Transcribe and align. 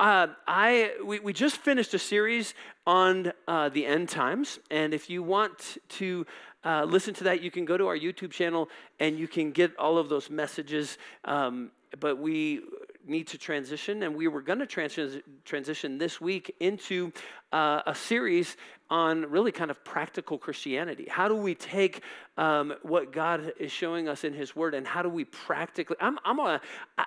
uh, 0.00 0.28
I 0.46 0.94
we, 1.04 1.20
we 1.20 1.34
just 1.34 1.58
finished 1.58 1.92
a 1.92 1.98
series 1.98 2.54
on 2.86 3.32
uh, 3.46 3.68
the 3.68 3.84
end 3.84 4.08
times, 4.08 4.58
and 4.70 4.94
if 4.94 5.10
you 5.10 5.22
want 5.22 5.76
to 5.90 6.26
uh, 6.64 6.84
listen 6.84 7.12
to 7.14 7.24
that, 7.24 7.42
you 7.42 7.50
can 7.50 7.66
go 7.66 7.76
to 7.76 7.86
our 7.86 7.98
YouTube 7.98 8.30
channel 8.30 8.70
and 8.98 9.18
you 9.18 9.28
can 9.28 9.52
get 9.52 9.76
all 9.78 9.98
of 9.98 10.08
those 10.08 10.30
messages. 10.30 10.96
Um, 11.26 11.70
but 11.98 12.18
we 12.18 12.62
need 13.06 13.26
to 13.26 13.36
transition, 13.36 14.02
and 14.02 14.14
we 14.16 14.26
were 14.26 14.40
going 14.40 14.60
to 14.60 14.66
trans- 14.66 15.18
transition 15.44 15.98
this 15.98 16.18
week 16.18 16.54
into 16.60 17.12
uh, 17.52 17.82
a 17.86 17.94
series 17.94 18.56
on 18.88 19.30
really 19.30 19.52
kind 19.52 19.70
of 19.70 19.84
practical 19.84 20.38
Christianity. 20.38 21.06
How 21.10 21.28
do 21.28 21.36
we 21.36 21.54
take 21.54 22.02
um, 22.38 22.74
what 22.82 23.12
God 23.12 23.52
is 23.58 23.70
showing 23.70 24.08
us 24.08 24.24
in 24.24 24.32
His 24.32 24.56
Word, 24.56 24.74
and 24.74 24.86
how 24.86 25.02
do 25.02 25.10
we 25.10 25.24
practically? 25.24 25.96
I'm, 26.00 26.18
I'm 26.24 26.38
a, 26.38 26.60
I, 26.96 27.04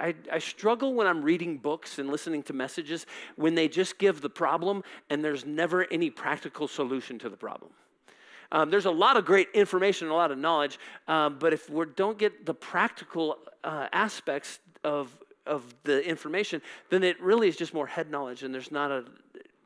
I, 0.00 0.14
I, 0.32 0.38
struggle 0.38 0.94
when 0.94 1.06
I'm 1.06 1.22
reading 1.22 1.58
books 1.58 1.98
and 1.98 2.10
listening 2.10 2.42
to 2.44 2.52
messages 2.52 3.06
when 3.36 3.54
they 3.54 3.68
just 3.68 3.98
give 3.98 4.20
the 4.20 4.30
problem 4.30 4.82
and 5.10 5.24
there's 5.24 5.44
never 5.44 5.86
any 5.92 6.10
practical 6.10 6.66
solution 6.66 7.18
to 7.20 7.28
the 7.28 7.36
problem. 7.36 7.70
Um, 8.50 8.70
there's 8.70 8.86
a 8.86 8.90
lot 8.90 9.16
of 9.16 9.24
great 9.24 9.48
information, 9.54 10.08
and 10.08 10.12
a 10.12 10.16
lot 10.16 10.30
of 10.30 10.38
knowledge, 10.38 10.78
um, 11.08 11.38
but 11.38 11.52
if 11.52 11.70
we 11.70 11.86
don't 11.96 12.18
get 12.18 12.44
the 12.44 12.54
practical 12.54 13.38
uh, 13.64 13.88
aspects 13.92 14.58
of 14.84 15.16
of 15.44 15.74
the 15.82 16.06
information, 16.08 16.62
then 16.88 17.02
it 17.02 17.20
really 17.20 17.48
is 17.48 17.56
just 17.56 17.74
more 17.74 17.86
head 17.86 18.10
knowledge, 18.10 18.42
and 18.44 18.54
there's 18.54 18.70
not 18.70 18.90
a 18.90 19.04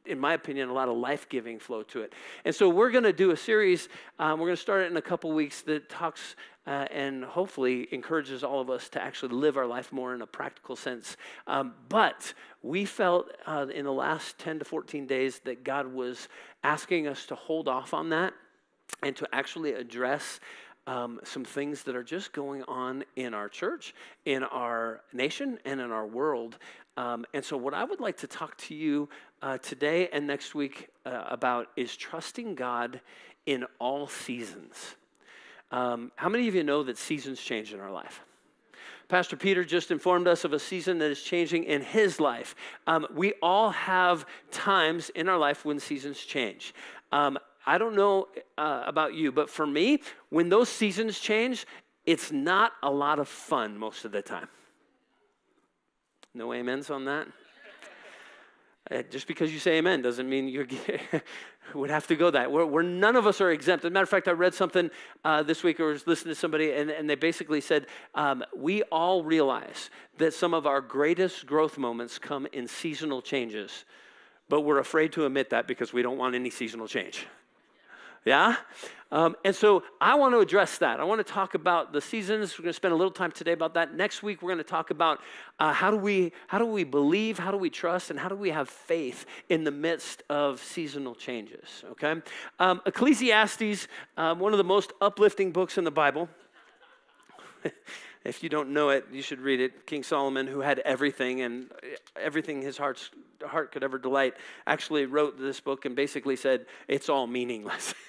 in 0.07 0.19
my 0.19 0.35
opinion, 0.35 0.69
a 0.69 0.73
lot 0.73 0.89
of 0.89 0.97
life 0.97 1.29
giving 1.29 1.59
flow 1.59 1.83
to 1.85 2.03
it. 2.03 2.13
And 2.45 2.55
so 2.55 2.69
we're 2.69 2.91
going 2.91 3.05
to 3.05 3.13
do 3.13 3.31
a 3.31 3.37
series. 3.37 3.89
Um, 4.19 4.41
we're 4.41 4.47
going 4.47 4.57
to 4.57 4.63
start 4.63 4.83
it 4.83 4.91
in 4.91 4.97
a 4.97 5.03
couple 5.03 5.33
weeks 5.33 5.63
that 5.63 5.89
talks 5.89 6.37
uh, 6.67 6.87
and 6.91 7.25
hopefully 7.25 7.87
encourages 7.93 8.43
all 8.43 8.61
of 8.61 8.71
us 8.71 8.89
to 8.89 9.03
actually 9.03 9.35
live 9.35 9.57
our 9.57 9.67
life 9.67 9.93
more 9.93 10.15
in 10.15 10.23
a 10.23 10.27
practical 10.27 10.75
sense. 10.75 11.17
Um, 11.47 11.75
but 11.89 12.35
we 12.63 12.85
felt 12.85 13.31
uh, 13.47 13.67
in 13.73 13.85
the 13.85 13.93
last 13.93 14.39
10 14.39 14.59
to 14.61 14.65
14 14.65 15.07
days 15.07 15.41
that 15.45 15.63
God 15.63 15.93
was 15.93 16.29
asking 16.65 17.07
us 17.07 17.27
to 17.27 17.35
hold 17.35 17.69
off 17.69 17.95
on 17.95 18.09
that 18.11 18.35
and 19.03 19.15
to 19.17 19.29
actually 19.33 19.75
address 19.75 20.41
um, 20.89 21.21
some 21.25 21.45
things 21.45 21.83
that 21.83 21.97
are 21.97 22.05
just 22.05 22.33
going 22.33 22.63
on 22.65 23.05
in 23.17 23.35
our 23.35 23.49
church, 23.49 23.95
in 24.25 24.45
our 24.45 25.03
nation, 25.13 25.59
and 25.65 25.81
in 25.81 25.91
our 25.91 26.07
world. 26.07 26.59
Um, 26.97 27.27
and 27.35 27.45
so, 27.45 27.57
what 27.57 27.75
I 27.75 27.85
would 27.85 28.01
like 28.01 28.17
to 28.19 28.27
talk 28.27 28.57
to 28.59 28.75
you 28.75 29.09
uh, 29.43 29.59
today 29.59 30.09
and 30.13 30.27
next 30.27 30.55
week 30.55 30.89
uh, 31.05 31.25
about 31.29 31.69
is 31.77 31.97
trusting 31.97 32.55
God 32.55 33.01
in 33.45 33.65
all 33.79 34.07
seasons. 34.07 34.97
Um, 35.71 36.13
how 36.17 36.29
many 36.29 36.49
of 36.49 36.55
you 36.55 36.63
know 36.63 36.83
that 36.85 36.97
seasons 36.97 37.41
change 37.41 37.73
in 37.73 37.81
our 37.81 37.91
life? 37.91 38.23
Pastor 39.09 39.37
Peter 39.37 39.65
just 39.65 39.91
informed 39.91 40.27
us 40.27 40.45
of 40.45 40.53
a 40.53 40.59
season 40.59 40.99
that 40.99 41.11
is 41.11 41.23
changing 41.23 41.65
in 41.65 41.81
his 41.81 42.19
life. 42.19 42.57
Um, 42.89 43.07
we 43.15 43.35
all 43.41 43.71
have 43.71 44.27
times 44.51 45.11
in 45.11 45.29
our 45.29 45.39
life 45.39 45.65
when 45.65 45.79
seasons 45.79 46.19
change. 46.19 46.75
Um, 47.13 47.39
I 47.67 47.79
don't 47.79 47.95
know 47.95 48.29
uh, 48.59 48.83
about 48.87 49.15
you, 49.15 49.31
but 49.31 49.49
for 49.49 49.67
me, 49.67 50.01
when 50.31 50.49
those 50.49 50.69
seasons 50.69 51.21
change, 51.21 51.67
it's 52.05 52.33
not 52.33 52.73
a 52.83 52.91
lot 52.91 53.19
of 53.19 53.29
fun 53.29 53.79
most 53.79 54.05
of 54.05 54.13
the 54.13 54.23
time. 54.23 54.49
No 56.37 56.53
amens 56.53 56.91
on 56.91 57.07
that? 57.07 57.29
Uh, 58.91 59.03
just 59.11 59.27
because 59.27 59.51
you 59.55 59.59
say 59.59 59.79
amen 59.79 60.03
doesn't 60.03 60.29
mean 60.29 60.47
you 60.47 60.69
would 61.75 61.89
have 61.89 62.07
to 62.07 62.15
go 62.15 62.31
that. 62.31 62.53
Where, 62.53 62.67
where 62.67 62.83
none 62.83 63.17
of 63.17 63.27
us 63.27 63.41
are 63.41 63.51
exempt. 63.51 63.87
As 63.87 63.89
a 63.89 63.91
matter 63.91 64.03
of 64.03 64.11
fact, 64.11 64.29
I 64.29 64.33
read 64.33 64.53
something 64.53 64.91
uh, 65.25 65.43
this 65.43 65.65
week 65.65 65.81
or 65.81 65.87
was 65.87 66.07
listening 66.07 66.35
to 66.35 66.39
somebody, 66.39 66.73
and, 66.73 66.91
and 66.91 67.09
they 67.09 67.15
basically 67.15 67.63
said, 67.63 67.87
um, 68.15 68.45
We 68.55 68.83
all 68.85 69.25
realize 69.25 69.89
that 70.19 70.35
some 70.35 70.53
of 70.53 70.67
our 70.67 70.83
greatest 70.83 71.47
growth 71.47 71.79
moments 71.79 72.19
come 72.19 72.47
in 72.53 72.69
seasonal 72.69 73.23
changes, 73.23 73.87
but 74.51 74.61
we're 74.61 74.79
afraid 74.79 75.13
to 75.13 75.25
admit 75.25 75.49
that 75.51 75.67
because 75.67 75.95
we 75.95 76.03
don't 76.03 76.19
want 76.19 76.35
any 76.35 76.51
seasonal 76.51 76.87
change. 76.87 77.27
Yeah? 78.27 78.57
Um, 79.13 79.37
and 79.45 79.55
so 79.55 79.85
I 80.01 80.17
want 80.17 80.35
to 80.35 80.41
address 80.41 80.79
that. 80.79 80.99
I 80.99 81.05
want 81.05 81.25
to 81.25 81.33
talk 81.33 81.55
about 81.55 81.93
the 81.93 82.01
seasons. 82.01 82.59
We're 82.59 82.65
going 82.65 82.71
to 82.71 82.77
spend 82.77 82.93
a 82.93 82.97
little 82.97 83.13
time 83.13 83.31
today 83.31 83.53
about 83.53 83.75
that. 83.75 83.95
Next 83.95 84.21
week, 84.21 84.43
we're 84.43 84.49
going 84.49 84.59
to 84.59 84.65
talk 84.65 84.91
about 84.91 85.21
uh, 85.61 85.73
how, 85.73 85.93
do 85.93 85.97
we, 85.97 86.33
how 86.49 86.59
do 86.59 86.67
we 86.67 86.83
believe, 86.83 87.39
how 87.39 87.53
do 87.53 87.57
we 87.57 87.71
trust, 87.71 88.11
and 88.11 88.19
how 88.19 88.29
do 88.29 88.35
we 88.35 88.51
have 88.51 88.69
faith 88.69 89.25
in 89.49 89.63
the 89.63 89.71
midst 89.71 90.25
of 90.29 90.61
seasonal 90.61 91.15
changes, 91.15 91.85
okay? 91.93 92.17
Um, 92.59 92.83
Ecclesiastes, 92.85 93.87
um, 94.17 94.41
one 94.41 94.53
of 94.53 94.59
the 94.59 94.65
most 94.65 94.93
uplifting 95.01 95.53
books 95.53 95.79
in 95.79 95.85
the 95.85 95.93
Bible. 95.93 96.29
if 98.25 98.43
you 98.43 98.49
don't 98.49 98.71
know 98.71 98.89
it, 98.89 99.07
you 99.13 99.23
should 99.23 99.41
read 99.41 99.61
it. 99.61 99.87
King 99.87 100.03
Solomon, 100.03 100.49
who 100.49 100.61
had 100.61 100.81
everything 100.81 101.43
and 101.43 101.71
everything 102.21 102.61
his 102.61 102.77
heart's, 102.77 103.11
heart 103.45 103.71
could 103.71 103.85
ever 103.85 103.99
delight, 103.99 104.35
actually 104.67 105.07
wrote 105.07 105.39
this 105.39 105.61
book 105.61 105.85
and 105.85 105.95
basically 105.95 106.35
said, 106.35 106.67
it's 106.89 107.09
all 107.09 107.29
meaningless. 107.29 107.95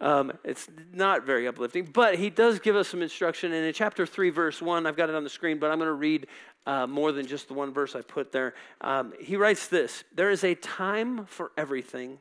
Um, 0.00 0.32
it's 0.44 0.68
not 0.92 1.26
very 1.26 1.46
uplifting, 1.46 1.84
but 1.84 2.14
he 2.16 2.30
does 2.30 2.58
give 2.58 2.74
us 2.74 2.88
some 2.88 3.02
instruction. 3.02 3.52
And 3.52 3.66
in 3.66 3.72
chapter 3.72 4.06
3, 4.06 4.30
verse 4.30 4.62
1, 4.62 4.86
I've 4.86 4.96
got 4.96 5.10
it 5.10 5.14
on 5.14 5.24
the 5.24 5.30
screen, 5.30 5.58
but 5.58 5.70
I'm 5.70 5.78
going 5.78 5.88
to 5.88 5.92
read 5.92 6.26
uh, 6.66 6.86
more 6.86 7.12
than 7.12 7.26
just 7.26 7.48
the 7.48 7.54
one 7.54 7.72
verse 7.72 7.94
I 7.94 8.00
put 8.00 8.32
there. 8.32 8.54
Um, 8.80 9.12
he 9.20 9.36
writes 9.36 9.68
this 9.68 10.04
There 10.14 10.30
is 10.30 10.44
a 10.44 10.54
time 10.54 11.26
for 11.26 11.52
everything 11.56 12.18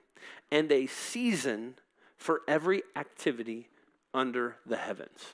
and 0.51 0.71
a 0.71 0.87
season 0.87 1.75
for 2.17 2.41
every 2.47 2.83
activity 2.95 3.69
under 4.13 4.57
the 4.65 4.77
heavens. 4.77 5.33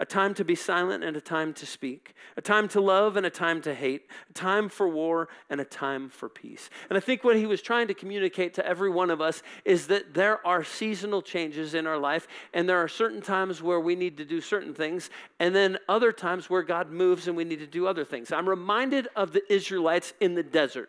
a 0.00 0.06
time 0.06 0.32
to 0.34 0.44
be 0.44 0.54
silent 0.54 1.04
and 1.04 1.14
a 1.14 1.20
time 1.20 1.52
to 1.52 1.66
speak, 1.66 2.14
a 2.38 2.40
time 2.40 2.66
to 2.66 2.80
love 2.80 3.16
and 3.16 3.26
a 3.26 3.30
time 3.30 3.60
to 3.60 3.74
hate, 3.74 4.06
a 4.30 4.32
time 4.32 4.70
for 4.70 4.88
war 4.88 5.28
and 5.50 5.60
a 5.60 5.64
time 5.64 6.08
for 6.08 6.28
peace. 6.28 6.70
And 6.88 6.96
I 6.96 7.00
think 7.00 7.22
what 7.22 7.36
he 7.36 7.44
was 7.44 7.60
trying 7.60 7.86
to 7.88 7.94
communicate 7.94 8.54
to 8.54 8.66
every 8.66 8.88
one 8.88 9.10
of 9.10 9.20
us 9.20 9.42
is 9.66 9.86
that 9.88 10.14
there 10.14 10.44
are 10.46 10.64
seasonal 10.64 11.20
changes 11.20 11.74
in 11.74 11.86
our 11.86 11.98
life, 11.98 12.26
and 12.54 12.66
there 12.66 12.78
are 12.78 12.88
certain 12.88 13.20
times 13.20 13.62
where 13.62 13.78
we 13.78 13.94
need 13.94 14.16
to 14.16 14.24
do 14.24 14.40
certain 14.40 14.72
things, 14.72 15.10
and 15.38 15.54
then 15.54 15.78
other 15.86 16.12
times 16.12 16.48
where 16.48 16.62
God 16.62 16.90
moves 16.90 17.28
and 17.28 17.36
we 17.36 17.44
need 17.44 17.58
to 17.58 17.66
do 17.66 17.86
other 17.86 18.04
things. 18.04 18.32
I'm 18.32 18.48
reminded 18.48 19.06
of 19.14 19.32
the 19.32 19.42
Israelites 19.52 20.14
in 20.18 20.34
the 20.34 20.42
desert. 20.42 20.88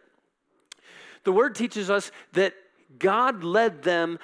The 1.25 1.33
word 1.33 1.53
teaches 1.53 1.89
us 1.89 2.11
that 2.31 2.53
God 2.97 3.43
led 3.43 3.83
them 3.83 4.19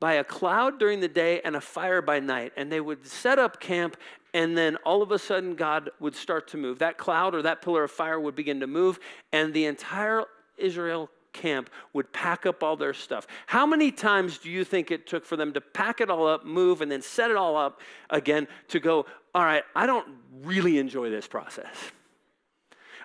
by 0.00 0.14
a 0.14 0.24
cloud 0.24 0.78
during 0.78 1.00
the 1.00 1.08
day 1.08 1.40
and 1.42 1.56
a 1.56 1.60
fire 1.60 2.00
by 2.00 2.20
night. 2.20 2.52
And 2.56 2.70
they 2.70 2.80
would 2.80 3.06
set 3.06 3.38
up 3.38 3.60
camp, 3.60 3.96
and 4.34 4.56
then 4.56 4.76
all 4.84 5.02
of 5.02 5.10
a 5.10 5.18
sudden, 5.18 5.54
God 5.54 5.90
would 6.00 6.14
start 6.14 6.48
to 6.48 6.56
move. 6.56 6.78
That 6.78 6.98
cloud 6.98 7.34
or 7.34 7.42
that 7.42 7.62
pillar 7.62 7.84
of 7.84 7.90
fire 7.90 8.20
would 8.20 8.34
begin 8.34 8.60
to 8.60 8.66
move, 8.66 8.98
and 9.32 9.52
the 9.52 9.64
entire 9.64 10.24
Israel 10.56 11.10
camp 11.32 11.70
would 11.92 12.12
pack 12.12 12.46
up 12.46 12.62
all 12.62 12.76
their 12.76 12.94
stuff. 12.94 13.26
How 13.46 13.64
many 13.66 13.92
times 13.92 14.38
do 14.38 14.50
you 14.50 14.64
think 14.64 14.90
it 14.90 15.06
took 15.06 15.24
for 15.24 15.36
them 15.36 15.52
to 15.52 15.60
pack 15.60 16.00
it 16.00 16.10
all 16.10 16.26
up, 16.26 16.44
move, 16.44 16.82
and 16.82 16.90
then 16.90 17.02
set 17.02 17.30
it 17.30 17.36
all 17.36 17.56
up 17.56 17.80
again 18.10 18.48
to 18.68 18.80
go, 18.80 19.06
all 19.34 19.44
right, 19.44 19.62
I 19.74 19.86
don't 19.86 20.06
really 20.42 20.78
enjoy 20.78 21.10
this 21.10 21.26
process? 21.26 21.76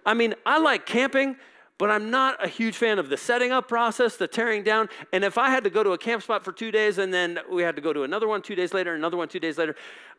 I 0.05 0.13
mean, 0.13 0.33
I 0.45 0.57
like 0.59 0.85
camping 0.85 1.37
but 1.77 1.89
I'm 1.89 2.11
not 2.11 2.43
a 2.43 2.47
huge 2.47 2.75
fan 2.75 2.99
of 2.99 3.09
the 3.09 3.17
setting 3.17 3.51
up 3.51 3.67
process, 3.67 4.15
the 4.15 4.27
tearing 4.27 4.63
down. 4.63 4.89
And 5.11 5.23
if 5.23 5.37
I 5.37 5.49
had 5.49 5.63
to 5.63 5.69
go 5.69 5.83
to 5.83 5.91
a 5.91 5.97
camp 5.97 6.23
spot 6.23 6.43
for 6.43 6.51
two 6.51 6.71
days 6.71 6.97
and 6.97 7.13
then 7.13 7.39
we 7.51 7.63
had 7.63 7.75
to 7.75 7.81
go 7.81 7.93
to 7.93 8.03
another 8.03 8.27
one 8.27 8.41
two 8.41 8.55
days 8.55 8.73
later, 8.73 8.93
another 8.93 9.17
one 9.17 9.27
two 9.27 9.39
days 9.39 9.57
later, 9.57 9.75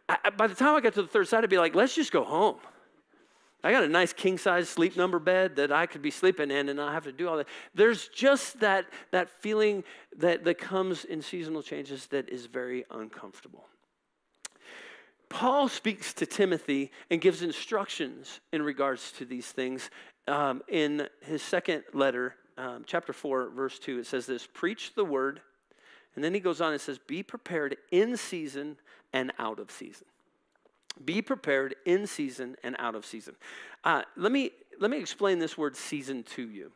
I, 0.09 0.31
by 0.31 0.47
the 0.47 0.55
time 0.55 0.75
I 0.75 0.81
got 0.81 0.95
to 0.95 1.03
the 1.03 1.09
third 1.09 1.29
side, 1.29 1.45
I'd 1.45 1.51
be 1.51 1.59
like, 1.59 1.75
let's 1.75 1.95
just 1.95 2.13
go 2.13 2.25
home. 2.25 2.57
I 3.63 3.73
got 3.73 3.83
a 3.83 3.89
nice 3.89 4.13
king 4.13 4.37
size 4.37 4.69
sleep 4.69 4.95
number 4.95 5.19
bed 5.19 5.57
that 5.57 5.73
I 5.73 5.87
could 5.87 6.03
be 6.03 6.11
sleeping 6.11 6.51
in 6.51 6.69
and 6.69 6.77
not 6.77 6.93
have 6.93 7.05
to 7.05 7.13
do 7.13 7.29
all 7.29 7.39
that. 7.39 7.49
There's 7.75 8.09
just 8.09 8.61
that, 8.61 8.85
that 9.11 9.31
feeling 9.31 9.85
that, 10.19 10.45
that 10.45 10.59
comes 10.59 11.07
in 11.07 11.23
seasonal 11.23 11.63
changes 11.63 12.07
that 12.09 12.29
is 12.29 12.45
very 12.45 12.85
uncomfortable. 12.91 13.65
Paul 15.31 15.69
speaks 15.69 16.13
to 16.15 16.27
Timothy 16.27 16.93
and 17.11 17.23
gives 17.23 17.43
instructions 17.43 18.41
in 18.53 18.61
regards 18.61 19.13
to 19.13 19.25
these 19.25 19.47
things 19.47 19.89
um, 20.27 20.63
in 20.69 21.09
his 21.23 21.43
second 21.43 21.85
letter, 21.93 22.35
um, 22.57 22.85
chapter 22.87 23.13
4, 23.13 23.51
verse 23.51 23.79
2, 23.79 24.01
it 24.01 24.07
says 24.07 24.27
this 24.27 24.47
Preach 24.47 24.95
the 24.95 25.05
word. 25.05 25.41
And 26.15 26.23
then 26.23 26.33
he 26.33 26.41
goes 26.41 26.61
on 26.61 26.73
and 26.73 26.81
says, 26.81 26.99
Be 26.99 27.23
prepared 27.23 27.77
in 27.91 28.17
season 28.17 28.77
and 29.13 29.33
out 29.39 29.59
of 29.59 29.71
season. 29.71 30.07
Be 31.05 31.23
prepared 31.23 31.75
in 31.85 32.07
season 32.07 32.57
and 32.63 32.77
out 32.79 32.95
of 32.95 33.05
season. 33.05 33.35
Uh, 33.83 34.03
let 34.17 34.31
me 34.31 34.53
let 34.81 34.91
me 34.91 34.99
explain 34.99 35.39
this 35.39 35.57
word 35.57 35.77
season 35.77 36.23
to 36.35 36.49
you. 36.49 36.73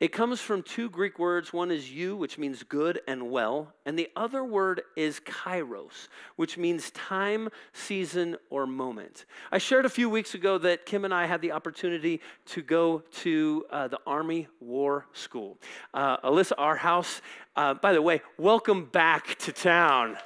It 0.00 0.12
comes 0.12 0.40
from 0.40 0.62
two 0.62 0.88
Greek 0.88 1.18
words. 1.18 1.52
One 1.52 1.70
is 1.70 1.90
you, 1.90 2.16
which 2.16 2.38
means 2.38 2.62
good 2.62 3.02
and 3.06 3.30
well, 3.30 3.74
and 3.84 3.98
the 3.98 4.08
other 4.16 4.42
word 4.42 4.80
is 4.96 5.20
kairos, 5.20 6.08
which 6.36 6.56
means 6.56 6.90
time, 6.92 7.50
season, 7.74 8.36
or 8.48 8.66
moment. 8.66 9.26
I 9.52 9.58
shared 9.58 9.84
a 9.84 9.90
few 9.90 10.08
weeks 10.08 10.34
ago 10.34 10.56
that 10.56 10.86
Kim 10.86 11.04
and 11.04 11.12
I 11.12 11.26
had 11.26 11.42
the 11.42 11.52
opportunity 11.52 12.22
to 12.46 12.62
go 12.62 13.02
to 13.20 13.66
uh, 13.70 13.88
the 13.88 14.00
Army 14.06 14.48
War 14.60 15.04
School. 15.12 15.58
Uh, 15.92 16.16
Alyssa, 16.18 16.52
our 16.56 16.76
house, 16.76 17.20
uh, 17.56 17.74
by 17.74 17.92
the 17.92 18.00
way, 18.00 18.22
welcome 18.38 18.86
back 18.86 19.36
to 19.40 19.52
town. 19.52 20.16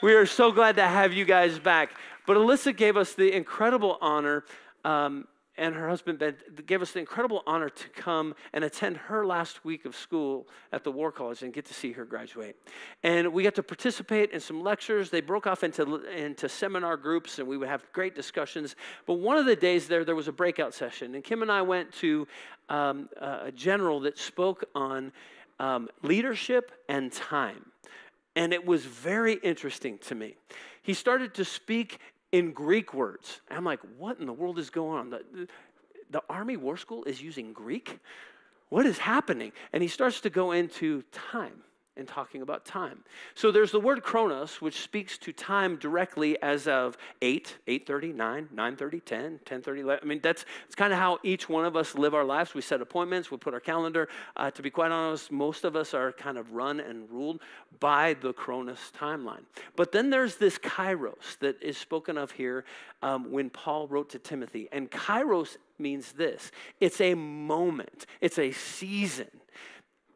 We 0.00 0.14
are 0.14 0.26
so 0.26 0.52
glad 0.52 0.76
to 0.76 0.86
have 0.86 1.12
you 1.12 1.24
guys 1.24 1.58
back. 1.58 1.90
But 2.24 2.36
Alyssa 2.36 2.76
gave 2.76 2.96
us 2.96 3.14
the 3.14 3.34
incredible 3.34 3.98
honor 4.00 4.44
um, 4.84 5.26
and 5.58 5.74
her 5.74 5.88
husband 5.88 6.18
Ben 6.18 6.36
gave 6.66 6.80
us 6.80 6.92
the 6.92 6.98
incredible 6.98 7.42
honor 7.46 7.68
to 7.68 7.88
come 7.90 8.34
and 8.52 8.64
attend 8.64 8.96
her 8.96 9.26
last 9.26 9.64
week 9.64 9.84
of 9.84 9.94
school 9.94 10.48
at 10.72 10.82
the 10.82 10.90
War 10.90 11.12
College 11.12 11.42
and 11.42 11.52
get 11.52 11.66
to 11.66 11.74
see 11.74 11.92
her 11.92 12.04
graduate. 12.04 12.56
And 13.02 13.32
we 13.32 13.42
got 13.42 13.54
to 13.56 13.62
participate 13.62 14.30
in 14.30 14.40
some 14.40 14.62
lectures. 14.62 15.10
They 15.10 15.20
broke 15.20 15.46
off 15.46 15.62
into, 15.62 16.06
into 16.06 16.48
seminar 16.48 16.96
groups 16.96 17.38
and 17.38 17.46
we 17.46 17.58
would 17.58 17.68
have 17.68 17.84
great 17.92 18.14
discussions. 18.14 18.76
But 19.06 19.14
one 19.14 19.36
of 19.36 19.44
the 19.44 19.56
days 19.56 19.88
there, 19.88 20.04
there 20.04 20.16
was 20.16 20.28
a 20.28 20.32
breakout 20.32 20.72
session. 20.72 21.14
And 21.14 21.22
Kim 21.22 21.42
and 21.42 21.52
I 21.52 21.62
went 21.62 21.92
to 21.94 22.26
um, 22.68 23.10
a 23.20 23.52
general 23.52 24.00
that 24.00 24.18
spoke 24.18 24.64
on 24.74 25.12
um, 25.60 25.88
leadership 26.02 26.72
and 26.88 27.12
time. 27.12 27.66
And 28.34 28.54
it 28.54 28.64
was 28.64 28.86
very 28.86 29.34
interesting 29.34 29.98
to 29.98 30.14
me. 30.14 30.36
He 30.82 30.94
started 30.94 31.34
to 31.34 31.44
speak 31.44 31.98
in 32.32 32.52
Greek 32.52 32.92
words. 32.92 33.40
And 33.48 33.56
I'm 33.56 33.64
like, 33.64 33.80
what 33.98 34.18
in 34.18 34.26
the 34.26 34.32
world 34.32 34.58
is 34.58 34.70
going 34.70 34.98
on? 34.98 35.10
The, 35.10 35.48
the 36.10 36.22
Army 36.28 36.56
War 36.56 36.76
School 36.76 37.04
is 37.04 37.22
using 37.22 37.52
Greek? 37.52 38.00
What 38.70 38.86
is 38.86 38.98
happening? 38.98 39.52
And 39.72 39.82
he 39.82 39.88
starts 39.88 40.22
to 40.22 40.30
go 40.30 40.52
into 40.52 41.02
time 41.12 41.62
and 41.96 42.08
talking 42.08 42.42
about 42.42 42.64
time. 42.64 43.04
So 43.34 43.50
there's 43.50 43.70
the 43.70 43.80
word 43.80 44.02
chronos, 44.02 44.60
which 44.60 44.80
speaks 44.80 45.18
to 45.18 45.32
time 45.32 45.76
directly 45.76 46.40
as 46.42 46.66
of 46.66 46.96
8, 47.20 47.58
8.30, 47.68 48.14
9, 48.14 48.48
9.30, 48.54 49.04
10, 49.04 49.40
10.30. 49.44 49.98
I 50.02 50.04
mean, 50.06 50.20
that's, 50.22 50.44
that's 50.64 50.74
kind 50.74 50.92
of 50.92 50.98
how 50.98 51.18
each 51.22 51.48
one 51.48 51.64
of 51.64 51.76
us 51.76 51.94
live 51.94 52.14
our 52.14 52.24
lives. 52.24 52.54
We 52.54 52.62
set 52.62 52.80
appointments, 52.80 53.30
we 53.30 53.36
put 53.36 53.52
our 53.52 53.60
calendar. 53.60 54.08
Uh, 54.36 54.50
to 54.50 54.62
be 54.62 54.70
quite 54.70 54.90
honest, 54.90 55.30
most 55.30 55.64
of 55.64 55.76
us 55.76 55.92
are 55.92 56.12
kind 56.12 56.38
of 56.38 56.52
run 56.52 56.80
and 56.80 57.10
ruled 57.10 57.40
by 57.78 58.14
the 58.14 58.32
chronos 58.32 58.90
timeline. 58.98 59.44
But 59.76 59.92
then 59.92 60.08
there's 60.08 60.36
this 60.36 60.58
kairos 60.58 61.38
that 61.40 61.62
is 61.62 61.76
spoken 61.76 62.16
of 62.16 62.30
here 62.30 62.64
um, 63.02 63.30
when 63.30 63.50
Paul 63.50 63.86
wrote 63.88 64.10
to 64.10 64.18
Timothy. 64.18 64.68
And 64.72 64.90
kairos 64.90 65.56
means 65.78 66.12
this. 66.12 66.52
It's 66.80 67.00
a 67.00 67.14
moment. 67.14 68.06
It's 68.20 68.38
a 68.38 68.52
season. 68.52 69.28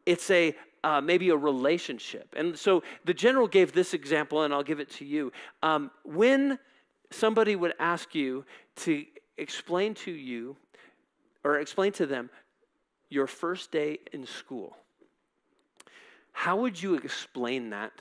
It's 0.05 0.31
a 0.31 0.55
uh, 0.83 1.01
maybe 1.01 1.29
a 1.29 1.35
relationship. 1.35 2.33
And 2.35 2.57
so 2.57 2.83
the 3.05 3.13
general 3.13 3.47
gave 3.47 3.73
this 3.73 3.93
example, 3.93 4.43
and 4.43 4.53
I'll 4.53 4.63
give 4.63 4.79
it 4.79 4.89
to 4.91 5.05
you. 5.05 5.31
Um, 5.63 5.91
when 6.03 6.59
somebody 7.11 7.55
would 7.55 7.73
ask 7.79 8.13
you 8.15 8.45
to 8.77 9.05
explain 9.37 9.93
to 9.93 10.11
you 10.11 10.55
or 11.43 11.59
explain 11.59 11.91
to 11.93 12.05
them 12.05 12.29
your 13.09 13.27
first 13.27 13.71
day 13.71 13.99
in 14.11 14.25
school, 14.25 14.75
how 16.31 16.57
would 16.57 16.81
you 16.81 16.95
explain 16.95 17.71
that 17.71 17.91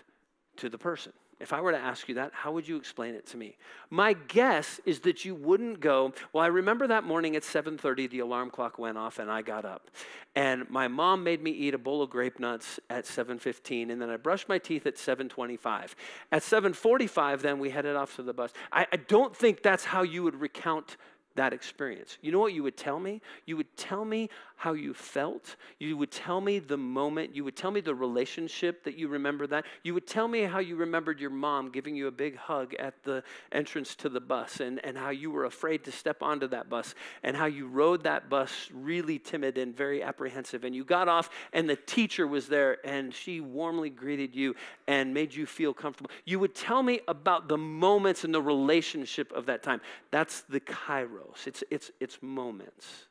to 0.57 0.69
the 0.69 0.79
person? 0.79 1.13
If 1.39 1.53
I 1.53 1.61
were 1.61 1.73
to 1.73 1.79
ask 1.79 2.09
you 2.09 2.15
that, 2.15 2.33
how 2.33 2.53
would 2.53 2.67
you 2.67 2.77
explain 2.77 3.15
it 3.15 3.27
to 3.27 3.37
me? 3.37 3.57
My 3.91 4.15
guess 4.15 4.81
is 4.87 5.01
that 5.01 5.27
you 5.27 5.35
wouldn't 5.35 5.81
go, 5.81 6.15
well, 6.33 6.43
I 6.43 6.47
remember 6.47 6.87
that 6.87 7.05
morning 7.05 7.37
at 7.37 7.43
7:30 7.43 8.09
the 8.09 8.21
alarm 8.21 8.51
clock 8.51 8.79
went 8.79 8.97
off 8.97 9.19
and 9.19 9.31
I 9.31 9.43
got 9.43 9.67
up. 9.67 9.91
And 10.35 10.69
my 10.71 10.89
mom 10.89 11.23
made 11.23 11.43
me 11.43 11.51
eat 11.51 11.75
a 11.75 11.79
bowl 11.79 12.01
of 12.01 12.09
grape 12.09 12.41
nuts 12.41 12.81
at 12.89 13.05
7:15 13.05 13.91
and 13.91 14.01
then 14.01 14.09
I 14.09 14.17
brushed 14.17 14.49
my 14.49 14.59
teeth 14.59 14.87
at 14.87 14.97
7:25. 14.97 15.95
At 16.33 16.43
7:45 16.43 17.43
then 17.43 17.59
we 17.59 17.69
headed 17.69 17.97
off 17.97 18.17
to 18.17 18.23
the 18.23 18.33
bus. 18.33 18.53
I, 18.73 18.87
I 18.91 18.97
don't 18.97 19.37
think 19.37 19.63
that's 19.63 19.85
how 19.85 20.03
you 20.03 20.23
would 20.23 20.41
recount 20.41 20.97
that 21.37 21.53
experience. 21.53 22.19
You 22.23 22.33
know 22.33 22.41
what 22.41 22.55
you 22.55 22.63
would 22.63 22.77
tell 22.77 22.99
me? 22.99 23.21
You 23.45 23.57
would 23.59 23.77
tell 23.77 24.05
me 24.05 24.31
how 24.57 24.73
you 24.73 24.95
felt. 24.95 25.57
You 25.79 25.97
would 25.99 26.11
tell 26.11 26.41
me 26.41 26.59
the 26.59 26.79
moment. 26.79 27.37
You 27.37 27.45
would 27.45 27.57
tell 27.57 27.71
me 27.71 27.83
the 27.83 27.95
relationship 27.95 28.85
that 28.85 28.97
you 28.97 29.07
remember 29.07 29.47
that. 29.49 29.67
You 29.83 29.93
would 29.95 30.07
tell 30.07 30.27
me 30.27 30.43
how 30.43 30.61
you 30.61 30.77
remembered 30.77 31.21
your 31.21 31.31
mom 31.31 31.71
giving 31.71 31.95
you 31.95 32.07
a 32.07 32.11
big 32.11 32.37
hug 32.37 32.75
at 32.75 33.03
the 33.05 33.23
entrance 33.53 33.95
to 33.97 34.09
the 34.09 34.21
bus 34.21 34.61
and, 34.61 34.83
and 34.85 34.97
how 34.97 35.11
you 35.11 35.31
were 35.31 35.45
afraid 35.45 35.85
to 35.85 35.93
step 35.93 36.23
onto 36.23 36.49
that 36.49 36.71
bus 36.71 36.95
and 37.23 37.37
how 37.37 37.45
you 37.45 37.69
rode 37.69 38.03
that 38.05 38.31
bus 38.31 38.71
really 38.73 39.19
timid 39.19 39.59
and 39.59 39.77
very 39.77 40.03
apprehensive. 40.03 40.65
And 40.65 40.75
you 40.75 40.85
got 40.85 41.07
off 41.07 41.29
and 41.53 41.69
the 41.69 41.77
teacher 41.77 42.27
was 42.27 42.49
there 42.49 42.79
and 42.87 43.13
she 43.13 43.43
warmly 43.43 43.91
greeted 43.91 44.35
you 44.35 44.55
and 44.89 45.13
made 45.13 45.35
you 45.35 45.45
feel 45.45 45.75
comfortable. 45.75 46.11
You 46.25 46.39
would 46.39 46.55
tell 46.55 46.83
me 46.83 47.01
about 47.09 47.49
the 47.49 47.59
moments 47.59 48.25
and 48.25 48.35
the 48.35 48.43
relationship 48.43 49.33
of 49.33 49.47
that 49.47 49.63
time. 49.63 49.83
That's 50.11 50.41
the 50.43 50.61
kairos, 50.61 51.47
it's, 51.47 51.63
it's, 51.71 51.91
it's 52.01 52.19
moments. 52.23 53.07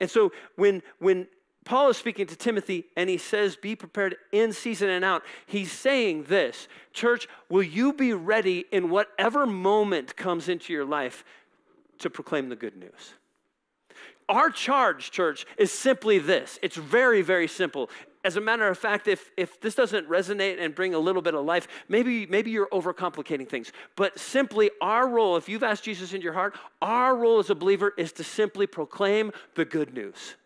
And 0.00 0.10
so 0.10 0.32
when, 0.56 0.82
when 0.98 1.26
Paul 1.64 1.88
is 1.88 1.96
speaking 1.96 2.26
to 2.26 2.36
Timothy 2.36 2.84
and 2.96 3.08
he 3.08 3.16
says, 3.16 3.56
Be 3.56 3.74
prepared 3.74 4.16
in 4.32 4.52
season 4.52 4.90
and 4.90 5.04
out. 5.04 5.22
He's 5.46 5.72
saying 5.72 6.24
this 6.24 6.68
Church, 6.92 7.26
will 7.48 7.62
you 7.62 7.92
be 7.92 8.12
ready 8.12 8.66
in 8.70 8.90
whatever 8.90 9.46
moment 9.46 10.16
comes 10.16 10.48
into 10.48 10.72
your 10.72 10.84
life 10.84 11.24
to 11.98 12.10
proclaim 12.10 12.50
the 12.50 12.56
good 12.56 12.76
news? 12.76 13.14
Our 14.28 14.50
charge, 14.50 15.10
church, 15.10 15.46
is 15.58 15.70
simply 15.70 16.18
this. 16.18 16.58
It's 16.62 16.76
very, 16.76 17.22
very 17.22 17.48
simple. 17.48 17.90
As 18.24 18.36
a 18.36 18.40
matter 18.40 18.66
of 18.66 18.78
fact, 18.78 19.06
if, 19.06 19.30
if 19.36 19.60
this 19.60 19.74
doesn't 19.74 20.08
resonate 20.08 20.58
and 20.58 20.74
bring 20.74 20.94
a 20.94 20.98
little 20.98 21.20
bit 21.20 21.34
of 21.34 21.44
life, 21.44 21.68
maybe, 21.88 22.26
maybe 22.26 22.50
you're 22.50 22.68
overcomplicating 22.68 23.46
things. 23.46 23.70
But 23.96 24.18
simply, 24.18 24.70
our 24.80 25.06
role, 25.06 25.36
if 25.36 25.46
you've 25.46 25.62
asked 25.62 25.84
Jesus 25.84 26.14
into 26.14 26.24
your 26.24 26.32
heart, 26.32 26.56
our 26.80 27.14
role 27.14 27.38
as 27.38 27.50
a 27.50 27.54
believer 27.54 27.92
is 27.98 28.12
to 28.12 28.24
simply 28.24 28.66
proclaim 28.66 29.30
the 29.54 29.66
good 29.66 29.92
news. 29.92 30.36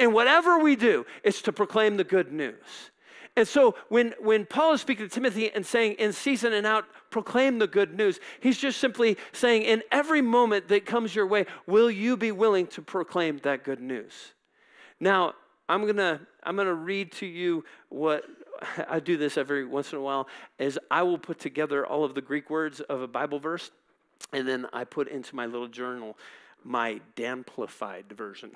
And 0.00 0.12
whatever 0.12 0.58
we 0.58 0.74
do, 0.74 1.06
it's 1.22 1.42
to 1.42 1.52
proclaim 1.52 1.96
the 1.96 2.04
good 2.04 2.32
news. 2.32 2.90
And 3.36 3.46
so 3.46 3.76
when, 3.88 4.14
when 4.18 4.46
Paul 4.46 4.72
is 4.72 4.80
speaking 4.80 5.08
to 5.08 5.14
Timothy 5.14 5.52
and 5.52 5.64
saying, 5.64 5.94
in 5.94 6.12
season 6.12 6.52
and 6.52 6.66
out, 6.66 6.86
proclaim 7.10 7.58
the 7.58 7.66
good 7.66 7.96
news, 7.96 8.18
he's 8.40 8.58
just 8.58 8.78
simply 8.78 9.16
saying, 9.32 9.62
in 9.62 9.82
every 9.92 10.22
moment 10.22 10.68
that 10.68 10.86
comes 10.86 11.14
your 11.14 11.26
way, 11.26 11.46
will 11.66 11.90
you 11.90 12.16
be 12.16 12.32
willing 12.32 12.66
to 12.68 12.82
proclaim 12.82 13.38
that 13.42 13.62
good 13.62 13.80
news? 13.80 14.32
Now, 15.00 15.34
I'm 15.68 15.86
gonna 15.86 16.20
I'm 16.42 16.56
gonna 16.56 16.74
read 16.74 17.12
to 17.12 17.26
you 17.26 17.64
what 17.88 18.24
I 18.88 19.00
do 19.00 19.16
this 19.16 19.36
every 19.38 19.64
once 19.64 19.92
in 19.92 19.98
a 19.98 20.02
while 20.02 20.28
is 20.58 20.78
I 20.90 21.02
will 21.02 21.18
put 21.18 21.38
together 21.38 21.86
all 21.86 22.04
of 22.04 22.14
the 22.14 22.20
Greek 22.20 22.50
words 22.50 22.80
of 22.80 23.00
a 23.02 23.08
Bible 23.08 23.38
verse, 23.38 23.70
and 24.32 24.46
then 24.46 24.66
I 24.72 24.84
put 24.84 25.08
into 25.08 25.34
my 25.34 25.46
little 25.46 25.68
journal 25.68 26.16
my 26.64 27.00
damplified 27.14 28.06
version. 28.16 28.50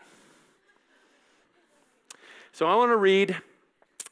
So 2.53 2.67
I 2.67 2.75
want 2.75 2.91
to 2.91 2.97
read 2.97 3.37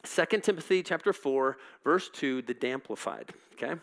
2 0.04 0.25
Timothy 0.40 0.82
chapter 0.82 1.12
4, 1.12 1.56
verse 1.82 2.11
2, 2.11 2.42
the 2.42 2.54
damplified. 2.54 3.30
Okay? 3.54 3.80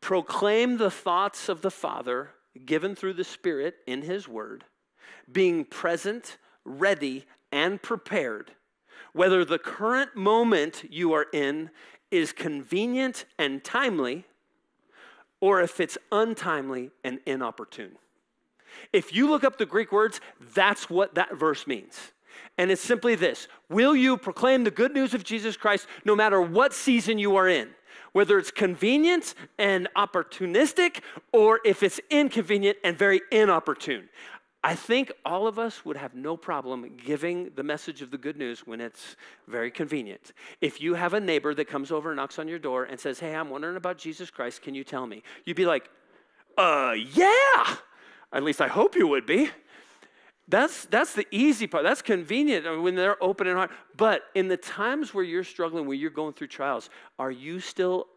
Proclaim 0.00 0.76
the 0.76 0.90
thoughts 0.90 1.48
of 1.48 1.62
the 1.62 1.70
Father 1.70 2.30
given 2.66 2.94
through 2.94 3.14
the 3.14 3.24
Spirit 3.24 3.76
in 3.86 4.02
his 4.02 4.26
word, 4.26 4.64
being 5.30 5.64
present, 5.64 6.36
ready, 6.64 7.24
and 7.52 7.80
prepared, 7.82 8.52
whether 9.12 9.44
the 9.44 9.58
current 9.58 10.14
moment 10.16 10.84
you 10.90 11.12
are 11.12 11.26
in 11.32 11.70
is 12.10 12.32
convenient 12.32 13.24
and 13.38 13.62
timely, 13.62 14.24
or 15.40 15.60
if 15.60 15.80
it's 15.80 15.96
untimely 16.12 16.90
and 17.04 17.20
inopportune. 17.26 17.96
If 18.92 19.14
you 19.14 19.28
look 19.28 19.44
up 19.44 19.58
the 19.58 19.66
Greek 19.66 19.92
words, 19.92 20.20
that's 20.54 20.88
what 20.88 21.14
that 21.14 21.36
verse 21.36 21.66
means. 21.66 22.12
And 22.58 22.70
it's 22.70 22.82
simply 22.82 23.14
this 23.14 23.48
Will 23.68 23.94
you 23.94 24.16
proclaim 24.16 24.64
the 24.64 24.70
good 24.70 24.92
news 24.92 25.14
of 25.14 25.24
Jesus 25.24 25.56
Christ 25.56 25.86
no 26.04 26.14
matter 26.14 26.40
what 26.40 26.72
season 26.72 27.18
you 27.18 27.36
are 27.36 27.48
in? 27.48 27.70
Whether 28.12 28.38
it's 28.38 28.50
convenient 28.50 29.34
and 29.56 29.88
opportunistic, 29.96 31.00
or 31.32 31.60
if 31.64 31.82
it's 31.82 32.00
inconvenient 32.10 32.78
and 32.82 32.98
very 32.98 33.20
inopportune. 33.30 34.08
I 34.62 34.74
think 34.74 35.10
all 35.24 35.46
of 35.46 35.58
us 35.58 35.86
would 35.86 35.96
have 35.96 36.14
no 36.14 36.36
problem 36.36 36.90
giving 37.02 37.50
the 37.54 37.62
message 37.62 38.02
of 38.02 38.10
the 38.10 38.18
good 38.18 38.36
news 38.36 38.66
when 38.66 38.80
it's 38.80 39.16
very 39.48 39.70
convenient. 39.70 40.32
If 40.60 40.82
you 40.82 40.94
have 40.94 41.14
a 41.14 41.20
neighbor 41.20 41.54
that 41.54 41.64
comes 41.64 41.90
over 41.90 42.10
and 42.10 42.16
knocks 42.16 42.38
on 42.38 42.46
your 42.46 42.58
door 42.58 42.84
and 42.84 43.00
says, 43.00 43.18
Hey, 43.18 43.34
I'm 43.34 43.48
wondering 43.48 43.76
about 43.76 43.96
Jesus 43.96 44.28
Christ, 44.28 44.60
can 44.60 44.74
you 44.74 44.84
tell 44.84 45.06
me? 45.06 45.22
You'd 45.46 45.56
be 45.56 45.64
like, 45.64 45.88
Uh, 46.58 46.94
yeah. 47.14 47.76
At 48.32 48.42
least 48.42 48.60
I 48.60 48.68
hope 48.68 48.96
you 48.96 49.06
would 49.08 49.24
be. 49.24 49.50
That's, 50.46 50.84
that's 50.86 51.14
the 51.14 51.26
easy 51.30 51.66
part. 51.66 51.84
That's 51.84 52.02
convenient 52.02 52.82
when 52.82 52.96
they're 52.96 53.22
open 53.22 53.46
and 53.46 53.56
heart. 53.56 53.70
But 53.96 54.24
in 54.34 54.48
the 54.48 54.56
times 54.56 55.14
where 55.14 55.24
you're 55.24 55.44
struggling, 55.44 55.86
where 55.86 55.96
you're 55.96 56.10
going 56.10 56.34
through 56.34 56.48
trials, 56.48 56.90
are 57.18 57.30
you 57.30 57.60
still 57.60 58.08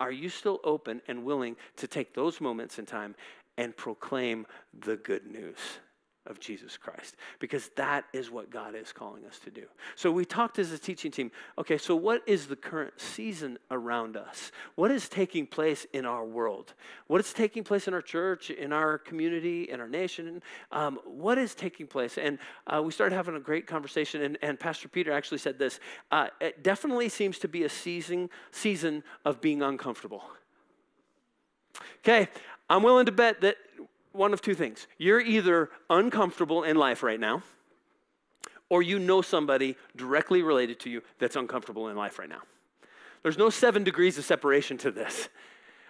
are 0.00 0.10
you 0.10 0.28
still 0.28 0.58
open 0.64 1.00
and 1.06 1.24
willing 1.24 1.56
to 1.76 1.86
take 1.86 2.14
those 2.14 2.40
moments 2.40 2.80
in 2.80 2.84
time 2.84 3.14
and 3.56 3.76
proclaim 3.76 4.46
the 4.72 4.96
good 4.96 5.26
news? 5.26 5.58
of 6.26 6.40
Jesus 6.40 6.76
Christ 6.76 7.16
because 7.38 7.70
that 7.76 8.04
is 8.12 8.30
what 8.30 8.50
God 8.50 8.74
is 8.74 8.92
calling 8.92 9.26
us 9.26 9.38
to 9.40 9.50
do. 9.50 9.66
So 9.94 10.10
we 10.10 10.24
talked 10.24 10.58
as 10.58 10.72
a 10.72 10.78
teaching 10.78 11.10
team 11.10 11.30
okay, 11.58 11.76
so 11.76 11.94
what 11.94 12.22
is 12.26 12.46
the 12.46 12.56
current 12.56 12.94
season 12.96 13.58
around 13.70 14.16
us? 14.16 14.50
What 14.74 14.90
is 14.90 15.08
taking 15.08 15.46
place 15.46 15.86
in 15.92 16.06
our 16.06 16.24
world? 16.24 16.74
What 17.08 17.20
is 17.20 17.32
taking 17.32 17.62
place 17.62 17.88
in 17.88 17.94
our 17.94 18.02
church, 18.02 18.50
in 18.50 18.72
our 18.72 18.98
community, 18.98 19.64
in 19.64 19.80
our 19.80 19.88
nation? 19.88 20.42
Um, 20.72 20.98
what 21.04 21.36
is 21.36 21.54
taking 21.54 21.86
place? 21.86 22.16
And 22.16 22.38
uh, 22.66 22.82
we 22.82 22.92
started 22.92 23.14
having 23.14 23.36
a 23.36 23.40
great 23.40 23.66
conversation, 23.66 24.22
and, 24.22 24.38
and 24.40 24.58
Pastor 24.58 24.88
Peter 24.88 25.12
actually 25.12 25.38
said 25.38 25.58
this 25.58 25.78
uh, 26.10 26.28
it 26.40 26.62
definitely 26.62 27.08
seems 27.08 27.38
to 27.40 27.48
be 27.48 27.64
a 27.64 27.68
season, 27.68 28.30
season 28.50 29.02
of 29.24 29.40
being 29.40 29.62
uncomfortable. 29.62 30.24
Okay, 32.04 32.28
I'm 32.68 32.82
willing 32.82 33.06
to 33.06 33.12
bet 33.12 33.40
that 33.40 33.56
one 34.12 34.34
of 34.34 34.42
two 34.42 34.54
things. 34.54 34.86
You're 34.98 35.22
either 35.22 35.70
uncomfortable 35.88 36.62
in 36.62 36.76
life 36.76 37.02
right 37.02 37.18
now, 37.18 37.42
or 38.68 38.82
you 38.82 38.98
know 38.98 39.22
somebody 39.22 39.76
directly 39.96 40.42
related 40.42 40.78
to 40.80 40.90
you 40.90 41.00
that's 41.18 41.34
uncomfortable 41.34 41.88
in 41.88 41.96
life 41.96 42.18
right 42.18 42.28
now. 42.28 42.42
There's 43.22 43.38
no 43.38 43.48
seven 43.48 43.84
degrees 43.84 44.18
of 44.18 44.24
separation 44.26 44.76
to 44.78 44.90
this. 44.90 45.30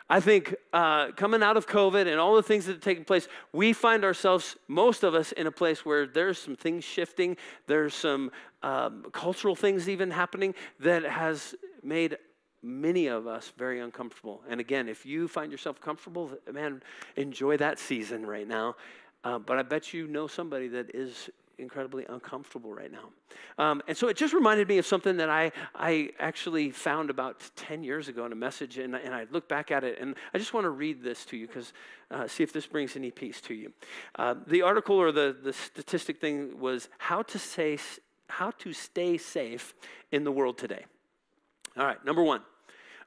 I 0.08 0.20
think 0.20 0.54
uh, 0.72 1.10
coming 1.16 1.42
out 1.42 1.56
of 1.56 1.66
COVID 1.66 2.06
and 2.06 2.20
all 2.20 2.36
the 2.36 2.44
things 2.44 2.66
that 2.66 2.76
are 2.76 2.80
taking 2.80 3.04
place, 3.04 3.26
we 3.52 3.72
find 3.72 4.04
ourselves, 4.04 4.56
most 4.68 5.02
of 5.02 5.16
us, 5.16 5.32
in 5.32 5.48
a 5.48 5.50
place 5.50 5.84
where 5.84 6.06
there's 6.06 6.38
some 6.38 6.54
things 6.54 6.84
shifting. 6.84 7.36
There's 7.66 7.92
some 7.92 8.30
um, 8.62 9.06
cultural 9.10 9.56
things 9.56 9.88
even 9.88 10.12
happening 10.12 10.54
that 10.78 11.02
has 11.02 11.56
made 11.82 12.18
many 12.64 13.06
of 13.06 13.26
us 13.26 13.52
very 13.56 13.80
uncomfortable. 13.80 14.42
And 14.48 14.60
again, 14.60 14.88
if 14.88 15.04
you 15.04 15.28
find 15.28 15.52
yourself 15.52 15.80
comfortable, 15.80 16.32
man, 16.50 16.82
enjoy 17.16 17.56
that 17.58 17.78
season 17.78 18.26
right 18.26 18.48
now. 18.48 18.76
Uh, 19.22 19.38
but 19.38 19.58
I 19.58 19.62
bet 19.62 19.92
you 19.92 20.06
know 20.06 20.26
somebody 20.26 20.68
that 20.68 20.94
is 20.94 21.30
incredibly 21.58 22.04
uncomfortable 22.08 22.72
right 22.72 22.90
now. 22.90 23.10
Um, 23.58 23.82
and 23.86 23.96
so 23.96 24.08
it 24.08 24.16
just 24.16 24.34
reminded 24.34 24.68
me 24.68 24.78
of 24.78 24.86
something 24.86 25.16
that 25.18 25.30
I, 25.30 25.52
I 25.74 26.10
actually 26.18 26.70
found 26.70 27.10
about 27.10 27.48
10 27.56 27.84
years 27.84 28.08
ago 28.08 28.26
in 28.26 28.32
a 28.32 28.36
message, 28.36 28.78
and, 28.78 28.94
and 28.94 29.14
I 29.14 29.26
look 29.30 29.48
back 29.48 29.70
at 29.70 29.84
it, 29.84 29.98
and 30.00 30.14
I 30.32 30.38
just 30.38 30.52
want 30.52 30.64
to 30.64 30.70
read 30.70 31.02
this 31.02 31.24
to 31.26 31.36
you 31.36 31.46
because 31.46 31.72
uh, 32.10 32.26
see 32.26 32.42
if 32.42 32.52
this 32.52 32.66
brings 32.66 32.96
any 32.96 33.10
peace 33.10 33.40
to 33.42 33.54
you. 33.54 33.72
Uh, 34.16 34.34
the 34.46 34.62
article 34.62 34.96
or 34.96 35.12
the, 35.12 35.36
the 35.42 35.52
statistic 35.52 36.20
thing 36.20 36.58
was 36.58 36.88
how 36.98 37.22
to, 37.22 37.38
say, 37.38 37.78
how 38.28 38.50
to 38.52 38.72
stay 38.72 39.16
safe 39.16 39.74
in 40.10 40.24
the 40.24 40.32
world 40.32 40.58
today. 40.58 40.84
All 41.76 41.86
right, 41.86 42.04
number 42.04 42.22
one, 42.22 42.40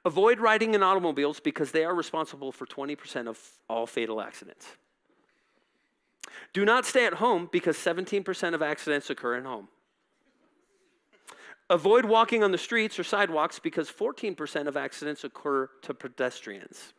Avoid 0.08 0.40
riding 0.40 0.74
in 0.74 0.84
automobiles 0.84 1.42
because 1.42 1.74
they 1.74 1.84
are 1.84 1.94
responsible 1.94 2.54
for 2.54 2.66
20% 2.66 3.28
of 3.28 3.38
all 3.68 3.86
fatal 3.86 4.22
accidents. 4.22 4.66
Do 6.54 6.64
not 6.64 6.86
stay 6.86 7.06
at 7.06 7.16
home 7.16 7.50
because 7.52 7.76
17% 7.76 8.54
of 8.54 8.62
accidents 8.62 9.10
occur 9.10 9.36
at 9.36 9.44
home. 9.44 9.68
Avoid 11.70 12.06
walking 12.06 12.42
on 12.42 12.54
the 12.54 12.58
streets 12.58 12.98
or 12.98 13.04
sidewalks 13.04 13.60
because 13.60 13.92
14% 13.92 14.68
of 14.68 14.78
accidents 14.78 15.26
occur 15.26 15.70
to 15.82 15.94
pedestrians. 15.94 16.94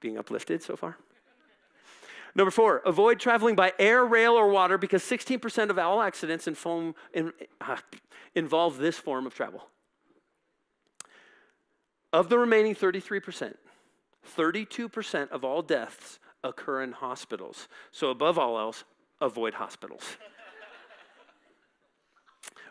Being 0.00 0.18
uplifted 0.18 0.62
so 0.62 0.76
far? 0.76 0.98
Number 2.34 2.50
four, 2.50 2.82
avoid 2.84 3.18
traveling 3.18 3.56
by 3.56 3.72
air, 3.78 4.04
rail, 4.04 4.34
or 4.34 4.50
water 4.50 4.76
because 4.76 5.02
16% 5.02 5.70
of 5.70 5.78
all 5.78 6.02
accidents 6.02 6.46
in 6.46 6.54
foam, 6.54 6.94
in, 7.14 7.32
uh, 7.62 7.78
involve 8.34 8.76
this 8.76 8.98
form 8.98 9.26
of 9.26 9.34
travel. 9.34 9.70
Of 12.12 12.28
the 12.28 12.38
remaining 12.38 12.74
33%, 12.74 13.54
32% 14.36 15.30
of 15.30 15.44
all 15.44 15.62
deaths 15.62 16.18
occur 16.42 16.82
in 16.82 16.92
hospitals. 16.92 17.68
So, 17.92 18.10
above 18.10 18.38
all 18.38 18.58
else, 18.58 18.84
avoid 19.20 19.54
hospitals. 19.54 20.02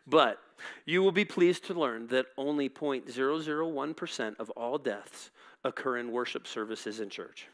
but 0.07 0.39
you 0.85 1.01
will 1.01 1.11
be 1.11 1.25
pleased 1.25 1.65
to 1.65 1.73
learn 1.73 2.07
that 2.07 2.25
only 2.37 2.67
0.001% 2.67 4.39
of 4.39 4.49
all 4.51 4.77
deaths 4.77 5.31
occur 5.63 5.97
in 5.97 6.11
worship 6.11 6.47
services 6.47 6.99
in 6.99 7.09
church. 7.09 7.47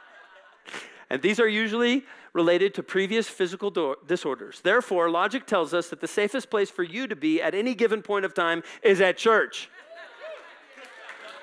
and 1.10 1.20
these 1.20 1.40
are 1.40 1.48
usually 1.48 2.04
related 2.32 2.72
to 2.74 2.82
previous 2.82 3.28
physical 3.28 3.70
do- 3.70 3.96
disorders. 4.06 4.60
Therefore, 4.62 5.10
logic 5.10 5.46
tells 5.46 5.74
us 5.74 5.88
that 5.88 6.00
the 6.00 6.08
safest 6.08 6.48
place 6.48 6.70
for 6.70 6.82
you 6.82 7.06
to 7.06 7.16
be 7.16 7.42
at 7.42 7.54
any 7.54 7.74
given 7.74 8.02
point 8.02 8.24
of 8.24 8.32
time 8.32 8.62
is 8.82 9.00
at 9.00 9.18
church. 9.18 9.68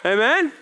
Amen? 0.06 0.54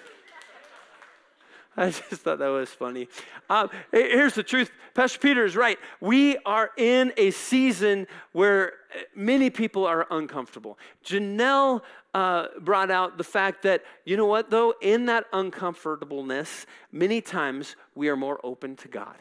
I 1.79 1.91
just 1.91 2.23
thought 2.23 2.39
that 2.39 2.47
was 2.47 2.69
funny. 2.69 3.07
Um, 3.51 3.69
here's 3.91 4.33
the 4.33 4.41
truth 4.41 4.71
Pastor 4.95 5.19
Peter 5.19 5.45
is 5.45 5.55
right. 5.55 5.77
We 6.01 6.37
are 6.37 6.71
in 6.75 7.13
a 7.17 7.29
season 7.29 8.07
where 8.31 8.73
many 9.15 9.51
people 9.51 9.85
are 9.85 10.07
uncomfortable. 10.09 10.79
Janelle 11.05 11.81
uh, 12.15 12.47
brought 12.61 12.89
out 12.89 13.19
the 13.19 13.23
fact 13.23 13.61
that, 13.61 13.83
you 14.05 14.17
know 14.17 14.25
what, 14.25 14.49
though, 14.49 14.73
in 14.81 15.05
that 15.05 15.25
uncomfortableness, 15.33 16.65
many 16.91 17.21
times 17.21 17.75
we 17.93 18.09
are 18.09 18.15
more 18.15 18.39
open 18.43 18.75
to 18.77 18.87
God. 18.87 19.17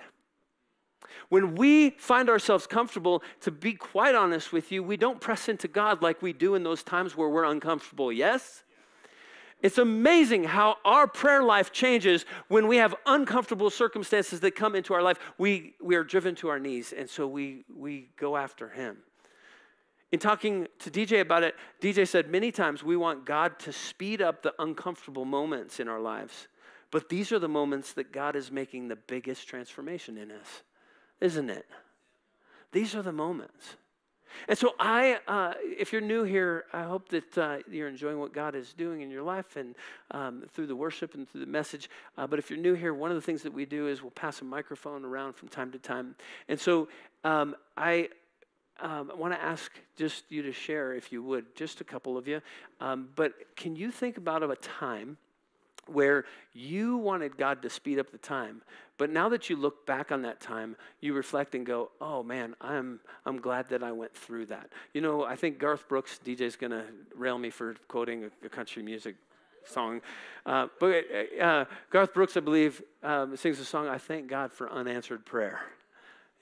When 1.29 1.57
we 1.57 1.91
find 1.91 2.31
ourselves 2.31 2.67
comfortable, 2.67 3.23
to 3.43 3.51
be 3.51 3.75
quite 3.75 4.15
honest 4.15 4.51
with 4.51 4.73
you, 4.73 4.83
we 4.83 4.97
don't 4.97 5.21
press 5.21 5.51
into 5.51 5.69
God 5.69 6.01
like 6.01 6.23
we 6.23 6.33
do 6.33 6.55
in 6.55 6.63
those 6.63 6.83
times 6.83 7.19
where 7.19 7.29
we're 7.29 7.45
uncomfortable. 7.45 8.11
Yes? 8.11 8.63
It's 9.63 9.79
amazing 9.79 10.45
how 10.45 10.77
our 10.85 11.07
prayer 11.07 11.43
life 11.43 11.73
changes 11.73 12.27
when 12.49 12.67
we 12.67 12.77
have 12.77 12.95
uncomfortable 13.07 13.71
circumstances 13.71 14.41
that 14.41 14.55
come 14.55 14.75
into 14.75 14.93
our 14.93 15.03
life. 15.03 15.19
We, 15.39 15.75
we 15.81 15.97
are 15.97 16.05
driven 16.05 16.35
to 16.37 16.49
our 16.49 16.59
knees, 16.59 16.93
and 16.93 17.09
so 17.09 17.27
we, 17.27 17.65
we 17.75 18.11
go 18.17 18.37
after 18.37 18.69
Him. 18.69 18.99
In 20.13 20.21
talking 20.21 20.69
to 20.81 20.91
DJ 20.91 21.21
about 21.21 21.43
it, 21.43 21.57
DJ 21.81 22.07
said 22.07 22.31
many 22.31 22.53
times 22.53 22.85
we 22.85 22.97
want 22.97 23.25
God 23.25 23.59
to 23.61 23.73
speed 23.73 24.23
up 24.23 24.43
the 24.43 24.55
uncomfortable 24.59 25.25
moments 25.25 25.81
in 25.81 25.89
our 25.89 26.01
lives. 26.01 26.49
But 26.91 27.09
these 27.09 27.33
are 27.33 27.39
the 27.39 27.49
moments 27.49 27.93
that 27.95 28.13
God 28.13 28.37
is 28.37 28.53
making 28.53 28.89
the 28.89 28.97
biggest 28.97 29.49
transformation 29.49 30.17
in 30.17 30.31
us, 30.31 30.63
isn't 31.21 31.51
it? 31.51 31.67
These 32.73 32.95
are 32.95 33.03
the 33.03 33.13
moments. 33.13 33.77
And 34.49 34.57
so, 34.57 34.75
I, 34.79 35.19
uh, 35.27 35.55
if 35.63 35.93
you're 35.93 36.01
new 36.01 36.25
here, 36.25 36.65
I 36.73 36.83
hope 36.83 37.09
that 37.11 37.39
uh, 37.39 37.59
you're 37.71 37.89
enjoying 37.89 38.19
what 38.19 38.33
God 38.33 38.55
is 38.55 38.73
doing 38.73 39.01
in 39.01 39.11
your 39.11 39.23
life 39.23 39.57
and 39.57 39.75
um, 40.11 40.45
through 40.53 40.67
the 40.67 40.77
worship 40.77 41.15
and 41.15 41.29
through 41.29 41.41
the 41.41 41.47
message. 41.47 41.91
Uh, 42.17 42.27
but 42.27 42.39
if 42.39 42.51
you're 42.51 42.59
new 42.59 42.75
here, 42.75 42.95
one 42.95 43.11
of 43.11 43.17
the 43.17 43.23
things 43.23 43.43
that 43.43 43.53
we 43.53 43.65
do 43.65 43.89
is 43.89 44.03
we'll 44.03 44.11
pass 44.11 44.41
a 44.41 44.45
microphone 44.45 45.05
around 45.05 45.35
from 45.35 45.49
time 45.49 45.73
to 45.73 45.79
time. 45.79 46.15
And 46.49 46.59
so, 46.59 46.89
um, 47.25 47.57
I 47.77 48.09
um, 48.81 49.11
want 49.17 49.33
to 49.33 49.43
ask 49.43 49.73
just 49.97 50.25
you 50.31 50.43
to 50.43 50.53
share, 50.53 50.95
if 50.95 51.11
you 51.11 51.23
would, 51.23 51.55
just 51.57 51.81
a 51.81 51.85
couple 51.85 52.19
of 52.19 52.29
you. 52.29 52.41
Um, 52.81 53.09
but 53.17 53.33
can 53.57 53.77
you 53.77 53.91
think 53.91 54.19
about 54.19 54.43
a 54.43 54.57
time 54.57 55.17
where 55.87 56.25
you 56.53 56.97
wanted 56.97 57.37
God 57.37 57.63
to 57.63 57.71
speed 57.71 57.99
up 57.99 58.11
the 58.11 58.19
time, 58.19 58.63
but 58.99 59.11
now 59.11 59.29
that 59.29 59.51
you 59.51 59.57
look 59.57 59.87
back 59.87 60.11
on 60.11 60.23
that 60.23 60.41
time, 60.41 60.77
you 61.01 61.13
reflect 61.13 61.55
and 61.55 61.67
go, 61.67 61.91
"Oh 62.01 62.23
man, 62.23 62.55
I'm 62.61 63.01
I'm 63.25 63.41
glad 63.41 63.69
that 63.69 63.83
I 63.83 63.93
went 63.93 64.15
through 64.15 64.47
that." 64.47 64.71
You 64.95 65.01
know, 65.01 65.25
I 65.25 65.37
think 65.37 65.59
Garth 65.59 65.89
Brooks, 65.89 66.19
DJ's 66.25 66.57
going 66.57 66.71
to 66.71 66.85
rail 67.15 67.39
me 67.39 67.51
for 67.51 67.75
quoting 67.89 68.25
a, 68.25 68.47
a 68.47 68.49
country 68.49 68.83
music 68.83 69.17
song, 69.65 70.01
uh, 70.47 70.69
but 70.79 71.05
uh, 71.41 71.65
Garth 71.91 72.15
Brooks, 72.15 72.37
I 72.37 72.41
believe, 72.41 72.83
um, 73.03 73.37
sings 73.37 73.59
a 73.59 73.65
song. 73.65 73.89
I 73.89 73.99
thank 73.99 74.29
God 74.29 74.53
for 74.53 74.71
unanswered 74.71 75.27
prayer. 75.27 75.61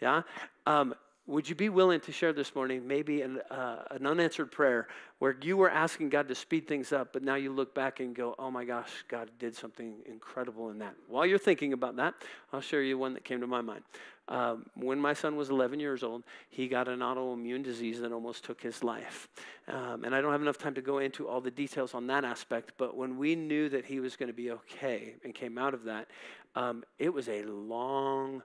Yeah, 0.01 0.23
um, 0.67 0.95
would 1.27 1.49
you 1.49 1.55
be 1.55 1.71
willing 1.71 2.01
to 2.01 2.13
share 2.13 2.33
this 2.33 2.55
morning 2.55 2.87
maybe 2.87 3.23
an, 3.23 3.41
uh, 3.51 3.83
an 3.91 4.07
unanswered 4.07 4.53
prayer 4.53 4.89
where 5.21 5.35
you 5.41 5.57
were 5.57 5.71
asking 5.71 6.11
God 6.11 6.29
to 6.29 6.35
speed 6.35 6.69
things 6.69 6.93
up, 6.93 7.13
but 7.15 7.23
now 7.23 7.35
you 7.35 7.51
look 7.51 7.75
back 7.75 8.01
and 8.01 8.15
go, 8.15 8.35
oh 8.39 8.51
my 8.51 8.65
gosh, 8.65 9.05
God 9.09 9.31
did 9.39 9.57
something 9.57 9.95
incredible 10.07 10.69
in 10.69 10.79
that? 10.79 10.95
While 11.09 11.25
you're 11.25 11.39
thinking 11.39 11.73
about 11.73 11.97
that, 11.97 12.15
I'll 12.53 12.61
share 12.61 12.83
you 12.83 12.99
one 12.99 13.15
that 13.15 13.25
came 13.25 13.41
to 13.41 13.47
my 13.47 13.63
mind. 13.63 13.85
Um, 14.29 14.67
when 14.75 14.99
my 14.99 15.13
son 15.13 15.37
was 15.37 15.51
11 15.51 15.81
years 15.81 16.03
old, 16.03 16.25
he 16.49 16.69
got 16.69 16.89
an 16.89 17.01
autoimmune 17.01 17.63
disease 17.63 18.01
that 18.01 18.13
almost 18.13 18.45
took 18.45 18.61
his 18.61 18.83
life. 18.83 19.29
Um, 19.69 20.05
and 20.05 20.15
I 20.15 20.21
don't 20.21 20.33
have 20.33 20.43
enough 20.43 20.59
time 20.59 20.75
to 20.75 20.83
go 20.83 20.99
into 20.99 21.29
all 21.29 21.41
the 21.41 21.51
details 21.51 21.95
on 21.95 22.07
that 22.09 22.25
aspect, 22.25 22.73
but 22.77 22.97
when 22.97 23.17
we 23.17 23.35
knew 23.35 23.69
that 23.71 23.85
he 23.87 24.01
was 24.01 24.17
going 24.17 24.29
to 24.29 24.35
be 24.35 24.51
okay 24.51 25.15
and 25.25 25.35
came 25.35 25.59
out 25.59 25.75
of 25.75 25.85
that, 25.85 26.09
um, 26.55 26.85
it 26.99 27.13
was 27.13 27.29
a 27.29 27.43
long, 27.45 28.43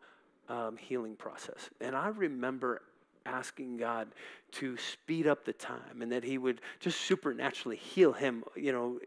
um, 0.50 0.78
healing 0.78 1.16
process. 1.16 1.70
And 1.80 1.96
I 1.96 2.10
remember 2.10 2.82
asking 3.26 3.78
God 3.78 4.10
to 4.54 4.76
speed 4.78 5.28
up 5.28 5.46
the 5.46 5.54
time 5.54 6.02
and 6.02 6.12
that 6.12 6.24
He 6.24 6.38
would 6.38 6.62
just 6.80 7.00
supernaturally 7.02 7.78
heal 7.78 8.12
him, 8.12 8.44
you 8.56 8.72
know, 8.72 9.00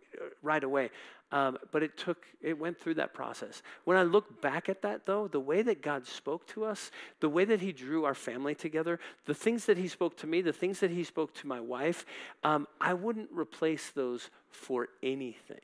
right 0.42 0.62
away. 0.62 0.90
Um, 1.32 1.56
but 1.70 1.82
it 1.82 1.96
took, 1.96 2.26
it 2.42 2.58
went 2.58 2.78
through 2.78 2.94
that 2.94 3.14
process. 3.14 3.62
When 3.84 3.96
I 3.96 4.02
look 4.02 4.42
back 4.42 4.68
at 4.68 4.82
that, 4.82 5.06
though, 5.06 5.28
the 5.28 5.40
way 5.40 5.62
that 5.62 5.80
God 5.80 6.06
spoke 6.06 6.46
to 6.48 6.64
us, 6.64 6.90
the 7.20 7.28
way 7.28 7.46
that 7.46 7.60
He 7.62 7.72
drew 7.72 8.04
our 8.04 8.14
family 8.14 8.54
together, 8.54 9.00
the 9.24 9.34
things 9.34 9.64
that 9.64 9.78
He 9.78 9.88
spoke 9.88 10.18
to 10.18 10.26
me, 10.26 10.42
the 10.42 10.52
things 10.52 10.80
that 10.80 10.90
He 10.90 11.04
spoke 11.04 11.32
to 11.36 11.46
my 11.46 11.58
wife, 11.58 12.04
um, 12.44 12.68
I 12.82 12.92
wouldn't 12.92 13.30
replace 13.32 13.90
those 13.90 14.28
for 14.50 14.88
anything. 15.02 15.56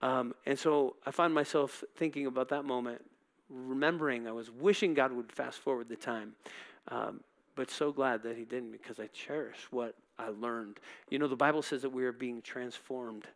Um, 0.00 0.34
and 0.46 0.58
so 0.58 0.96
I 1.04 1.10
find 1.10 1.34
myself 1.34 1.84
thinking 1.96 2.24
about 2.24 2.48
that 2.48 2.64
moment 2.64 3.02
remembering, 3.50 4.26
I 4.26 4.32
was 4.32 4.50
wishing 4.50 4.94
God 4.94 5.12
would 5.12 5.32
fast 5.32 5.58
forward 5.58 5.88
the 5.88 5.96
time. 5.96 6.32
Um, 6.88 7.20
but 7.56 7.70
so 7.70 7.92
glad 7.92 8.22
that 8.22 8.36
He 8.36 8.44
didn't 8.44 8.72
because 8.72 8.98
I 8.98 9.08
cherish 9.08 9.58
what 9.70 9.94
I 10.18 10.28
learned. 10.28 10.78
You 11.10 11.18
know, 11.18 11.28
the 11.28 11.36
Bible 11.36 11.62
says 11.62 11.82
that 11.82 11.90
we 11.90 12.04
are 12.04 12.12
being 12.12 12.42
transformed 12.42 13.26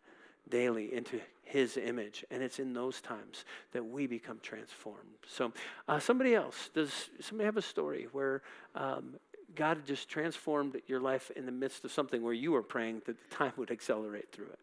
daily 0.49 0.92
into 0.94 1.21
his 1.42 1.76
image 1.76 2.25
and 2.30 2.42
it's 2.42 2.59
in 2.59 2.73
those 2.73 3.00
times 3.00 3.44
that 3.73 3.85
we 3.85 4.06
become 4.06 4.38
transformed 4.42 5.00
so 5.26 5.52
uh, 5.88 5.99
somebody 5.99 6.35
else 6.35 6.71
does 6.75 7.11
somebody 7.21 7.44
have 7.44 7.56
a 7.56 7.62
story 7.62 8.09
where 8.12 8.42
um, 8.75 9.14
god 9.54 9.85
just 9.87 10.09
transformed 10.09 10.76
your 10.87 11.00
life 11.00 11.30
in 11.37 11.47
the 11.47 11.52
midst 11.52 11.85
of 11.85 11.92
something 11.92 12.23
where 12.23 12.33
you 12.33 12.52
were 12.52 12.62
praying 12.62 13.02
that 13.06 13.16
the 13.18 13.35
time 13.35 13.52
would 13.56 13.71
accelerate 13.71 14.30
through 14.33 14.47
it 14.47 14.59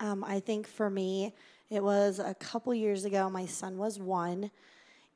Um, 0.00 0.22
I 0.22 0.40
think 0.40 0.68
for 0.68 0.88
me, 0.88 1.34
it 1.70 1.82
was 1.82 2.20
a 2.20 2.34
couple 2.34 2.72
years 2.72 3.04
ago. 3.04 3.28
My 3.28 3.46
son 3.46 3.78
was 3.78 3.98
one 3.98 4.50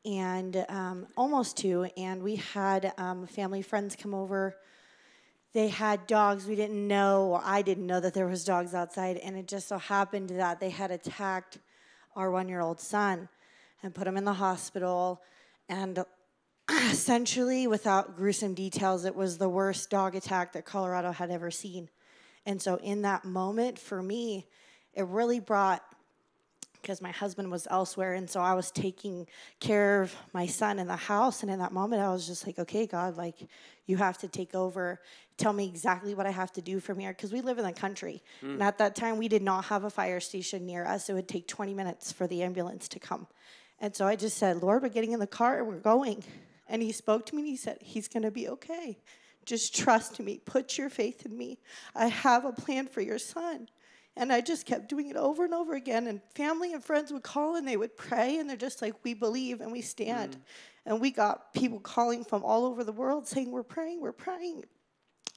and 0.04 0.64
um, 0.68 1.06
almost 1.16 1.56
two, 1.56 1.84
and 1.96 2.22
we 2.22 2.36
had 2.36 2.92
um, 2.98 3.26
family 3.26 3.62
friends 3.62 3.94
come 3.94 4.14
over. 4.14 4.56
They 5.52 5.68
had 5.68 6.08
dogs. 6.08 6.46
We 6.46 6.56
didn't 6.56 6.88
know, 6.88 7.28
or 7.34 7.42
I 7.44 7.62
didn't 7.62 7.86
know 7.86 8.00
that 8.00 8.12
there 8.12 8.26
was 8.26 8.44
dogs 8.44 8.74
outside, 8.74 9.18
and 9.18 9.36
it 9.36 9.46
just 9.46 9.68
so 9.68 9.78
happened 9.78 10.30
that 10.30 10.58
they 10.58 10.70
had 10.70 10.90
attacked 10.90 11.58
our 12.16 12.30
one-year-old 12.30 12.80
son 12.80 13.28
and 13.82 13.94
put 13.94 14.08
him 14.08 14.16
in 14.16 14.24
the 14.24 14.32
hospital. 14.32 15.22
And 15.68 16.04
essentially, 16.90 17.68
without 17.68 18.16
gruesome 18.16 18.54
details, 18.54 19.04
it 19.04 19.14
was 19.14 19.38
the 19.38 19.48
worst 19.48 19.90
dog 19.90 20.16
attack 20.16 20.54
that 20.54 20.64
Colorado 20.64 21.12
had 21.12 21.30
ever 21.30 21.52
seen. 21.52 21.88
And 22.44 22.60
so, 22.60 22.76
in 22.76 23.02
that 23.02 23.24
moment, 23.24 23.78
for 23.78 24.02
me, 24.02 24.48
it 24.94 25.06
really 25.06 25.40
brought 25.40 25.82
because 26.80 27.00
my 27.00 27.12
husband 27.12 27.48
was 27.48 27.68
elsewhere 27.70 28.14
and 28.14 28.28
so 28.28 28.40
i 28.40 28.54
was 28.54 28.70
taking 28.72 29.26
care 29.60 30.02
of 30.02 30.14
my 30.32 30.46
son 30.46 30.78
in 30.80 30.88
the 30.88 30.96
house 30.96 31.42
and 31.42 31.50
in 31.50 31.58
that 31.60 31.72
moment 31.72 32.02
i 32.02 32.10
was 32.10 32.26
just 32.26 32.46
like 32.46 32.58
okay 32.58 32.86
god 32.86 33.16
like 33.16 33.36
you 33.86 33.96
have 33.96 34.18
to 34.18 34.28
take 34.28 34.54
over. 34.54 35.00
Tell 35.36 35.52
me 35.52 35.66
exactly 35.66 36.14
what 36.14 36.26
i 36.26 36.30
have 36.30 36.52
to 36.52 36.62
do 36.62 36.80
from 36.80 36.98
here. 36.98 37.12
Because 37.12 37.32
we 37.32 37.40
live 37.40 37.58
in 37.58 37.64
the 37.64 37.72
country 37.72 38.22
mm. 38.42 38.52
and 38.54 38.62
at 38.62 38.78
that 38.78 38.94
time 38.94 39.18
we 39.18 39.28
did 39.28 39.42
not 39.42 39.66
have 39.66 39.84
a 39.84 39.90
fire 39.90 40.20
station 40.20 40.66
near 40.66 40.86
us. 40.86 41.08
It 41.08 41.14
would 41.14 41.28
take 41.28 41.48
20 41.48 41.74
minutes 41.74 42.12
for 42.12 42.26
the 42.26 42.42
ambulance 42.42 42.88
to 42.88 42.98
come. 42.98 43.26
And 43.80 43.94
so 43.94 44.06
i 44.06 44.16
just 44.16 44.38
said 44.38 44.62
lord 44.62 44.82
we're 44.82 44.88
getting 44.88 45.12
in 45.12 45.20
the 45.20 45.26
car 45.26 45.58
and 45.58 45.68
we're 45.68 45.76
going. 45.76 46.24
And 46.68 46.82
he 46.82 46.92
spoke 46.92 47.26
to 47.26 47.34
me 47.34 47.42
and 47.42 47.48
he 47.48 47.56
said 47.56 47.78
he's 47.80 48.08
going 48.08 48.22
to 48.22 48.30
be 48.30 48.48
okay. 48.48 48.98
Just 49.44 49.74
trust 49.76 50.20
me. 50.20 50.40
Put 50.44 50.78
your 50.78 50.88
faith 50.88 51.26
in 51.26 51.36
me. 51.36 51.58
I 51.94 52.06
have 52.06 52.44
a 52.44 52.52
plan 52.52 52.86
for 52.86 53.00
your 53.00 53.18
son 53.18 53.68
and 54.16 54.32
I 54.32 54.40
just 54.40 54.66
kept 54.66 54.88
doing 54.88 55.08
it 55.08 55.16
over 55.16 55.44
and 55.44 55.54
over 55.54 55.74
again. 55.74 56.06
And 56.06 56.20
family 56.34 56.72
and 56.72 56.84
friends 56.84 57.12
would 57.12 57.22
call 57.22 57.56
and 57.56 57.66
they 57.66 57.76
would 57.76 57.96
pray, 57.96 58.38
and 58.38 58.48
they're 58.48 58.56
just 58.56 58.82
like, 58.82 58.94
We 59.04 59.14
believe 59.14 59.60
and 59.60 59.72
we 59.72 59.80
stand. 59.80 60.36
Mm. 60.36 60.40
And 60.84 61.00
we 61.00 61.10
got 61.10 61.54
people 61.54 61.78
calling 61.78 62.24
from 62.24 62.44
all 62.44 62.64
over 62.64 62.84
the 62.84 62.92
world 62.92 63.26
saying, 63.26 63.50
We're 63.50 63.62
praying, 63.62 64.00
we're 64.00 64.12
praying. 64.12 64.64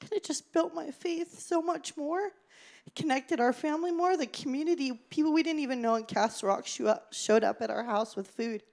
And 0.02 0.12
it 0.12 0.26
just 0.26 0.52
built 0.52 0.74
my 0.74 0.92
faith 0.92 1.40
so 1.40 1.62
much 1.62 1.96
more. 1.96 2.32
It 2.86 2.96
connected 2.96 3.40
our 3.40 3.54
family 3.54 3.92
more. 3.92 4.18
The 4.18 4.28
community, 4.28 4.92
people 5.10 5.32
we 5.32 5.42
didn't 5.42 5.62
even 5.62 5.82
know 5.82 5.96
in 5.96 6.04
Castle 6.04 6.50
Rock 6.50 6.68
showed 7.12 7.44
up 7.44 7.62
at 7.62 7.70
our 7.70 7.84
house 7.84 8.16
with 8.16 8.28
food. 8.28 8.64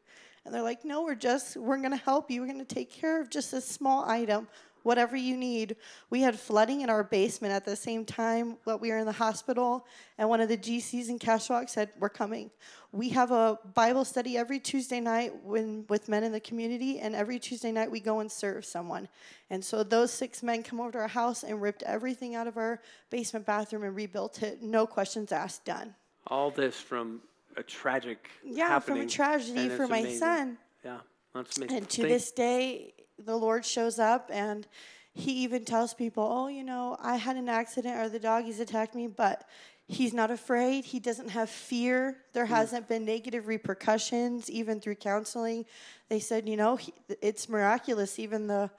And 0.44 0.52
they're 0.52 0.62
like, 0.62 0.84
No, 0.84 1.02
we're 1.02 1.14
just, 1.14 1.56
we're 1.56 1.78
going 1.78 1.92
to 1.92 1.96
help 1.96 2.30
you. 2.30 2.40
We're 2.40 2.48
going 2.48 2.58
to 2.58 2.74
take 2.74 2.90
care 2.90 3.20
of 3.20 3.30
just 3.30 3.52
a 3.52 3.60
small 3.60 4.04
item 4.08 4.48
whatever 4.82 5.16
you 5.16 5.36
need. 5.36 5.76
We 6.10 6.20
had 6.20 6.38
flooding 6.38 6.80
in 6.80 6.90
our 6.90 7.04
basement 7.04 7.52
at 7.52 7.64
the 7.64 7.76
same 7.76 8.04
time 8.04 8.56
that 8.66 8.80
we 8.80 8.90
were 8.90 8.98
in 8.98 9.06
the 9.06 9.12
hospital, 9.12 9.86
and 10.18 10.28
one 10.28 10.40
of 10.40 10.48
the 10.48 10.56
GCs 10.56 11.08
in 11.08 11.18
Castle 11.18 11.56
Rock 11.56 11.68
said, 11.68 11.90
We're 11.98 12.08
coming. 12.08 12.50
We 12.92 13.08
have 13.10 13.30
a 13.30 13.58
Bible 13.74 14.04
study 14.04 14.36
every 14.36 14.60
Tuesday 14.60 15.00
night 15.00 15.32
when, 15.44 15.86
with 15.88 16.08
men 16.08 16.24
in 16.24 16.32
the 16.32 16.40
community, 16.40 16.98
and 16.98 17.14
every 17.14 17.38
Tuesday 17.38 17.72
night 17.72 17.90
we 17.90 18.00
go 18.00 18.20
and 18.20 18.30
serve 18.30 18.64
someone. 18.64 19.08
And 19.50 19.64
so 19.64 19.82
those 19.82 20.12
six 20.12 20.42
men 20.42 20.62
come 20.62 20.80
over 20.80 20.92
to 20.92 20.98
our 20.98 21.08
house 21.08 21.42
and 21.42 21.60
ripped 21.60 21.82
everything 21.84 22.34
out 22.34 22.46
of 22.46 22.56
our 22.56 22.80
basement 23.10 23.46
bathroom 23.46 23.84
and 23.84 23.96
rebuilt 23.96 24.42
it. 24.42 24.62
No 24.62 24.86
questions 24.86 25.32
asked, 25.32 25.64
done. 25.64 25.94
All 26.26 26.50
this 26.50 26.80
from 26.80 27.20
a 27.56 27.62
tragic 27.62 28.30
yeah, 28.44 28.78
from 28.78 29.00
a 29.00 29.06
tragedy 29.06 29.68
for 29.68 29.86
my 29.86 29.98
amazing. 29.98 30.18
son. 30.18 30.58
Yeah, 30.84 30.98
that's 31.34 31.56
amazing. 31.56 31.76
And 31.76 31.88
to 31.88 32.02
Thank 32.02 32.12
this 32.12 32.30
day, 32.30 32.94
the 33.24 33.36
Lord 33.36 33.64
shows 33.64 33.98
up 33.98 34.30
and 34.32 34.66
he 35.14 35.32
even 35.42 35.64
tells 35.64 35.94
people, 35.94 36.24
Oh, 36.24 36.48
you 36.48 36.64
know, 36.64 36.96
I 37.00 37.16
had 37.16 37.36
an 37.36 37.48
accident 37.48 37.96
or 37.96 38.08
the 38.08 38.18
doggies 38.18 38.60
attacked 38.60 38.94
me, 38.94 39.06
but 39.06 39.44
he's 39.86 40.14
not 40.14 40.30
afraid. 40.30 40.84
He 40.84 40.98
doesn't 41.00 41.30
have 41.30 41.50
fear. 41.50 42.16
There 42.32 42.46
mm. 42.46 42.48
hasn't 42.48 42.88
been 42.88 43.04
negative 43.04 43.46
repercussions, 43.46 44.50
even 44.50 44.80
through 44.80 44.96
counseling. 44.96 45.66
They 46.08 46.20
said, 46.20 46.48
You 46.48 46.56
know, 46.56 46.76
he, 46.76 46.94
it's 47.20 47.48
miraculous. 47.48 48.18
Even 48.18 48.46
the 48.46 48.70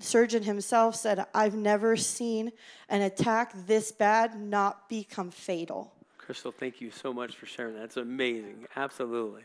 surgeon 0.00 0.42
himself 0.42 0.96
said, 0.96 1.24
I've 1.34 1.54
never 1.54 1.96
seen 1.96 2.52
an 2.88 3.02
attack 3.02 3.52
this 3.66 3.92
bad 3.92 4.38
not 4.40 4.88
become 4.88 5.30
fatal. 5.30 5.92
Crystal, 6.18 6.52
thank 6.52 6.80
you 6.80 6.90
so 6.90 7.12
much 7.12 7.36
for 7.36 7.46
sharing. 7.46 7.74
That's 7.74 7.96
amazing. 7.96 8.66
Absolutely. 8.76 9.42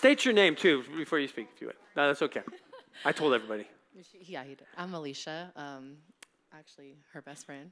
State 0.00 0.24
your 0.24 0.32
name 0.32 0.56
too 0.56 0.82
before 0.96 1.18
you 1.18 1.28
speak, 1.28 1.48
if 1.54 1.60
you 1.60 1.66
would. 1.66 1.76
No, 1.94 2.06
that's 2.06 2.22
okay. 2.22 2.40
I 3.04 3.12
told 3.12 3.34
everybody. 3.34 3.66
Yeah, 4.18 4.44
I'm 4.78 4.94
Alicia, 4.94 5.52
um, 5.56 5.98
actually 6.58 6.96
her 7.12 7.20
best 7.20 7.44
friend. 7.44 7.70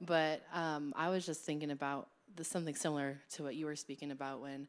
But 0.00 0.40
um, 0.54 0.94
I 0.96 1.10
was 1.10 1.26
just 1.26 1.42
thinking 1.42 1.70
about 1.70 2.08
this, 2.34 2.48
something 2.48 2.74
similar 2.74 3.20
to 3.32 3.42
what 3.42 3.56
you 3.56 3.66
were 3.66 3.76
speaking 3.76 4.10
about 4.10 4.40
when 4.40 4.68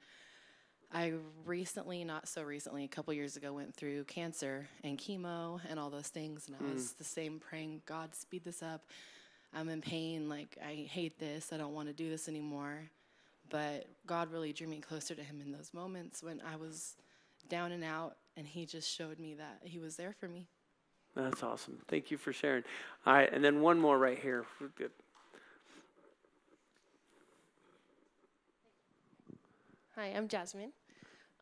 I 0.91 1.13
recently, 1.45 2.03
not 2.03 2.27
so 2.27 2.43
recently, 2.43 2.83
a 2.83 2.89
couple 2.89 3.13
years 3.13 3.37
ago, 3.37 3.53
went 3.53 3.73
through 3.73 4.03
cancer 4.03 4.67
and 4.83 4.97
chemo 4.97 5.61
and 5.69 5.79
all 5.79 5.89
those 5.89 6.09
things, 6.09 6.49
and 6.49 6.57
I 6.59 6.73
was 6.73 6.91
mm. 6.91 6.97
the 6.97 7.05
same 7.05 7.39
praying, 7.39 7.83
God, 7.85 8.15
speed 8.15 8.43
this 8.43 8.61
up. 8.61 8.81
I'm 9.53 9.69
in 9.69 9.79
pain. 9.79 10.27
Like 10.27 10.57
I 10.61 10.85
hate 10.91 11.19
this. 11.19 11.53
I 11.53 11.57
don't 11.57 11.73
want 11.73 11.87
to 11.87 11.93
do 11.93 12.09
this 12.09 12.27
anymore. 12.27 12.89
But 13.49 13.87
God 14.05 14.31
really 14.31 14.53
drew 14.53 14.67
me 14.67 14.79
closer 14.79 15.15
to 15.15 15.23
Him 15.23 15.41
in 15.41 15.51
those 15.51 15.73
moments 15.73 16.21
when 16.21 16.41
I 16.41 16.55
was 16.55 16.95
down 17.49 17.71
and 17.71 17.83
out, 17.83 18.17
and 18.35 18.45
He 18.45 18.65
just 18.65 18.93
showed 18.93 19.19
me 19.19 19.35
that 19.35 19.59
He 19.63 19.79
was 19.79 19.95
there 19.95 20.13
for 20.13 20.27
me. 20.27 20.47
That's 21.15 21.41
awesome. 21.41 21.79
Thank 21.87 22.11
you 22.11 22.17
for 22.17 22.31
sharing. 22.31 22.63
All 23.05 23.13
right, 23.13 23.31
and 23.31 23.43
then 23.43 23.61
one 23.61 23.79
more 23.79 23.97
right 23.97 24.19
here. 24.19 24.45
Good. 24.75 24.91
Hi, 29.95 30.13
I'm 30.15 30.27
Jasmine. 30.27 30.73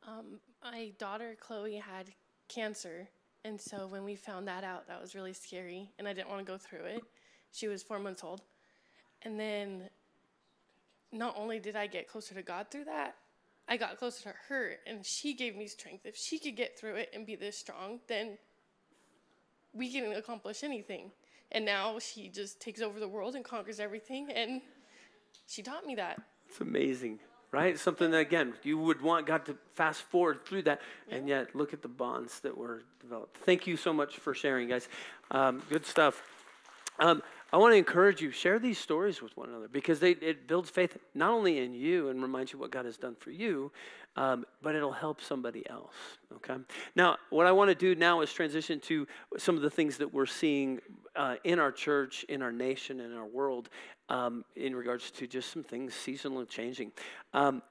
Um, 0.07 0.39
my 0.63 0.91
daughter 0.97 1.35
Chloe 1.39 1.75
had 1.75 2.11
cancer, 2.47 3.09
and 3.43 3.59
so 3.59 3.87
when 3.87 4.05
we 4.05 4.15
found 4.15 4.47
that 4.47 4.63
out, 4.63 4.87
that 4.87 5.01
was 5.01 5.13
really 5.13 5.33
scary, 5.33 5.91
and 5.99 6.07
I 6.07 6.13
didn't 6.13 6.29
want 6.29 6.45
to 6.45 6.49
go 6.49 6.57
through 6.57 6.85
it. 6.85 7.03
She 7.51 7.67
was 7.67 7.83
four 7.83 7.99
months 7.99 8.23
old. 8.23 8.43
And 9.23 9.39
then 9.39 9.89
not 11.11 11.35
only 11.37 11.59
did 11.59 11.75
I 11.75 11.87
get 11.87 12.07
closer 12.07 12.35
to 12.35 12.41
God 12.41 12.67
through 12.69 12.85
that, 12.85 13.15
I 13.67 13.77
got 13.77 13.97
closer 13.97 14.23
to 14.23 14.33
her 14.47 14.75
and 14.85 15.05
she 15.05 15.33
gave 15.33 15.55
me 15.55 15.67
strength. 15.67 16.05
If 16.05 16.15
she 16.15 16.37
could 16.37 16.55
get 16.55 16.77
through 16.77 16.95
it 16.95 17.09
and 17.13 17.25
be 17.25 17.35
this 17.35 17.57
strong, 17.57 17.99
then 18.07 18.37
we 19.73 19.91
can 19.91 20.13
accomplish 20.13 20.63
anything. 20.63 21.11
And 21.51 21.65
now 21.65 21.99
she 21.99 22.29
just 22.29 22.59
takes 22.59 22.81
over 22.81 22.99
the 22.99 23.07
world 23.07 23.35
and 23.35 23.43
conquers 23.43 23.79
everything. 23.79 24.29
And 24.31 24.61
she 25.47 25.61
taught 25.61 25.85
me 25.85 25.95
that. 25.95 26.21
It's 26.47 26.61
amazing, 26.61 27.19
right? 27.51 27.77
Something 27.77 28.11
that, 28.11 28.19
again, 28.19 28.53
you 28.63 28.77
would 28.77 29.01
want 29.01 29.25
God 29.25 29.45
to 29.45 29.57
fast 29.73 30.01
forward 30.03 30.45
through 30.45 30.63
that. 30.63 30.81
Yeah. 31.07 31.15
And 31.15 31.27
yet, 31.27 31.55
look 31.55 31.73
at 31.73 31.81
the 31.81 31.87
bonds 31.87 32.39
that 32.41 32.55
were 32.55 32.83
developed. 32.99 33.37
Thank 33.37 33.67
you 33.67 33.77
so 33.77 33.93
much 33.93 34.17
for 34.17 34.33
sharing, 34.33 34.69
guys. 34.69 34.87
Um, 35.31 35.61
good 35.69 35.85
stuff. 35.85 36.21
Um, 36.99 37.21
I 37.53 37.57
want 37.57 37.73
to 37.73 37.77
encourage 37.77 38.21
you, 38.21 38.31
share 38.31 38.59
these 38.59 38.77
stories 38.77 39.21
with 39.21 39.35
one 39.37 39.49
another 39.49 39.67
because 39.67 39.99
they, 39.99 40.11
it 40.11 40.47
builds 40.47 40.69
faith 40.69 40.97
not 41.13 41.31
only 41.31 41.59
in 41.59 41.73
you 41.73 42.09
and 42.09 42.21
reminds 42.21 42.51
you 42.51 42.59
what 42.59 42.71
God 42.71 42.85
has 42.85 42.97
done 42.97 43.15
for 43.15 43.31
you, 43.31 43.71
um, 44.17 44.45
but 44.61 44.75
it'll 44.75 44.91
help 44.91 45.21
somebody 45.21 45.67
else. 45.69 45.93
Okay? 46.35 46.55
Now, 46.95 47.17
what 47.29 47.45
I 47.45 47.51
want 47.51 47.69
to 47.69 47.75
do 47.75 47.95
now 47.95 48.21
is 48.21 48.31
transition 48.31 48.79
to 48.81 49.07
some 49.37 49.55
of 49.55 49.61
the 49.61 49.69
things 49.69 49.97
that 49.97 50.13
we're 50.13 50.25
seeing 50.25 50.79
uh, 51.15 51.35
in 51.43 51.59
our 51.59 51.71
church, 51.71 52.25
in 52.29 52.41
our 52.41 52.51
nation, 52.51 52.99
in 52.99 53.13
our 53.13 53.25
world 53.25 53.69
um, 54.09 54.45
in 54.55 54.75
regards 54.75 55.11
to 55.11 55.27
just 55.27 55.51
some 55.51 55.63
things 55.63 55.93
seasonally 55.93 56.47
changing. 56.47 56.91
Um, 57.33 57.61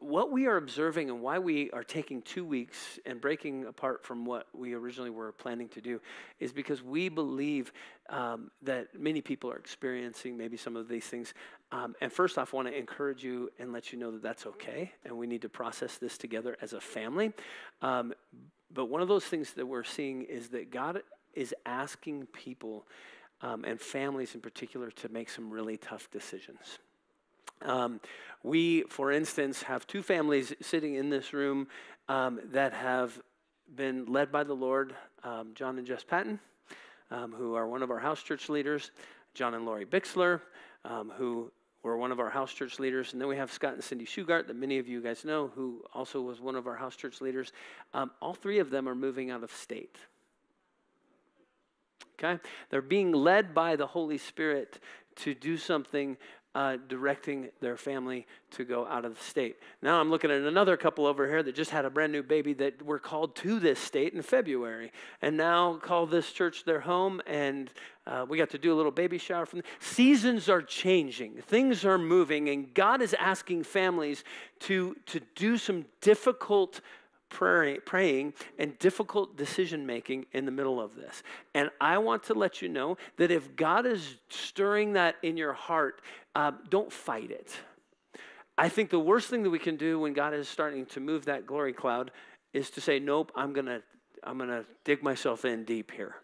what 0.00 0.30
we 0.30 0.46
are 0.46 0.56
observing 0.56 1.10
and 1.10 1.20
why 1.20 1.38
we 1.38 1.70
are 1.70 1.84
taking 1.84 2.22
two 2.22 2.44
weeks 2.44 2.98
and 3.06 3.20
breaking 3.20 3.64
apart 3.64 4.04
from 4.04 4.24
what 4.24 4.46
we 4.52 4.74
originally 4.74 5.10
were 5.10 5.32
planning 5.32 5.68
to 5.70 5.80
do 5.80 6.00
is 6.38 6.52
because 6.52 6.82
we 6.82 7.08
believe 7.08 7.72
um, 8.10 8.50
that 8.62 8.98
many 8.98 9.20
people 9.20 9.50
are 9.50 9.56
experiencing 9.56 10.36
maybe 10.36 10.56
some 10.56 10.76
of 10.76 10.88
these 10.88 11.04
things. 11.04 11.34
Um, 11.72 11.94
and 12.00 12.12
first 12.12 12.38
off, 12.38 12.52
I 12.52 12.56
want 12.56 12.68
to 12.68 12.76
encourage 12.76 13.24
you 13.24 13.50
and 13.58 13.72
let 13.72 13.92
you 13.92 13.98
know 13.98 14.10
that 14.12 14.22
that's 14.22 14.46
okay, 14.46 14.92
and 15.04 15.16
we 15.16 15.26
need 15.26 15.42
to 15.42 15.48
process 15.48 15.98
this 15.98 16.18
together 16.18 16.56
as 16.60 16.72
a 16.72 16.80
family. 16.80 17.32
Um, 17.82 18.12
but 18.72 18.86
one 18.86 19.00
of 19.00 19.08
those 19.08 19.24
things 19.24 19.52
that 19.54 19.66
we're 19.66 19.84
seeing 19.84 20.22
is 20.22 20.48
that 20.48 20.70
God 20.70 21.02
is 21.34 21.54
asking 21.64 22.26
people 22.26 22.86
um, 23.42 23.64
and 23.64 23.80
families 23.80 24.34
in 24.34 24.40
particular 24.40 24.90
to 24.90 25.08
make 25.08 25.28
some 25.28 25.50
really 25.50 25.76
tough 25.76 26.10
decisions. 26.10 26.78
Um, 27.62 28.00
we, 28.42 28.82
for 28.82 29.10
instance, 29.10 29.62
have 29.62 29.86
two 29.86 30.02
families 30.02 30.52
sitting 30.60 30.94
in 30.94 31.10
this 31.10 31.32
room 31.32 31.66
um, 32.08 32.40
that 32.52 32.72
have 32.72 33.20
been 33.74 34.06
led 34.06 34.30
by 34.30 34.44
the 34.44 34.54
Lord, 34.54 34.94
um, 35.24 35.50
John 35.54 35.78
and 35.78 35.86
Jess 35.86 36.04
Patton, 36.04 36.38
um, 37.10 37.32
who 37.32 37.54
are 37.54 37.66
one 37.66 37.82
of 37.82 37.90
our 37.90 37.98
house 37.98 38.22
church 38.22 38.48
leaders, 38.48 38.90
John 39.34 39.54
and 39.54 39.66
Lori 39.66 39.84
Bixler, 39.84 40.40
um, 40.84 41.12
who 41.16 41.50
were 41.82 41.96
one 41.96 42.12
of 42.12 42.20
our 42.20 42.30
house 42.30 42.52
church 42.52 42.78
leaders. 42.78 43.12
And 43.12 43.20
then 43.20 43.28
we 43.28 43.36
have 43.36 43.50
Scott 43.50 43.74
and 43.74 43.82
Cindy 43.82 44.04
Shugart, 44.04 44.46
that 44.48 44.56
many 44.56 44.78
of 44.78 44.88
you 44.88 45.00
guys 45.00 45.24
know, 45.24 45.50
who 45.54 45.82
also 45.92 46.20
was 46.20 46.40
one 46.40 46.56
of 46.56 46.66
our 46.66 46.76
house 46.76 46.96
church 46.96 47.20
leaders. 47.20 47.52
Um, 47.94 48.10
all 48.20 48.34
three 48.34 48.58
of 48.58 48.70
them 48.70 48.88
are 48.88 48.94
moving 48.94 49.30
out 49.30 49.42
of 49.42 49.52
state. 49.52 49.96
Okay? 52.18 52.40
They're 52.70 52.82
being 52.82 53.12
led 53.12 53.54
by 53.54 53.76
the 53.76 53.86
Holy 53.86 54.18
Spirit 54.18 54.80
to 55.16 55.34
do 55.34 55.56
something 55.56 56.16
uh, 56.56 56.78
directing 56.88 57.50
their 57.60 57.76
family 57.76 58.26
to 58.50 58.64
go 58.64 58.86
out 58.86 59.04
of 59.04 59.14
the 59.14 59.22
state. 59.22 59.58
Now 59.82 60.00
I'm 60.00 60.08
looking 60.08 60.30
at 60.30 60.40
another 60.40 60.78
couple 60.78 61.04
over 61.04 61.28
here 61.28 61.42
that 61.42 61.54
just 61.54 61.70
had 61.70 61.84
a 61.84 61.90
brand 61.90 62.12
new 62.12 62.22
baby 62.22 62.54
that 62.54 62.80
were 62.80 62.98
called 62.98 63.36
to 63.36 63.60
this 63.60 63.78
state 63.78 64.14
in 64.14 64.22
February 64.22 64.90
and 65.20 65.36
now 65.36 65.74
call 65.76 66.06
this 66.06 66.32
church 66.32 66.64
their 66.64 66.80
home. 66.80 67.20
And 67.26 67.70
uh, 68.06 68.24
we 68.26 68.38
got 68.38 68.48
to 68.50 68.58
do 68.58 68.72
a 68.72 68.76
little 68.76 68.90
baby 68.90 69.18
shower 69.18 69.44
from 69.44 69.58
them. 69.58 69.66
Seasons 69.80 70.48
are 70.48 70.62
changing, 70.62 71.42
things 71.42 71.84
are 71.84 71.98
moving, 71.98 72.48
and 72.48 72.72
God 72.72 73.02
is 73.02 73.14
asking 73.18 73.64
families 73.64 74.24
to, 74.60 74.96
to 75.04 75.20
do 75.34 75.58
some 75.58 75.84
difficult 76.00 76.80
pray, 77.28 77.78
praying 77.78 78.34
and 78.58 78.78
difficult 78.78 79.36
decision 79.36 79.86
making 79.86 80.26
in 80.32 80.44
the 80.44 80.50
middle 80.50 80.80
of 80.80 80.94
this. 80.94 81.22
And 81.54 81.70
I 81.80 81.98
want 81.98 82.24
to 82.24 82.34
let 82.34 82.62
you 82.62 82.68
know 82.68 82.96
that 83.16 83.30
if 83.30 83.56
God 83.56 83.86
is 83.86 84.16
stirring 84.28 84.94
that 84.94 85.16
in 85.22 85.36
your 85.36 85.52
heart, 85.52 86.00
uh, 86.34 86.52
don't 86.68 86.92
fight 86.92 87.30
it. 87.30 87.56
I 88.58 88.68
think 88.68 88.90
the 88.90 89.00
worst 89.00 89.28
thing 89.28 89.42
that 89.42 89.50
we 89.50 89.58
can 89.58 89.76
do 89.76 90.00
when 90.00 90.12
God 90.12 90.32
is 90.32 90.48
starting 90.48 90.86
to 90.86 91.00
move 91.00 91.26
that 91.26 91.46
glory 91.46 91.72
cloud 91.72 92.10
is 92.52 92.70
to 92.70 92.80
say, 92.80 92.98
"Nope, 92.98 93.30
I'm 93.34 93.52
gonna, 93.52 93.82
I'm 94.22 94.38
gonna 94.38 94.64
dig 94.84 95.02
myself 95.02 95.44
in 95.44 95.64
deep 95.64 95.90
here." 95.90 96.16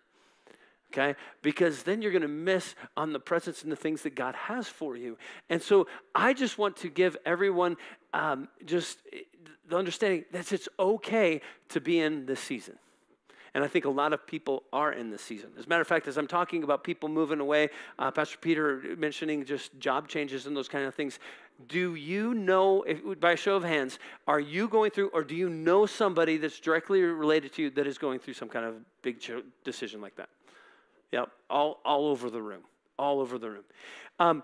Okay? 0.92 1.16
Because 1.42 1.82
then 1.82 2.02
you're 2.02 2.12
going 2.12 2.22
to 2.22 2.28
miss 2.28 2.74
on 2.96 3.12
the 3.12 3.20
presence 3.20 3.62
and 3.62 3.72
the 3.72 3.76
things 3.76 4.02
that 4.02 4.14
God 4.14 4.34
has 4.34 4.68
for 4.68 4.96
you. 4.96 5.16
And 5.48 5.62
so 5.62 5.86
I 6.14 6.34
just 6.34 6.58
want 6.58 6.76
to 6.78 6.88
give 6.88 7.16
everyone 7.24 7.76
um, 8.12 8.48
just 8.64 8.98
the 9.68 9.76
understanding 9.76 10.24
that 10.32 10.52
it's 10.52 10.68
okay 10.78 11.40
to 11.70 11.80
be 11.80 11.98
in 11.98 12.26
this 12.26 12.40
season. 12.40 12.76
And 13.54 13.62
I 13.62 13.68
think 13.68 13.84
a 13.84 13.90
lot 13.90 14.14
of 14.14 14.26
people 14.26 14.62
are 14.72 14.92
in 14.92 15.10
this 15.10 15.20
season. 15.20 15.50
As 15.58 15.66
a 15.66 15.68
matter 15.68 15.82
of 15.82 15.88
fact, 15.88 16.08
as 16.08 16.16
I'm 16.16 16.26
talking 16.26 16.62
about 16.62 16.84
people 16.84 17.10
moving 17.10 17.38
away, 17.38 17.68
uh, 17.98 18.10
Pastor 18.10 18.38
Peter 18.38 18.82
mentioning 18.96 19.44
just 19.44 19.78
job 19.78 20.08
changes 20.08 20.46
and 20.46 20.56
those 20.56 20.68
kind 20.68 20.86
of 20.86 20.94
things. 20.94 21.18
Do 21.68 21.94
you 21.94 22.32
know, 22.32 22.82
if, 22.82 23.20
by 23.20 23.34
show 23.34 23.56
of 23.56 23.64
hands, 23.64 23.98
are 24.26 24.40
you 24.40 24.68
going 24.68 24.90
through, 24.90 25.08
or 25.08 25.22
do 25.22 25.34
you 25.34 25.50
know 25.50 25.84
somebody 25.84 26.38
that's 26.38 26.60
directly 26.60 27.02
related 27.02 27.52
to 27.54 27.62
you 27.62 27.70
that 27.70 27.86
is 27.86 27.98
going 27.98 28.20
through 28.20 28.34
some 28.34 28.48
kind 28.48 28.64
of 28.64 28.74
big 29.02 29.22
decision 29.64 30.00
like 30.00 30.16
that? 30.16 30.30
Yep, 31.12 31.30
all, 31.50 31.80
all 31.84 32.06
over 32.06 32.30
the 32.30 32.42
room, 32.42 32.62
all 32.98 33.20
over 33.20 33.38
the 33.38 33.50
room. 33.50 33.64
Um, 34.18 34.42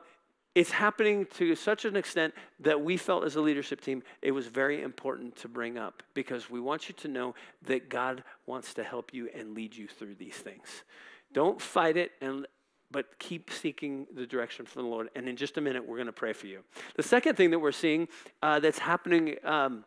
it's 0.54 0.70
happening 0.70 1.26
to 1.36 1.54
such 1.54 1.84
an 1.84 1.96
extent 1.96 2.34
that 2.60 2.80
we 2.80 2.96
felt 2.96 3.24
as 3.24 3.36
a 3.36 3.40
leadership 3.40 3.80
team 3.80 4.02
it 4.22 4.32
was 4.32 4.46
very 4.46 4.82
important 4.82 5.36
to 5.36 5.48
bring 5.48 5.78
up 5.78 6.02
because 6.14 6.50
we 6.50 6.58
want 6.58 6.88
you 6.88 6.94
to 6.96 7.08
know 7.08 7.34
that 7.66 7.88
God 7.88 8.24
wants 8.46 8.74
to 8.74 8.82
help 8.82 9.14
you 9.14 9.28
and 9.34 9.54
lead 9.54 9.76
you 9.76 9.86
through 9.86 10.16
these 10.16 10.34
things. 10.34 10.82
Don't 11.32 11.60
fight 11.60 11.96
it 11.96 12.12
and 12.20 12.46
but 12.90 13.18
keep 13.18 13.50
seeking 13.50 14.06
the 14.14 14.26
direction 14.26 14.64
from 14.64 14.82
the 14.82 14.88
Lord. 14.88 15.10
And 15.14 15.28
in 15.28 15.36
just 15.36 15.58
a 15.58 15.60
minute, 15.60 15.86
we're 15.86 15.96
going 15.96 16.06
to 16.06 16.12
pray 16.12 16.32
for 16.32 16.46
you. 16.46 16.60
The 16.96 17.02
second 17.02 17.36
thing 17.36 17.50
that 17.50 17.58
we're 17.58 17.70
seeing 17.70 18.08
uh, 18.42 18.60
that's 18.60 18.78
happening 18.78 19.36
um, 19.44 19.84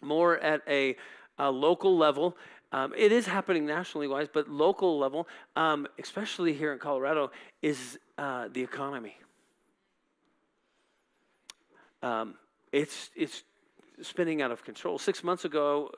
more 0.00 0.38
at 0.38 0.62
a, 0.66 0.96
a 1.38 1.50
local 1.50 1.96
level 1.96 2.36
um, 2.72 2.92
it 2.96 3.12
is 3.12 3.26
happening 3.26 3.66
nationally 3.66 4.08
wise, 4.08 4.28
but 4.32 4.48
local 4.48 4.98
level, 4.98 5.26
um, 5.56 5.86
especially 5.98 6.52
here 6.52 6.72
in 6.72 6.78
Colorado, 6.78 7.30
is 7.62 7.98
uh, 8.18 8.48
the 8.52 8.62
economy. 8.62 9.16
Um, 12.02 12.34
it's 12.72 13.10
it's 13.16 13.42
spinning 14.02 14.42
out 14.42 14.50
of 14.50 14.64
control. 14.64 14.98
Six 14.98 15.24
months 15.24 15.44
ago, 15.44 15.90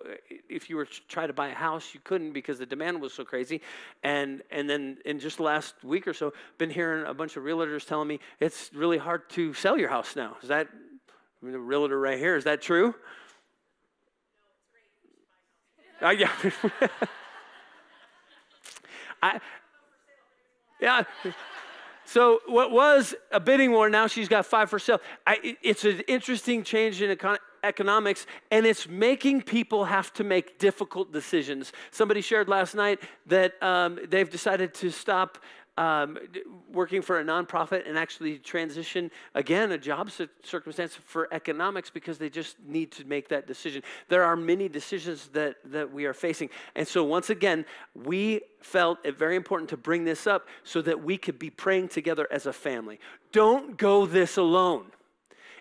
if 0.48 0.70
you 0.70 0.76
were 0.76 0.86
to 0.86 1.00
try 1.08 1.26
to 1.26 1.32
buy 1.32 1.48
a 1.48 1.54
house, 1.54 1.92
you 1.92 2.00
couldn't 2.02 2.32
because 2.32 2.58
the 2.58 2.66
demand 2.66 3.00
was 3.00 3.12
so 3.12 3.24
crazy. 3.24 3.60
And 4.02 4.42
and 4.50 4.70
then 4.70 4.98
in 5.04 5.18
just 5.18 5.38
the 5.38 5.42
last 5.42 5.74
week 5.82 6.06
or 6.06 6.14
so, 6.14 6.32
been 6.56 6.70
hearing 6.70 7.06
a 7.06 7.14
bunch 7.14 7.36
of 7.36 7.42
realtors 7.42 7.86
telling 7.86 8.08
me 8.08 8.20
it's 8.38 8.70
really 8.72 8.98
hard 8.98 9.28
to 9.30 9.52
sell 9.54 9.76
your 9.76 9.90
house 9.90 10.16
now. 10.16 10.36
Is 10.42 10.48
that 10.48 10.68
I 10.70 11.44
mean, 11.44 11.52
the 11.52 11.58
realtor 11.58 11.98
right 11.98 12.18
here? 12.18 12.36
Is 12.36 12.44
that 12.44 12.62
true? 12.62 12.94
Yeah. 16.02 16.30
I, 19.22 19.40
yeah. 20.80 21.04
So 22.04 22.40
what 22.46 22.72
was 22.72 23.14
a 23.30 23.38
bidding 23.38 23.70
war, 23.70 23.90
now 23.90 24.06
she's 24.06 24.28
got 24.28 24.46
five 24.46 24.70
for 24.70 24.78
sale. 24.78 25.00
I, 25.26 25.56
it's 25.62 25.84
an 25.84 26.00
interesting 26.08 26.64
change 26.64 27.02
in 27.02 27.16
econ- 27.16 27.38
economics, 27.62 28.26
and 28.50 28.66
it's 28.66 28.88
making 28.88 29.42
people 29.42 29.84
have 29.84 30.12
to 30.14 30.24
make 30.24 30.58
difficult 30.58 31.12
decisions. 31.12 31.72
Somebody 31.90 32.20
shared 32.20 32.48
last 32.48 32.74
night 32.74 33.00
that 33.26 33.62
um, 33.62 33.98
they've 34.08 34.28
decided 34.28 34.74
to 34.74 34.90
stop 34.90 35.38
um, 35.80 36.18
working 36.70 37.00
for 37.00 37.20
a 37.20 37.24
nonprofit 37.24 37.88
and 37.88 37.96
actually 37.96 38.36
transition 38.36 39.10
again 39.34 39.72
a 39.72 39.78
job 39.78 40.10
circumstance 40.42 40.94
for 41.06 41.26
economics 41.32 41.88
because 41.88 42.18
they 42.18 42.28
just 42.28 42.56
need 42.66 42.92
to 42.92 43.04
make 43.06 43.28
that 43.28 43.46
decision. 43.46 43.82
There 44.08 44.22
are 44.22 44.36
many 44.36 44.68
decisions 44.68 45.28
that, 45.28 45.56
that 45.64 45.90
we 45.90 46.04
are 46.04 46.12
facing. 46.12 46.50
And 46.76 46.86
so, 46.86 47.02
once 47.02 47.30
again, 47.30 47.64
we 47.94 48.42
felt 48.60 48.98
it 49.04 49.18
very 49.18 49.36
important 49.36 49.70
to 49.70 49.78
bring 49.78 50.04
this 50.04 50.26
up 50.26 50.46
so 50.64 50.82
that 50.82 51.02
we 51.02 51.16
could 51.16 51.38
be 51.38 51.48
praying 51.48 51.88
together 51.88 52.28
as 52.30 52.44
a 52.44 52.52
family. 52.52 53.00
Don't 53.32 53.78
go 53.78 54.04
this 54.04 54.36
alone. 54.36 54.84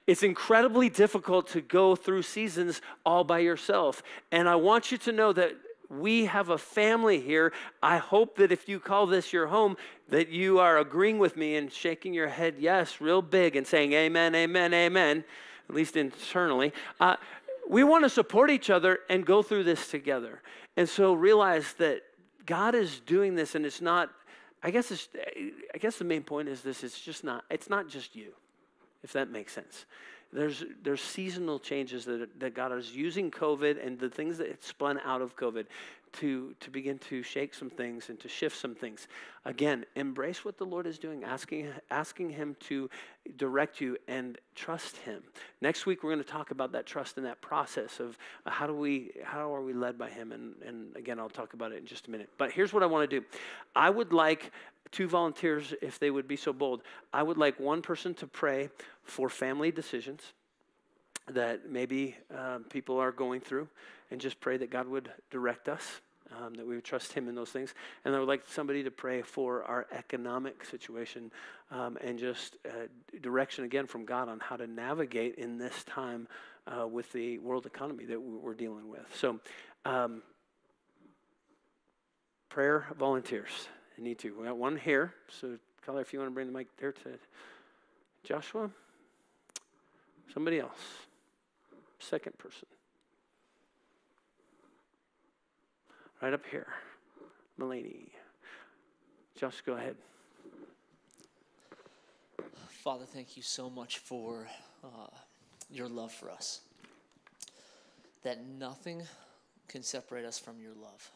It's 0.05 0.23
incredibly 0.23 0.89
difficult 0.89 1.47
to 1.49 1.61
go 1.61 1.95
through 1.95 2.23
seasons 2.23 2.81
all 3.05 3.23
by 3.23 3.39
yourself. 3.39 4.03
And 4.33 4.49
I 4.49 4.55
want 4.55 4.91
you 4.91 4.97
to 4.97 5.13
know 5.13 5.31
that 5.31 5.53
we 5.89 6.25
have 6.25 6.49
a 6.49 6.57
family 6.57 7.19
here. 7.19 7.51
I 7.81 7.97
hope 7.97 8.37
that 8.37 8.51
if 8.51 8.69
you 8.69 8.79
call 8.79 9.07
this 9.07 9.33
your 9.33 9.47
home, 9.47 9.75
that 10.09 10.29
you 10.29 10.59
are 10.59 10.77
agreeing 10.77 11.17
with 11.17 11.35
me 11.35 11.55
and 11.55 11.71
shaking 11.71 12.13
your 12.13 12.27
head 12.27 12.55
yes, 12.59 13.01
real 13.01 13.21
big, 13.21 13.55
and 13.55 13.65
saying 13.65 13.93
amen, 13.93 14.35
amen, 14.35 14.73
amen, 14.73 15.23
at 15.67 15.75
least 15.75 15.95
internally. 15.95 16.73
Uh, 16.99 17.15
we 17.67 17.83
want 17.83 18.03
to 18.03 18.09
support 18.09 18.49
each 18.49 18.69
other 18.69 18.99
and 19.09 19.25
go 19.25 19.41
through 19.41 19.63
this 19.63 19.89
together. 19.89 20.41
And 20.77 20.87
so 20.87 21.13
realize 21.13 21.73
that 21.73 22.01
God 22.45 22.75
is 22.75 22.99
doing 22.99 23.35
this, 23.35 23.55
and 23.55 23.65
it's 23.65 23.81
not. 23.81 24.09
I 24.61 24.71
guess 24.71 24.91
it's, 24.91 25.07
I 25.73 25.77
guess 25.77 25.97
the 25.97 26.03
main 26.03 26.23
point 26.23 26.49
is 26.49 26.61
this: 26.61 26.83
it's 26.83 26.99
just 26.99 27.23
not. 27.23 27.45
It's 27.49 27.69
not 27.69 27.87
just 27.87 28.15
you, 28.15 28.33
if 29.03 29.13
that 29.13 29.29
makes 29.29 29.53
sense 29.53 29.85
there's, 30.31 30.63
there's 30.83 31.01
seasonal 31.01 31.59
changes 31.59 32.05
that, 32.05 32.39
that 32.39 32.53
God 32.53 32.71
is 32.77 32.95
using 32.95 33.31
COVID 33.31 33.83
and 33.85 33.97
the 33.97 34.09
things 34.09 34.37
that 34.37 34.47
it 34.47 34.63
spun 34.63 34.99
out 35.03 35.21
of 35.21 35.35
COVID 35.35 35.65
to, 36.13 36.53
to 36.59 36.69
begin 36.69 36.97
to 36.99 37.23
shake 37.23 37.53
some 37.53 37.69
things 37.69 38.09
and 38.09 38.19
to 38.19 38.27
shift 38.27 38.57
some 38.57 38.75
things. 38.75 39.07
Again, 39.45 39.85
embrace 39.95 40.43
what 40.43 40.57
the 40.57 40.65
Lord 40.65 40.85
is 40.85 40.99
doing, 40.99 41.23
asking, 41.23 41.69
asking 41.91 42.31
Him 42.31 42.55
to 42.61 42.89
direct 43.37 43.79
you 43.81 43.97
and 44.07 44.37
trust 44.55 44.97
Him. 44.97 45.23
Next 45.61 45.85
week, 45.85 46.03
we're 46.03 46.11
going 46.11 46.23
to 46.23 46.29
talk 46.29 46.51
about 46.51 46.71
that 46.73 46.85
trust 46.85 47.17
and 47.17 47.25
that 47.25 47.41
process 47.41 47.99
of 47.99 48.17
uh, 48.45 48.51
how 48.51 48.67
do 48.67 48.73
we, 48.73 49.11
how 49.23 49.53
are 49.53 49.61
we 49.61 49.73
led 49.73 49.97
by 49.97 50.09
Him? 50.09 50.31
And, 50.31 50.55
and 50.65 50.95
again, 50.95 51.19
I'll 51.19 51.29
talk 51.29 51.53
about 51.53 51.71
it 51.71 51.77
in 51.77 51.85
just 51.85 52.07
a 52.07 52.11
minute. 52.11 52.29
But 52.37 52.51
here's 52.51 52.73
what 52.73 52.83
I 52.83 52.85
want 52.85 53.09
to 53.09 53.19
do 53.19 53.25
I 53.75 53.89
would 53.89 54.13
like 54.13 54.51
two 54.91 55.07
volunteers, 55.07 55.73
if 55.81 55.99
they 55.99 56.11
would 56.11 56.27
be 56.27 56.35
so 56.35 56.51
bold, 56.51 56.81
I 57.13 57.23
would 57.23 57.37
like 57.37 57.59
one 57.59 57.81
person 57.81 58.13
to 58.15 58.27
pray 58.27 58.69
for 59.03 59.29
family 59.29 59.71
decisions 59.71 60.33
that 61.29 61.69
maybe 61.69 62.15
um, 62.35 62.65
people 62.69 62.99
are 62.99 63.11
going 63.11 63.41
through 63.41 63.67
and 64.11 64.19
just 64.19 64.39
pray 64.39 64.57
that 64.57 64.69
God 64.69 64.87
would 64.87 65.11
direct 65.29 65.69
us, 65.69 66.01
um, 66.37 66.53
that 66.55 66.65
we 66.65 66.75
would 66.75 66.83
trust 66.83 67.13
Him 67.13 67.27
in 67.27 67.35
those 67.35 67.49
things. 67.49 67.73
And 68.05 68.15
I 68.15 68.19
would 68.19 68.27
like 68.27 68.43
somebody 68.47 68.83
to 68.83 68.91
pray 68.91 69.21
for 69.21 69.63
our 69.63 69.87
economic 69.91 70.65
situation 70.65 71.31
um, 71.71 71.97
and 72.01 72.17
just 72.17 72.57
uh, 72.65 72.87
direction 73.21 73.65
again 73.65 73.87
from 73.87 74.05
God 74.05 74.29
on 74.29 74.39
how 74.39 74.55
to 74.55 74.67
navigate 74.67 75.35
in 75.35 75.57
this 75.57 75.83
time 75.83 76.27
uh, 76.67 76.87
with 76.87 77.11
the 77.11 77.39
world 77.39 77.65
economy 77.65 78.05
that 78.05 78.21
we're 78.21 78.53
dealing 78.53 78.89
with. 78.89 79.05
So, 79.15 79.39
um, 79.85 80.21
prayer 82.49 82.87
volunteers. 82.97 83.67
I 83.97 84.01
need 84.01 84.19
to. 84.19 84.35
We 84.37 84.45
got 84.45 84.57
one 84.57 84.77
here. 84.77 85.13
So, 85.39 85.57
Color, 85.85 86.01
if 86.01 86.13
you 86.13 86.19
want 86.19 86.31
to 86.31 86.33
bring 86.33 86.47
the 86.47 86.53
mic 86.53 86.67
there 86.77 86.91
to 86.91 87.19
Joshua. 88.23 88.69
Somebody 90.33 90.59
else. 90.59 91.08
Second 91.99 92.37
person. 92.37 92.67
Right 96.21 96.33
up 96.33 96.45
here. 96.49 96.67
Mulaney. 97.59 98.09
Josh, 99.37 99.61
go 99.65 99.73
ahead. 99.73 99.95
Father, 102.67 103.05
thank 103.05 103.37
you 103.37 103.43
so 103.43 103.69
much 103.69 103.99
for 103.99 104.47
uh, 104.83 105.07
your 105.69 105.87
love 105.87 106.11
for 106.11 106.29
us. 106.29 106.61
That 108.23 108.45
nothing 108.45 109.03
can 109.67 109.83
separate 109.83 110.25
us 110.25 110.39
from 110.39 110.59
your 110.59 110.73
love. 110.73 111.11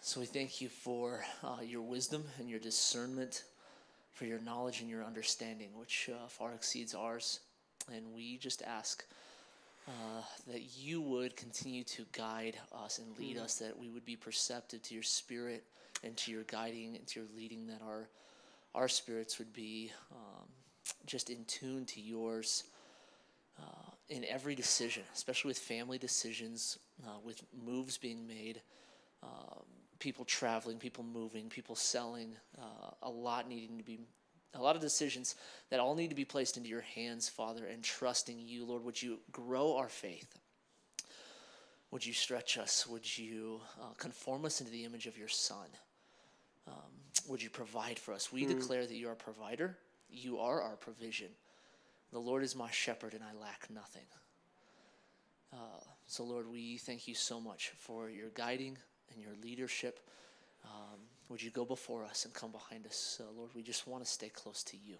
So 0.00 0.20
we 0.20 0.26
thank 0.26 0.60
you 0.60 0.68
for 0.68 1.24
uh, 1.42 1.62
your 1.64 1.80
wisdom 1.80 2.24
and 2.38 2.48
your 2.48 2.60
discernment, 2.60 3.44
for 4.12 4.26
your 4.26 4.38
knowledge 4.40 4.82
and 4.82 4.90
your 4.90 5.02
understanding, 5.02 5.70
which 5.74 6.10
uh, 6.12 6.28
far 6.28 6.52
exceeds 6.52 6.94
ours. 6.94 7.40
And 7.92 8.14
we 8.14 8.36
just 8.38 8.62
ask 8.62 9.04
uh, 9.86 10.22
that 10.46 10.76
you 10.78 11.00
would 11.00 11.36
continue 11.36 11.84
to 11.84 12.04
guide 12.12 12.58
us 12.72 12.98
and 12.98 13.18
lead 13.18 13.36
us, 13.36 13.56
that 13.56 13.78
we 13.78 13.90
would 13.90 14.04
be 14.04 14.16
perceptive 14.16 14.82
to 14.82 14.94
your 14.94 15.02
spirit 15.02 15.64
and 16.02 16.16
to 16.16 16.30
your 16.30 16.44
guiding 16.44 16.96
and 16.96 17.06
to 17.08 17.20
your 17.20 17.28
leading, 17.36 17.66
that 17.66 17.80
our 17.86 18.08
our 18.74 18.88
spirits 18.88 19.38
would 19.38 19.52
be 19.52 19.92
um, 20.12 20.48
just 21.06 21.30
in 21.30 21.44
tune 21.44 21.84
to 21.84 22.00
yours 22.00 22.64
uh, 23.58 23.90
in 24.08 24.24
every 24.24 24.54
decision, 24.54 25.04
especially 25.14 25.48
with 25.48 25.58
family 25.58 25.98
decisions, 25.98 26.78
uh, 27.06 27.18
with 27.24 27.42
moves 27.64 27.96
being 27.96 28.26
made, 28.26 28.60
uh, 29.22 29.60
people 30.00 30.24
traveling, 30.24 30.78
people 30.78 31.04
moving, 31.04 31.48
people 31.48 31.76
selling, 31.76 32.34
uh, 32.58 32.90
a 33.02 33.10
lot 33.10 33.48
needing 33.48 33.78
to 33.78 33.84
be. 33.84 34.00
A 34.54 34.62
lot 34.62 34.76
of 34.76 34.82
decisions 34.82 35.34
that 35.70 35.80
all 35.80 35.94
need 35.94 36.10
to 36.10 36.14
be 36.14 36.24
placed 36.24 36.56
into 36.56 36.68
your 36.68 36.82
hands, 36.82 37.28
Father, 37.28 37.66
and 37.66 37.82
trusting 37.82 38.38
you, 38.38 38.64
Lord. 38.64 38.84
Would 38.84 39.02
you 39.02 39.18
grow 39.32 39.76
our 39.76 39.88
faith? 39.88 40.38
Would 41.90 42.06
you 42.06 42.12
stretch 42.12 42.58
us? 42.58 42.86
Would 42.86 43.18
you 43.18 43.60
uh, 43.80 43.94
conform 43.98 44.44
us 44.44 44.60
into 44.60 44.72
the 44.72 44.84
image 44.84 45.06
of 45.06 45.18
your 45.18 45.28
Son? 45.28 45.66
Um, 46.66 46.74
would 47.28 47.42
you 47.42 47.50
provide 47.50 47.98
for 47.98 48.12
us? 48.14 48.32
We 48.32 48.46
declare 48.46 48.86
that 48.86 48.94
you 48.94 49.08
are 49.08 49.12
a 49.12 49.16
provider. 49.16 49.76
You 50.08 50.38
are 50.38 50.62
our 50.62 50.76
provision. 50.76 51.28
The 52.12 52.18
Lord 52.18 52.42
is 52.42 52.54
my 52.54 52.70
shepherd, 52.70 53.14
and 53.14 53.22
I 53.22 53.38
lack 53.40 53.68
nothing. 53.70 54.06
Uh, 55.52 55.56
so, 56.06 56.24
Lord, 56.24 56.48
we 56.50 56.78
thank 56.78 57.08
you 57.08 57.14
so 57.14 57.40
much 57.40 57.72
for 57.78 58.08
your 58.10 58.30
guiding 58.34 58.76
and 59.12 59.22
your 59.22 59.32
leadership. 59.42 60.00
Um, 60.64 61.00
would 61.34 61.42
you 61.42 61.50
go 61.50 61.64
before 61.64 62.04
us 62.04 62.24
and 62.26 62.32
come 62.32 62.52
behind 62.52 62.86
us? 62.86 63.20
Uh, 63.20 63.24
Lord, 63.36 63.50
we 63.56 63.62
just 63.64 63.88
want 63.88 64.04
to 64.04 64.08
stay 64.08 64.28
close 64.28 64.62
to 64.62 64.76
you. 64.76 64.98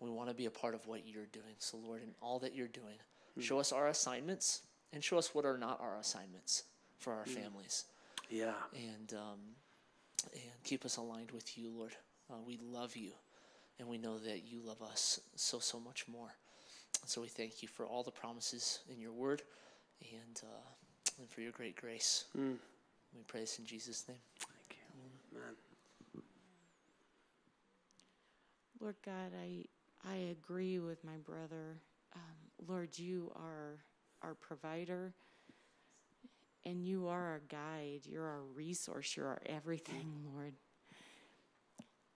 We 0.00 0.08
want 0.08 0.30
to 0.30 0.34
be 0.34 0.46
a 0.46 0.50
part 0.50 0.74
of 0.74 0.86
what 0.86 1.06
you're 1.06 1.26
doing. 1.30 1.56
So, 1.58 1.76
Lord, 1.76 2.00
in 2.02 2.08
all 2.22 2.38
that 2.38 2.54
you're 2.54 2.68
doing, 2.68 2.96
show 3.38 3.58
us 3.60 3.70
our 3.70 3.88
assignments 3.88 4.62
and 4.94 5.04
show 5.04 5.18
us 5.18 5.34
what 5.34 5.44
are 5.44 5.58
not 5.58 5.78
our 5.82 5.98
assignments 5.98 6.62
for 6.96 7.12
our 7.12 7.26
families 7.26 7.84
Yeah. 8.30 8.54
and 8.74 9.12
um, 9.12 9.40
and 10.32 10.52
keep 10.64 10.86
us 10.86 10.96
aligned 10.96 11.32
with 11.32 11.58
you, 11.58 11.68
Lord. 11.68 11.94
Uh, 12.30 12.36
we 12.46 12.58
love 12.62 12.96
you, 12.96 13.12
and 13.78 13.86
we 13.86 13.98
know 13.98 14.16
that 14.20 14.50
you 14.50 14.60
love 14.64 14.80
us 14.80 15.20
so 15.36 15.58
so 15.58 15.78
much 15.78 16.08
more. 16.08 16.32
So 17.04 17.20
we 17.20 17.28
thank 17.28 17.62
you 17.62 17.68
for 17.68 17.84
all 17.84 18.02
the 18.02 18.10
promises 18.10 18.78
in 18.90 18.98
your 18.98 19.12
word, 19.12 19.42
and 20.00 20.40
uh, 20.42 20.68
and 21.18 21.28
for 21.28 21.42
your 21.42 21.52
great 21.52 21.76
grace. 21.76 22.24
We 23.14 23.22
pray 23.26 23.40
this 23.40 23.58
in 23.58 23.66
Jesus' 23.66 24.08
name. 24.08 24.22
Man. 25.40 25.54
Lord 28.80 28.96
God, 29.04 29.32
I 29.40 29.64
I 30.08 30.16
agree 30.30 30.78
with 30.78 31.04
my 31.04 31.16
brother. 31.24 31.78
Um, 32.14 32.66
Lord, 32.68 32.98
you 32.98 33.32
are 33.36 33.78
our 34.22 34.34
provider, 34.34 35.14
and 36.64 36.84
you 36.84 37.08
are 37.08 37.24
our 37.26 37.42
guide. 37.48 38.00
You're 38.04 38.26
our 38.26 38.42
resource. 38.54 39.16
You're 39.16 39.26
our 39.26 39.42
everything, 39.46 40.12
Lord. 40.32 40.54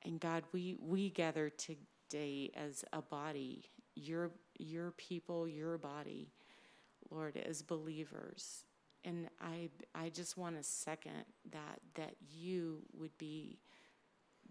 And 0.05 0.21
God, 0.21 0.45
we 0.53 0.77
we 0.81 1.11
gather 1.11 1.51
today 1.51 2.51
as 2.55 2.85
a 2.93 3.03
body. 3.03 3.65
Your 3.95 4.31
your 4.59 4.93
people, 4.93 5.49
your 5.49 5.79
body, 5.79 6.33
Lord, 7.11 7.37
as 7.37 7.63
believers. 7.63 8.65
And 9.05 9.29
I 9.41 9.69
I 9.95 10.11
just 10.11 10.37
want 10.37 10.57
to 10.57 10.63
second 10.63 11.25
that 11.51 11.81
that 11.95 12.15
you 12.31 12.83
would 12.99 13.17
be 13.19 13.59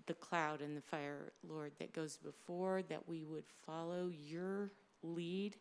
the 0.08 0.14
cloud 0.16 0.62
and 0.62 0.76
the 0.76 0.82
fire, 0.82 1.32
Lord, 1.48 1.72
that 1.80 1.94
goes 1.94 2.18
before, 2.18 2.82
that 2.90 3.08
we 3.08 3.24
would 3.24 3.46
follow 3.66 4.10
your 4.12 4.72
lead, 5.04 5.56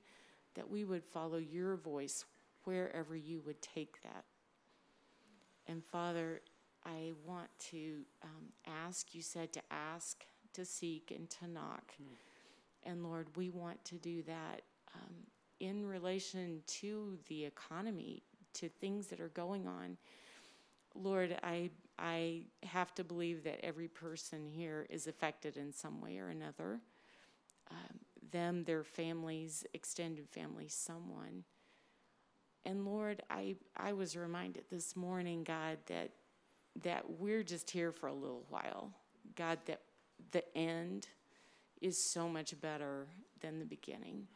that 0.55 0.69
we 0.69 0.85
would 0.85 1.05
follow 1.05 1.39
your 1.39 1.77
voice 1.77 2.25
wherever 2.65 3.17
you 3.17 3.43
would 3.47 3.61
take 3.63 4.03
that. 4.03 4.25
And 5.67 5.85
Father, 5.85 6.41
I 6.85 7.13
want 7.25 7.49
to 7.71 8.01
um, 8.25 8.47
ask, 8.67 9.15
you 9.15 9.23
said 9.23 9.53
to 9.53 9.63
ask, 9.71 10.25
to 10.55 10.65
seek, 10.65 11.13
and 11.15 11.29
to 11.31 11.47
knock. 11.47 11.93
And 12.83 13.05
Lord, 13.05 13.29
we 13.37 13.51
want 13.51 13.85
to 13.85 13.97
do 13.97 14.23
that 14.23 14.63
um, 14.95 15.15
in 15.61 15.87
relation 15.87 16.63
to 16.67 17.19
the 17.29 17.45
economy, 17.45 18.23
to 18.55 18.69
things 18.69 19.09
that 19.09 19.21
are 19.21 19.29
going 19.29 19.67
on. 19.67 19.97
Lord, 20.95 21.39
I 21.43 21.71
I 21.99 22.43
have 22.63 22.95
to 22.95 23.05
believe 23.05 23.45
that 23.45 23.65
every 23.65 23.89
person 23.89 24.47
here 24.51 24.87
is 24.89 25.07
affected 25.07 25.57
in 25.57 25.73
some 25.73 26.01
way 26.01 26.19
or 26.19 26.29
another. 26.29 26.81
Um, 27.71 27.99
them, 28.33 28.65
their 28.65 28.83
families, 28.83 29.65
extended 29.75 30.29
families, 30.29 30.75
someone. 30.75 31.45
And 32.65 32.85
Lord, 32.85 33.23
I 33.31 33.57
I 33.77 33.93
was 33.93 34.17
reminded 34.17 34.65
this 34.71 34.97
morning, 34.97 35.45
God, 35.45 35.79
that 35.87 36.11
that 36.83 37.05
we're 37.19 37.43
just 37.43 37.71
here 37.71 37.93
for 37.93 38.07
a 38.09 38.15
little 38.15 38.45
while. 38.49 38.93
God, 39.37 39.59
that 39.67 39.83
the 40.33 40.45
end 40.57 41.09
is 41.81 42.03
so 42.03 42.29
much 42.29 42.61
better 42.61 43.07
than 43.41 43.59
the 43.59 43.65
beginning. 43.65 44.27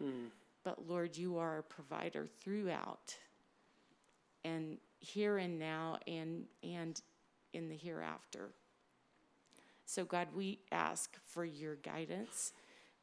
But 0.63 0.89
Lord, 0.89 1.17
you 1.17 1.37
are 1.39 1.59
a 1.59 1.63
provider 1.63 2.27
throughout 2.41 3.15
and 4.45 4.79
here 4.99 5.39
and 5.39 5.59
now 5.59 5.99
and 6.07 6.45
and 6.63 7.01
in 7.53 7.69
the 7.69 7.77
hereafter. 7.77 8.51
So 9.87 10.05
God, 10.05 10.29
we 10.35 10.59
ask 10.73 11.17
for 11.27 11.45
your 11.45 11.77
guidance, 11.77 12.53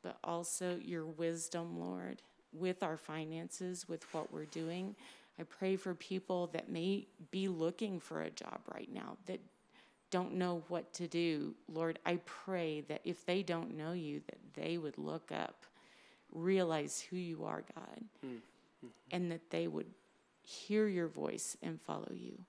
but 0.01 0.17
also 0.23 0.77
your 0.83 1.05
wisdom, 1.05 1.79
Lord, 1.79 2.21
with 2.51 2.83
our 2.83 2.97
finances, 2.97 3.87
with 3.87 4.03
what 4.13 4.33
we're 4.33 4.45
doing. 4.45 4.95
I 5.39 5.43
pray 5.43 5.75
for 5.75 5.93
people 5.93 6.47
that 6.47 6.69
may 6.69 7.07
be 7.29 7.47
looking 7.47 7.99
for 7.99 8.21
a 8.21 8.29
job 8.29 8.59
right 8.73 8.89
now 8.91 9.17
that 9.27 9.39
don't 10.09 10.33
know 10.33 10.63
what 10.67 10.91
to 10.93 11.07
do. 11.07 11.55
Lord, 11.71 11.99
I 12.05 12.19
pray 12.25 12.81
that 12.89 13.01
if 13.05 13.25
they 13.25 13.41
don't 13.41 13.77
know 13.77 13.93
you, 13.93 14.21
that 14.27 14.39
they 14.53 14.77
would 14.77 14.97
look 14.97 15.31
up, 15.31 15.65
realize 16.33 16.99
who 16.99 17.15
you 17.15 17.45
are, 17.45 17.63
God, 17.75 18.03
hmm. 18.21 18.35
Hmm. 18.81 18.87
and 19.11 19.31
that 19.31 19.49
they 19.49 19.67
would 19.67 19.87
hear 20.41 20.87
your 20.87 21.07
voice 21.07 21.57
and 21.61 21.81
follow 21.81 22.11
you. 22.13 22.45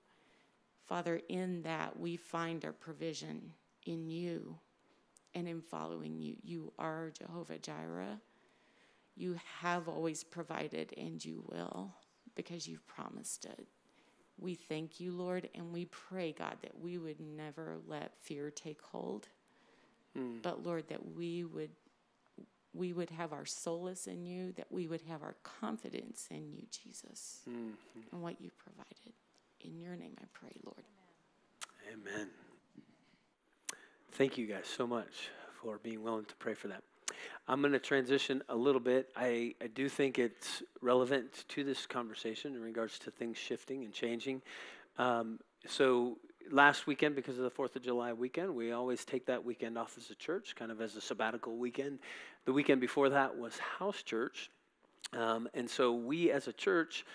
Father, 0.85 1.21
in 1.29 1.61
that 1.63 1.99
we 1.99 2.17
find 2.17 2.63
our 2.65 2.73
provision 2.73 3.53
in 3.85 4.07
you 4.07 4.57
and 5.33 5.47
in 5.47 5.61
following 5.61 6.19
you. 6.19 6.35
You 6.43 6.73
are 6.77 7.11
Jehovah 7.17 7.57
Jireh. 7.57 8.19
You 9.15 9.39
have 9.61 9.87
always 9.87 10.23
provided 10.23 10.93
and 10.97 11.23
you 11.23 11.43
will 11.47 11.93
because 12.35 12.67
you've 12.67 12.85
promised 12.87 13.45
it. 13.45 13.67
We 14.39 14.55
thank 14.55 14.99
you, 14.99 15.11
Lord, 15.11 15.47
and 15.53 15.71
we 15.71 15.85
pray, 15.85 16.33
God, 16.33 16.57
that 16.63 16.79
we 16.79 16.97
would 16.97 17.19
never 17.19 17.77
let 17.87 18.17
fear 18.19 18.49
take 18.49 18.81
hold. 18.81 19.27
Hmm. 20.15 20.37
But 20.41 20.63
Lord, 20.63 20.87
that 20.89 21.15
we 21.15 21.43
would 21.43 21.69
we 22.73 22.93
would 22.93 23.09
have 23.11 23.33
our 23.33 23.45
solace 23.45 24.07
in 24.07 24.25
you, 24.25 24.51
that 24.53 24.71
we 24.71 24.87
would 24.87 25.01
have 25.09 25.21
our 25.21 25.35
confidence 25.43 26.27
in 26.31 26.51
you, 26.51 26.63
Jesus, 26.71 27.41
and 28.11 28.21
what 28.21 28.41
you 28.41 28.49
provided. 28.57 29.13
In 29.61 29.79
your 29.79 29.95
name 29.95 30.15
I 30.19 30.25
pray, 30.33 30.51
Lord. 30.65 30.83
Amen. 31.91 32.27
Thank 34.13 34.37
you 34.37 34.45
guys 34.45 34.67
so 34.67 34.85
much 34.85 35.29
for 35.61 35.79
being 35.81 36.03
willing 36.03 36.25
to 36.25 36.35
pray 36.35 36.53
for 36.53 36.67
that. 36.67 36.83
I'm 37.47 37.61
going 37.61 37.73
to 37.73 37.79
transition 37.79 38.41
a 38.49 38.55
little 38.55 38.79
bit. 38.81 39.09
I, 39.15 39.53
I 39.61 39.67
do 39.67 39.89
think 39.89 40.19
it's 40.19 40.63
relevant 40.81 41.45
to 41.49 41.63
this 41.63 41.85
conversation 41.85 42.55
in 42.55 42.61
regards 42.61 42.99
to 42.99 43.11
things 43.11 43.37
shifting 43.37 43.83
and 43.83 43.93
changing. 43.93 44.41
Um, 44.97 45.39
so, 45.67 46.17
last 46.51 46.87
weekend, 46.87 47.15
because 47.15 47.37
of 47.37 47.43
the 47.43 47.51
4th 47.51 47.75
of 47.75 47.83
July 47.83 48.13
weekend, 48.13 48.55
we 48.55 48.71
always 48.71 49.05
take 49.05 49.25
that 49.27 49.43
weekend 49.43 49.77
off 49.77 49.97
as 49.97 50.09
a 50.09 50.15
church, 50.15 50.55
kind 50.55 50.71
of 50.71 50.81
as 50.81 50.95
a 50.95 51.01
sabbatical 51.01 51.57
weekend. 51.57 51.99
The 52.45 52.53
weekend 52.53 52.81
before 52.81 53.09
that 53.09 53.37
was 53.37 53.57
house 53.57 54.01
church. 54.03 54.49
Um, 55.13 55.47
and 55.53 55.69
so, 55.69 55.93
we 55.93 56.31
as 56.31 56.47
a 56.47 56.53
church 56.53 57.05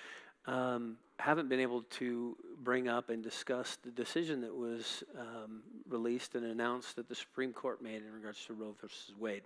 um, 0.46 0.96
haven't 1.18 1.48
been 1.48 1.60
able 1.60 1.82
to 1.82 2.36
bring 2.62 2.88
up 2.88 3.10
and 3.10 3.22
discuss 3.22 3.76
the 3.82 3.90
decision 3.90 4.40
that 4.40 4.54
was 4.54 5.02
um, 5.18 5.62
released 5.88 6.34
and 6.34 6.44
announced 6.44 6.96
that 6.96 7.08
the 7.08 7.14
Supreme 7.14 7.52
Court 7.52 7.82
made 7.82 8.02
in 8.02 8.12
regards 8.12 8.44
to 8.46 8.54
Roe 8.54 8.74
versus 8.80 9.14
Wade. 9.18 9.42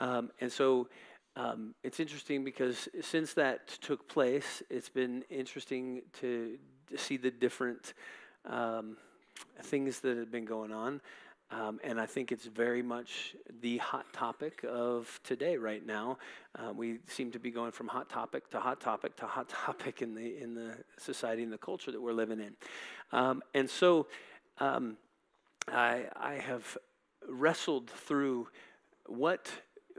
Um, 0.00 0.30
and 0.40 0.50
so 0.50 0.88
um, 1.36 1.74
it's 1.82 1.98
interesting 1.98 2.44
because 2.44 2.88
since 3.00 3.34
that 3.34 3.68
took 3.80 4.08
place, 4.08 4.62
it's 4.70 4.88
been 4.88 5.24
interesting 5.30 6.02
to, 6.20 6.58
to 6.90 6.98
see 6.98 7.16
the 7.16 7.30
different 7.30 7.94
um, 8.48 8.96
things 9.62 10.00
that 10.00 10.16
have 10.16 10.30
been 10.30 10.44
going 10.44 10.72
on. 10.72 11.00
Um, 11.50 11.78
and 11.84 12.00
I 12.00 12.06
think 12.06 12.32
it's 12.32 12.46
very 12.46 12.82
much 12.82 13.36
the 13.60 13.78
hot 13.78 14.12
topic 14.12 14.64
of 14.68 15.20
today, 15.22 15.56
right 15.56 15.84
now. 15.84 16.18
Uh, 16.58 16.72
we 16.72 16.98
seem 17.06 17.30
to 17.32 17.38
be 17.38 17.50
going 17.50 17.70
from 17.70 17.86
hot 17.86 18.08
topic 18.08 18.50
to 18.50 18.58
hot 18.58 18.80
topic 18.80 19.16
to 19.16 19.26
hot 19.26 19.48
topic 19.66 20.02
in 20.02 20.14
the 20.14 20.38
in 20.38 20.54
the 20.54 20.76
society 20.98 21.42
and 21.42 21.52
the 21.52 21.58
culture 21.58 21.92
that 21.92 22.00
we're 22.00 22.12
living 22.12 22.40
in. 22.40 22.56
Um, 23.12 23.42
and 23.54 23.68
so, 23.68 24.08
um, 24.58 24.96
I 25.68 26.06
I 26.16 26.34
have 26.34 26.76
wrestled 27.28 27.88
through 27.88 28.48
what 29.06 29.50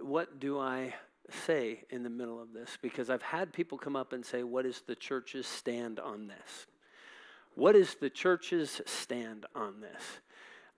what 0.01 0.39
do 0.39 0.59
I 0.59 0.93
say 1.29 1.83
in 1.89 2.03
the 2.03 2.09
middle 2.09 2.41
of 2.41 2.53
this 2.53 2.77
because 2.81 3.09
I've 3.09 3.21
had 3.21 3.53
people 3.53 3.77
come 3.77 3.95
up 3.95 4.13
and 4.13 4.25
say, 4.25 4.43
"What 4.43 4.65
is 4.65 4.81
the 4.85 4.95
church's 4.95 5.47
stand 5.47 5.99
on 5.99 6.27
this?" 6.27 6.67
What 7.55 7.75
is 7.75 7.95
the 7.95 8.09
church's 8.09 8.81
stand 8.85 9.45
on 9.55 9.81
this? 9.81 10.03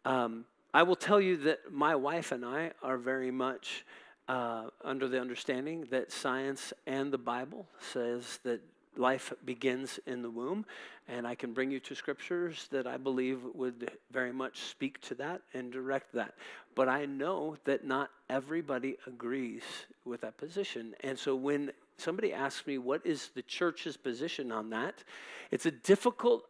Um, 0.05 0.45
I 0.73 0.83
will 0.83 0.95
tell 0.95 1.19
you 1.19 1.37
that 1.37 1.71
my 1.71 1.95
wife 1.95 2.31
and 2.31 2.45
I 2.45 2.71
are 2.83 2.97
very 2.97 3.31
much 3.31 3.83
uh, 4.27 4.65
under 4.83 5.07
the 5.07 5.19
understanding 5.19 5.87
that 5.89 6.11
science 6.11 6.73
and 6.85 7.11
the 7.11 7.17
Bible 7.17 7.65
says 7.93 8.39
that 8.43 8.61
life 8.95 9.33
begins 9.45 9.99
in 10.05 10.21
the 10.21 10.29
womb. 10.29 10.65
And 11.07 11.25
I 11.25 11.35
can 11.35 11.53
bring 11.53 11.71
you 11.71 11.79
to 11.81 11.95
scriptures 11.95 12.67
that 12.71 12.85
I 12.85 12.97
believe 12.97 13.39
would 13.55 13.91
very 14.11 14.33
much 14.33 14.59
speak 14.61 14.99
to 15.01 15.15
that 15.15 15.41
and 15.53 15.71
direct 15.71 16.13
that. 16.13 16.35
But 16.75 16.89
I 16.89 17.05
know 17.05 17.57
that 17.65 17.85
not 17.85 18.11
everybody 18.29 18.97
agrees 19.07 19.63
with 20.05 20.21
that 20.21 20.37
position. 20.37 20.93
And 21.01 21.17
so 21.17 21.35
when 21.35 21.71
somebody 21.97 22.33
asks 22.33 22.67
me, 22.67 22.77
what 22.77 23.05
is 23.05 23.31
the 23.33 23.41
church's 23.41 23.97
position 23.97 24.51
on 24.51 24.69
that? 24.71 25.03
It's 25.49 25.65
a 25.65 25.71
difficult 25.71 26.43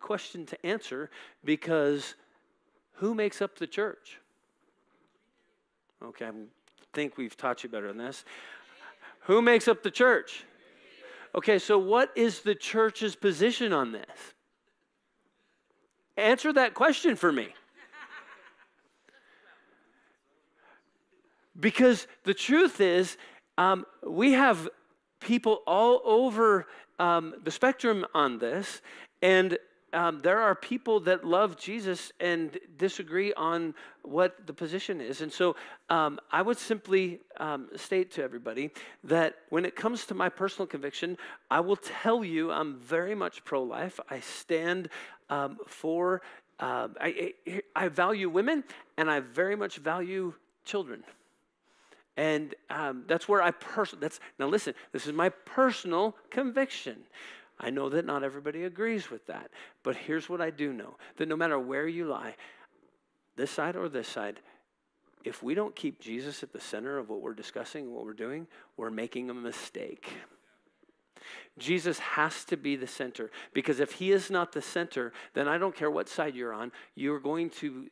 question 0.00 0.46
to 0.46 0.66
answer 0.66 1.10
because 1.44 2.14
who 2.94 3.14
makes 3.14 3.40
up 3.40 3.58
the 3.58 3.66
church? 3.66 4.18
Okay, 6.02 6.26
I 6.26 6.32
think 6.92 7.16
we've 7.16 7.36
taught 7.36 7.62
you 7.62 7.68
better 7.68 7.88
than 7.88 7.98
this. 7.98 8.24
Who 9.20 9.42
makes 9.42 9.68
up 9.68 9.82
the 9.82 9.90
church? 9.90 10.44
Okay, 11.34 11.58
so 11.58 11.78
what 11.78 12.10
is 12.16 12.40
the 12.40 12.54
church's 12.54 13.14
position 13.14 13.72
on 13.72 13.92
this? 13.92 14.34
Answer 16.16 16.52
that 16.54 16.74
question 16.74 17.16
for 17.16 17.30
me. 17.30 17.54
Because 21.58 22.06
the 22.24 22.34
truth 22.34 22.80
is, 22.80 23.16
um, 23.58 23.84
we 24.06 24.32
have 24.32 24.68
people 25.20 25.60
all 25.66 26.00
over 26.04 26.66
um, 26.98 27.34
the 27.44 27.50
spectrum 27.50 28.06
on 28.14 28.38
this, 28.38 28.80
and 29.22 29.58
um, 29.92 30.20
there 30.20 30.40
are 30.40 30.54
people 30.54 31.00
that 31.00 31.24
love 31.24 31.56
Jesus 31.56 32.12
and 32.20 32.58
disagree 32.76 33.32
on 33.34 33.74
what 34.02 34.46
the 34.46 34.52
position 34.52 35.00
is. 35.00 35.20
And 35.20 35.32
so 35.32 35.56
um, 35.88 36.18
I 36.30 36.42
would 36.42 36.58
simply 36.58 37.20
um, 37.38 37.68
state 37.76 38.10
to 38.12 38.22
everybody 38.22 38.70
that 39.04 39.36
when 39.50 39.64
it 39.64 39.76
comes 39.76 40.06
to 40.06 40.14
my 40.14 40.28
personal 40.28 40.66
conviction, 40.66 41.16
I 41.50 41.60
will 41.60 41.76
tell 41.76 42.24
you 42.24 42.50
I'm 42.50 42.78
very 42.78 43.14
much 43.14 43.44
pro 43.44 43.62
life. 43.62 43.98
I 44.08 44.20
stand 44.20 44.88
um, 45.28 45.58
for, 45.66 46.22
uh, 46.58 46.88
I, 47.00 47.34
I 47.74 47.88
value 47.88 48.28
women 48.28 48.64
and 48.96 49.10
I 49.10 49.20
very 49.20 49.56
much 49.56 49.76
value 49.78 50.34
children. 50.64 51.04
And 52.16 52.54
um, 52.68 53.04
that's 53.06 53.28
where 53.28 53.40
I 53.40 53.50
personally, 53.50 54.02
that's, 54.02 54.20
now 54.38 54.46
listen, 54.46 54.74
this 54.92 55.06
is 55.06 55.12
my 55.12 55.30
personal 55.30 56.16
conviction. 56.30 56.98
I 57.60 57.70
know 57.70 57.90
that 57.90 58.06
not 58.06 58.24
everybody 58.24 58.64
agrees 58.64 59.10
with 59.10 59.26
that, 59.26 59.50
but 59.82 59.94
here's 59.94 60.28
what 60.28 60.40
I 60.40 60.50
do 60.50 60.72
know 60.72 60.96
that 61.18 61.28
no 61.28 61.36
matter 61.36 61.58
where 61.58 61.86
you 61.86 62.06
lie, 62.06 62.34
this 63.36 63.50
side 63.50 63.76
or 63.76 63.88
this 63.88 64.08
side, 64.08 64.40
if 65.24 65.42
we 65.42 65.54
don't 65.54 65.76
keep 65.76 66.00
Jesus 66.00 66.42
at 66.42 66.52
the 66.52 66.60
center 66.60 66.96
of 66.96 67.10
what 67.10 67.20
we're 67.20 67.34
discussing, 67.34 67.84
and 67.84 67.92
what 67.92 68.06
we're 68.06 68.14
doing, 68.14 68.46
we're 68.78 68.90
making 68.90 69.28
a 69.28 69.34
mistake. 69.34 70.10
Jesus 71.58 71.98
has 71.98 72.44
to 72.46 72.56
be 72.56 72.76
the 72.76 72.86
center 72.86 73.30
because 73.52 73.80
if 73.80 73.92
he 73.92 74.10
is 74.10 74.30
not 74.30 74.52
the 74.52 74.62
center, 74.62 75.12
then 75.34 75.46
I 75.46 75.58
don't 75.58 75.76
care 75.76 75.90
what 75.90 76.08
side 76.08 76.34
you're 76.34 76.54
on, 76.54 76.72
you're 76.94 77.20
going 77.20 77.50
to 77.50 77.88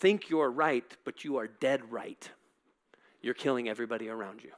think 0.00 0.30
you're 0.30 0.50
right, 0.50 0.96
but 1.04 1.24
you 1.24 1.36
are 1.38 1.48
dead 1.48 1.90
right. 1.90 2.30
You're 3.20 3.34
killing 3.34 3.68
everybody 3.68 4.08
around 4.08 4.44
you. 4.44 4.52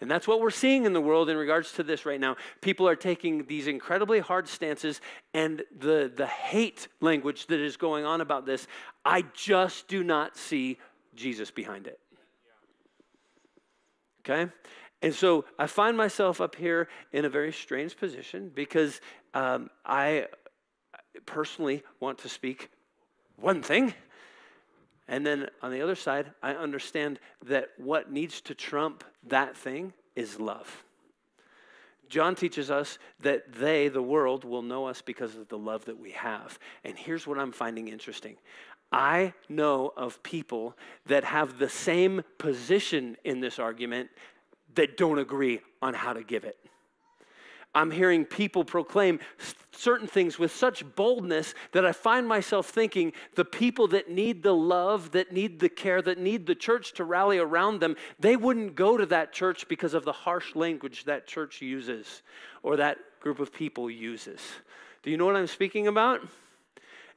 And 0.00 0.10
that's 0.10 0.28
what 0.28 0.40
we're 0.40 0.50
seeing 0.50 0.84
in 0.84 0.92
the 0.92 1.00
world 1.00 1.28
in 1.28 1.36
regards 1.36 1.72
to 1.72 1.82
this 1.82 2.06
right 2.06 2.20
now. 2.20 2.36
People 2.60 2.86
are 2.86 2.96
taking 2.96 3.46
these 3.46 3.66
incredibly 3.66 4.20
hard 4.20 4.46
stances, 4.48 5.00
and 5.34 5.62
the, 5.76 6.10
the 6.14 6.26
hate 6.26 6.88
language 7.00 7.46
that 7.48 7.58
is 7.58 7.76
going 7.76 8.04
on 8.04 8.20
about 8.20 8.46
this, 8.46 8.66
I 9.04 9.24
just 9.34 9.88
do 9.88 10.04
not 10.04 10.36
see 10.36 10.78
Jesus 11.14 11.50
behind 11.50 11.86
it. 11.86 11.98
Okay? 14.20 14.50
And 15.02 15.14
so 15.14 15.44
I 15.58 15.66
find 15.66 15.96
myself 15.96 16.40
up 16.40 16.54
here 16.54 16.88
in 17.12 17.24
a 17.24 17.28
very 17.28 17.52
strange 17.52 17.96
position 17.96 18.50
because 18.54 19.00
um, 19.34 19.70
I 19.84 20.26
personally 21.26 21.82
want 22.00 22.18
to 22.18 22.28
speak 22.28 22.70
one 23.36 23.62
thing 23.62 23.94
and 25.08 25.26
then 25.26 25.48
on 25.62 25.72
the 25.72 25.80
other 25.80 25.94
side, 25.94 26.30
I 26.42 26.52
understand 26.52 27.18
that 27.46 27.70
what 27.78 28.12
needs 28.12 28.40
to 28.42 28.54
trump 28.54 29.04
that 29.26 29.56
thing 29.56 29.94
is 30.14 30.38
love. 30.38 30.84
John 32.08 32.34
teaches 32.34 32.70
us 32.70 32.98
that 33.20 33.52
they, 33.52 33.88
the 33.88 34.02
world, 34.02 34.44
will 34.44 34.62
know 34.62 34.86
us 34.86 35.02
because 35.02 35.34
of 35.36 35.48
the 35.48 35.58
love 35.58 35.84
that 35.86 35.98
we 35.98 36.12
have. 36.12 36.58
And 36.84 36.96
here's 36.96 37.26
what 37.26 37.38
I'm 37.38 37.52
finding 37.52 37.88
interesting 37.88 38.36
I 38.90 39.34
know 39.48 39.92
of 39.96 40.22
people 40.22 40.76
that 41.06 41.24
have 41.24 41.58
the 41.58 41.68
same 41.68 42.22
position 42.38 43.16
in 43.24 43.40
this 43.40 43.58
argument 43.58 44.10
that 44.74 44.96
don't 44.96 45.18
agree 45.18 45.60
on 45.82 45.94
how 45.94 46.12
to 46.12 46.22
give 46.22 46.44
it. 46.44 46.58
I'm 47.74 47.90
hearing 47.90 48.24
people 48.24 48.64
proclaim 48.64 49.20
certain 49.78 50.08
things 50.08 50.38
with 50.38 50.54
such 50.54 50.84
boldness 50.96 51.54
that 51.72 51.86
I 51.86 51.92
find 51.92 52.26
myself 52.26 52.68
thinking 52.68 53.12
the 53.36 53.44
people 53.44 53.86
that 53.88 54.10
need 54.10 54.42
the 54.42 54.54
love, 54.54 55.12
that 55.12 55.32
need 55.32 55.60
the 55.60 55.68
care, 55.68 56.02
that 56.02 56.18
need 56.18 56.46
the 56.46 56.54
church 56.54 56.94
to 56.94 57.04
rally 57.04 57.38
around 57.38 57.80
them, 57.80 57.96
they 58.18 58.36
wouldn't 58.36 58.74
go 58.74 58.96
to 58.96 59.06
that 59.06 59.32
church 59.32 59.68
because 59.68 59.94
of 59.94 60.04
the 60.04 60.12
harsh 60.12 60.56
language 60.56 61.04
that 61.04 61.28
church 61.28 61.62
uses 61.62 62.22
or 62.62 62.76
that 62.76 62.98
group 63.20 63.38
of 63.38 63.52
people 63.52 63.88
uses. 63.88 64.40
Do 65.02 65.10
you 65.10 65.16
know 65.16 65.26
what 65.26 65.36
I'm 65.36 65.46
speaking 65.46 65.86
about? 65.86 66.20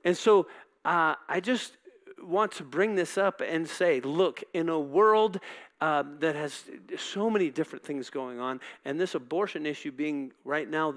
And 0.03 0.15
so 0.15 0.47
uh, 0.85 1.15
I 1.27 1.39
just 1.39 1.77
want 2.21 2.51
to 2.53 2.63
bring 2.63 2.93
this 2.93 3.17
up 3.17 3.41
and 3.41 3.67
say, 3.67 3.99
look, 4.01 4.43
in 4.53 4.69
a 4.69 4.79
world 4.79 5.39
um, 5.82 6.17
that 6.20 6.36
has 6.36 6.63
so 6.96 7.30
many 7.30 7.50
different 7.50 7.84
things 7.84 8.12
going 8.12 8.39
on, 8.39 8.62
and 8.86 9.00
this 9.00 9.15
abortion 9.15 9.65
issue 9.65 9.91
being 9.91 10.32
right 10.46 10.70
now 10.70 10.94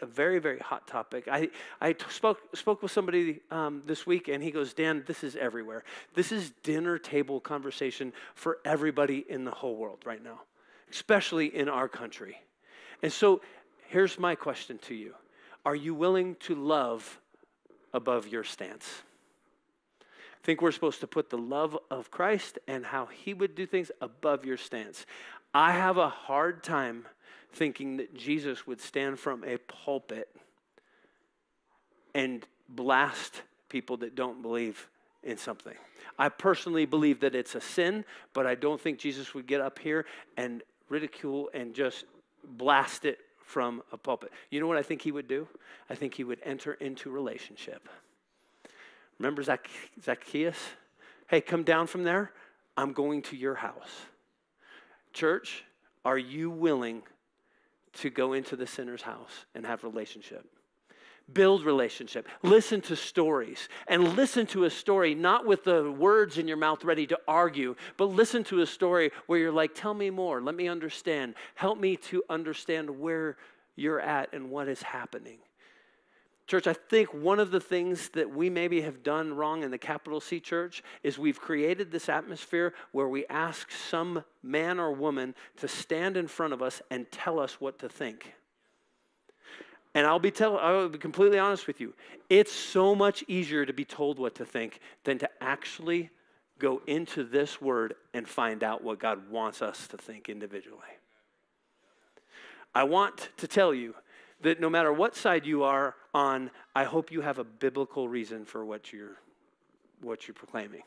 a 0.00 0.06
very, 0.06 0.38
very 0.38 0.60
hot 0.60 0.86
topic. 0.86 1.26
I, 1.30 1.50
I 1.80 1.96
spoke, 2.08 2.40
spoke 2.54 2.80
with 2.80 2.92
somebody 2.92 3.40
um, 3.50 3.82
this 3.84 4.06
week, 4.06 4.28
and 4.28 4.42
he 4.42 4.52
goes, 4.52 4.72
Dan, 4.72 5.02
this 5.06 5.24
is 5.24 5.34
everywhere. 5.34 5.82
This 6.14 6.30
is 6.30 6.52
dinner 6.62 6.98
table 6.98 7.40
conversation 7.40 8.12
for 8.36 8.58
everybody 8.64 9.24
in 9.28 9.44
the 9.44 9.50
whole 9.50 9.76
world 9.76 9.98
right 10.04 10.22
now, 10.22 10.40
especially 10.90 11.54
in 11.54 11.68
our 11.68 11.88
country. 11.88 12.40
And 13.02 13.12
so 13.12 13.40
here's 13.88 14.18
my 14.18 14.36
question 14.36 14.78
to 14.82 14.94
you 14.94 15.14
Are 15.66 15.76
you 15.76 15.94
willing 15.94 16.36
to 16.40 16.54
love 16.54 17.20
above 17.92 18.28
your 18.28 18.44
stance? 18.44 19.02
Think 20.48 20.62
we're 20.62 20.72
supposed 20.72 21.00
to 21.00 21.06
put 21.06 21.28
the 21.28 21.36
love 21.36 21.76
of 21.90 22.10
Christ 22.10 22.58
and 22.66 22.86
how 22.86 23.04
he 23.04 23.34
would 23.34 23.54
do 23.54 23.66
things 23.66 23.90
above 24.00 24.46
your 24.46 24.56
stance. 24.56 25.04
I 25.52 25.72
have 25.72 25.98
a 25.98 26.08
hard 26.08 26.64
time 26.64 27.04
thinking 27.52 27.98
that 27.98 28.14
Jesus 28.14 28.66
would 28.66 28.80
stand 28.80 29.18
from 29.18 29.44
a 29.44 29.58
pulpit 29.58 30.34
and 32.14 32.46
blast 32.66 33.42
people 33.68 33.98
that 33.98 34.14
don't 34.14 34.40
believe 34.40 34.88
in 35.22 35.36
something. 35.36 35.74
I 36.18 36.30
personally 36.30 36.86
believe 36.86 37.20
that 37.20 37.34
it's 37.34 37.54
a 37.54 37.60
sin, 37.60 38.06
but 38.32 38.46
I 38.46 38.54
don't 38.54 38.80
think 38.80 38.98
Jesus 38.98 39.34
would 39.34 39.46
get 39.46 39.60
up 39.60 39.78
here 39.78 40.06
and 40.38 40.62
ridicule 40.88 41.50
and 41.52 41.74
just 41.74 42.06
blast 42.42 43.04
it 43.04 43.18
from 43.44 43.82
a 43.92 43.98
pulpit. 43.98 44.32
You 44.48 44.60
know 44.60 44.66
what 44.66 44.78
I 44.78 44.82
think 44.82 45.02
he 45.02 45.12
would 45.12 45.28
do? 45.28 45.46
I 45.90 45.94
think 45.94 46.14
he 46.14 46.24
would 46.24 46.40
enter 46.42 46.72
into 46.72 47.10
relationship. 47.10 47.86
Remember 49.18 49.42
Zac- 49.42 49.68
Zacchaeus? 50.02 50.58
Hey, 51.28 51.40
come 51.40 51.62
down 51.62 51.86
from 51.86 52.04
there. 52.04 52.32
I'm 52.76 52.92
going 52.92 53.22
to 53.22 53.36
your 53.36 53.56
house. 53.56 53.90
Church, 55.12 55.64
are 56.04 56.18
you 56.18 56.50
willing 56.50 57.02
to 57.94 58.10
go 58.10 58.32
into 58.32 58.56
the 58.56 58.66
sinner's 58.66 59.02
house 59.02 59.46
and 59.54 59.66
have 59.66 59.82
relationship? 59.82 60.46
Build 61.32 61.64
relationship. 61.64 62.26
Listen 62.42 62.80
to 62.82 62.96
stories. 62.96 63.68
And 63.88 64.16
listen 64.16 64.46
to 64.48 64.64
a 64.64 64.70
story 64.70 65.14
not 65.14 65.44
with 65.44 65.64
the 65.64 65.90
words 65.90 66.38
in 66.38 66.48
your 66.48 66.56
mouth 66.56 66.84
ready 66.84 67.06
to 67.08 67.18
argue, 67.26 67.74
but 67.96 68.06
listen 68.06 68.44
to 68.44 68.62
a 68.62 68.66
story 68.66 69.10
where 69.26 69.38
you're 69.38 69.52
like, 69.52 69.74
tell 69.74 69.92
me 69.92 70.08
more. 70.08 70.40
Let 70.40 70.54
me 70.54 70.68
understand. 70.68 71.34
Help 71.54 71.78
me 71.78 71.96
to 71.96 72.22
understand 72.30 72.88
where 72.88 73.36
you're 73.76 74.00
at 74.00 74.32
and 74.32 74.50
what 74.50 74.68
is 74.68 74.80
happening. 74.80 75.38
Church, 76.48 76.66
I 76.66 76.72
think 76.72 77.12
one 77.12 77.40
of 77.40 77.50
the 77.50 77.60
things 77.60 78.08
that 78.14 78.34
we 78.34 78.48
maybe 78.48 78.80
have 78.80 79.02
done 79.02 79.34
wrong 79.34 79.62
in 79.62 79.70
the 79.70 79.76
capital 79.76 80.18
C 80.18 80.40
church 80.40 80.82
is 81.02 81.18
we've 81.18 81.38
created 81.38 81.90
this 81.90 82.08
atmosphere 82.08 82.72
where 82.92 83.06
we 83.06 83.26
ask 83.26 83.70
some 83.70 84.24
man 84.42 84.80
or 84.80 84.90
woman 84.90 85.34
to 85.58 85.68
stand 85.68 86.16
in 86.16 86.26
front 86.26 86.54
of 86.54 86.62
us 86.62 86.80
and 86.90 87.10
tell 87.12 87.38
us 87.38 87.60
what 87.60 87.78
to 87.80 87.88
think. 87.90 88.32
And 89.94 90.06
I'll 90.06 90.18
be, 90.18 90.30
tell, 90.30 90.58
I'll 90.58 90.88
be 90.88 90.98
completely 90.98 91.38
honest 91.38 91.66
with 91.66 91.82
you. 91.82 91.92
It's 92.30 92.52
so 92.52 92.94
much 92.94 93.22
easier 93.28 93.66
to 93.66 93.72
be 93.74 93.84
told 93.84 94.18
what 94.18 94.34
to 94.36 94.46
think 94.46 94.80
than 95.04 95.18
to 95.18 95.28
actually 95.42 96.08
go 96.58 96.80
into 96.86 97.24
this 97.24 97.60
word 97.60 97.94
and 98.14 98.26
find 98.26 98.64
out 98.64 98.82
what 98.82 98.98
God 98.98 99.30
wants 99.30 99.60
us 99.60 99.86
to 99.88 99.98
think 99.98 100.30
individually. 100.30 100.80
I 102.74 102.84
want 102.84 103.28
to 103.36 103.46
tell 103.46 103.74
you 103.74 103.94
that 104.42 104.60
no 104.60 104.70
matter 104.70 104.92
what 104.92 105.16
side 105.16 105.46
you 105.46 105.64
are 105.64 105.94
on, 106.14 106.50
I 106.74 106.84
hope 106.84 107.10
you 107.10 107.20
have 107.20 107.38
a 107.38 107.44
biblical 107.44 108.08
reason 108.08 108.44
for 108.44 108.64
what 108.64 108.92
you're, 108.92 109.16
what 110.00 110.28
you're 110.28 110.34
proclaiming. 110.34 110.82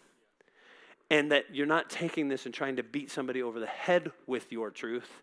And 1.09 1.31
that 1.31 1.53
you're 1.53 1.67
not 1.67 1.89
taking 1.89 2.29
this 2.29 2.45
and 2.45 2.53
trying 2.53 2.77
to 2.77 2.83
beat 2.83 3.11
somebody 3.11 3.41
over 3.43 3.59
the 3.59 3.67
head 3.67 4.11
with 4.27 4.51
your 4.51 4.71
truth, 4.71 5.21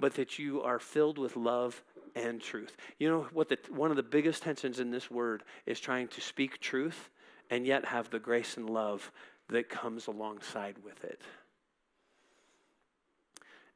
but 0.00 0.14
that 0.14 0.38
you 0.38 0.62
are 0.62 0.78
filled 0.78 1.18
with 1.18 1.36
love 1.36 1.82
and 2.14 2.40
truth. 2.40 2.76
You 2.98 3.10
know 3.10 3.26
what 3.32 3.50
the, 3.50 3.58
one 3.68 3.90
of 3.90 3.96
the 3.96 4.02
biggest 4.02 4.42
tensions 4.42 4.80
in 4.80 4.90
this 4.90 5.10
word 5.10 5.42
is 5.66 5.78
trying 5.78 6.08
to 6.08 6.20
speak 6.22 6.60
truth 6.60 7.10
and 7.50 7.66
yet 7.66 7.84
have 7.84 8.08
the 8.10 8.18
grace 8.18 8.56
and 8.56 8.70
love 8.70 9.12
that 9.48 9.68
comes 9.68 10.06
alongside 10.06 10.76
with 10.82 11.04
it. 11.04 11.20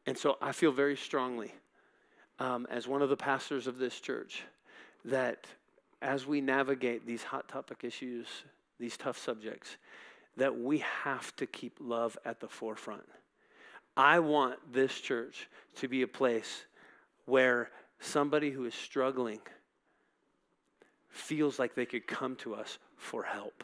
And 0.06 0.16
so 0.16 0.38
I 0.40 0.52
feel 0.52 0.72
very 0.72 0.96
strongly 0.96 1.52
um, 2.40 2.66
as 2.70 2.88
one 2.88 3.02
of 3.02 3.10
the 3.10 3.16
pastors 3.16 3.66
of 3.66 3.78
this 3.78 4.00
church 4.00 4.42
that 5.04 5.46
as 6.02 6.26
we 6.26 6.40
navigate 6.40 7.06
these 7.06 7.22
hot 7.22 7.48
topic 7.48 7.84
issues, 7.84 8.26
these 8.78 8.96
tough 8.96 9.18
subjects, 9.18 9.76
that 10.36 10.58
we 10.58 10.78
have 10.78 11.36
to 11.36 11.46
keep 11.46 11.76
love 11.78 12.16
at 12.24 12.40
the 12.40 12.48
forefront. 12.48 13.06
I 13.96 14.20
want 14.20 14.72
this 14.72 14.98
church 14.98 15.48
to 15.76 15.88
be 15.88 16.02
a 16.02 16.08
place 16.08 16.64
where 17.26 17.70
somebody 17.98 18.50
who 18.50 18.64
is 18.64 18.74
struggling 18.74 19.40
feels 21.10 21.58
like 21.58 21.74
they 21.74 21.84
could 21.84 22.06
come 22.06 22.36
to 22.36 22.54
us 22.54 22.78
for 22.96 23.22
help. 23.22 23.62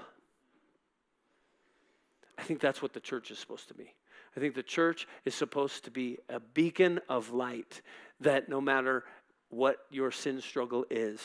I 2.37 2.43
think 2.43 2.61
that's 2.61 2.83
what 2.83 2.93
the 2.93 3.01
church 3.01 3.31
is 3.31 3.39
supposed 3.39 3.69
to 3.69 3.75
be. 3.75 3.95
I 4.37 4.41
think 4.41 4.55
the 4.55 4.63
church 4.63 5.09
is 5.25 5.35
supposed 5.35 5.85
to 5.85 5.91
be 5.91 6.19
a 6.29 6.41
beacon 6.41 7.01
of 7.09 7.33
light 7.33 7.81
that 8.21 8.49
no 8.49 8.61
matter 8.61 9.05
what 9.49 9.79
your 9.91 10.11
sin 10.11 10.41
struggle 10.41 10.85
is, 10.91 11.21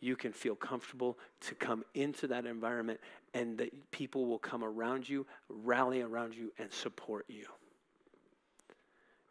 you 0.00 0.16
can 0.16 0.32
feel 0.32 0.54
comfortable 0.54 1.18
to 1.42 1.54
come 1.54 1.84
into 1.94 2.26
that 2.26 2.46
environment 2.46 3.00
and 3.34 3.56
that 3.58 3.90
people 3.90 4.26
will 4.26 4.38
come 4.38 4.64
around 4.64 5.08
you, 5.08 5.26
rally 5.48 6.00
around 6.00 6.34
you, 6.34 6.52
and 6.58 6.72
support 6.72 7.26
you. 7.28 7.46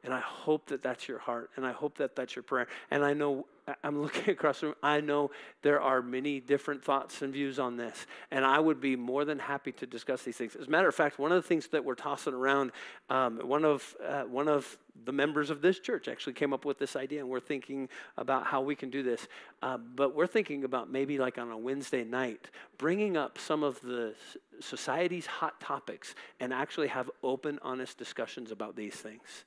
And 0.03 0.13
I 0.13 0.21
hope 0.21 0.67
that 0.67 0.81
that's 0.81 1.09
your 1.09 1.19
heart, 1.19 1.51
and 1.57 1.65
I 1.65 1.73
hope 1.73 1.97
that 1.97 2.15
that's 2.15 2.33
your 2.33 2.43
prayer. 2.43 2.67
And 2.89 3.03
I 3.03 3.13
know, 3.13 3.45
I'm 3.83 4.01
looking 4.01 4.29
across 4.33 4.61
the 4.61 4.67
room, 4.67 4.75
I 4.81 5.01
know 5.01 5.31
there 5.61 5.81
are 5.81 6.01
many 6.01 6.39
different 6.39 6.83
thoughts 6.83 7.21
and 7.21 7.33
views 7.33 7.59
on 7.59 7.75
this, 7.75 8.07
and 8.31 8.45
I 8.45 8.59
would 8.59 8.79
be 8.79 8.95
more 8.95 9.25
than 9.25 9.39
happy 9.39 9.73
to 9.73 9.85
discuss 9.85 10.23
these 10.23 10.37
things. 10.37 10.55
As 10.55 10.67
a 10.67 10.69
matter 10.69 10.87
of 10.87 10.95
fact, 10.95 11.19
one 11.19 11.33
of 11.33 11.41
the 11.41 11.47
things 11.47 11.67
that 11.67 11.83
we're 11.83 11.95
tossing 11.95 12.33
around, 12.33 12.71
um, 13.09 13.39
one, 13.39 13.65
of, 13.65 13.93
uh, 14.07 14.21
one 14.23 14.47
of 14.47 14.77
the 15.03 15.11
members 15.11 15.49
of 15.49 15.61
this 15.61 15.79
church 15.79 16.07
actually 16.07 16.33
came 16.33 16.53
up 16.53 16.63
with 16.63 16.79
this 16.79 16.95
idea, 16.95 17.19
and 17.19 17.27
we're 17.27 17.41
thinking 17.41 17.89
about 18.17 18.45
how 18.45 18.61
we 18.61 18.75
can 18.75 18.89
do 18.89 19.03
this. 19.03 19.27
Uh, 19.61 19.77
but 19.77 20.15
we're 20.15 20.27
thinking 20.27 20.63
about 20.63 20.89
maybe 20.89 21.17
like 21.17 21.37
on 21.37 21.51
a 21.51 21.57
Wednesday 21.57 22.05
night, 22.05 22.47
bringing 22.77 23.17
up 23.17 23.37
some 23.37 23.63
of 23.63 23.81
the 23.81 24.15
society's 24.61 25.25
hot 25.25 25.59
topics 25.59 26.15
and 26.39 26.53
actually 26.53 26.87
have 26.87 27.11
open, 27.21 27.59
honest 27.61 27.97
discussions 27.97 28.51
about 28.51 28.77
these 28.77 28.95
things 28.95 29.43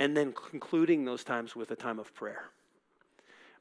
and 0.00 0.16
then 0.16 0.32
concluding 0.32 1.04
those 1.04 1.22
times 1.22 1.54
with 1.54 1.70
a 1.70 1.76
time 1.76 2.00
of 2.00 2.12
prayer. 2.14 2.46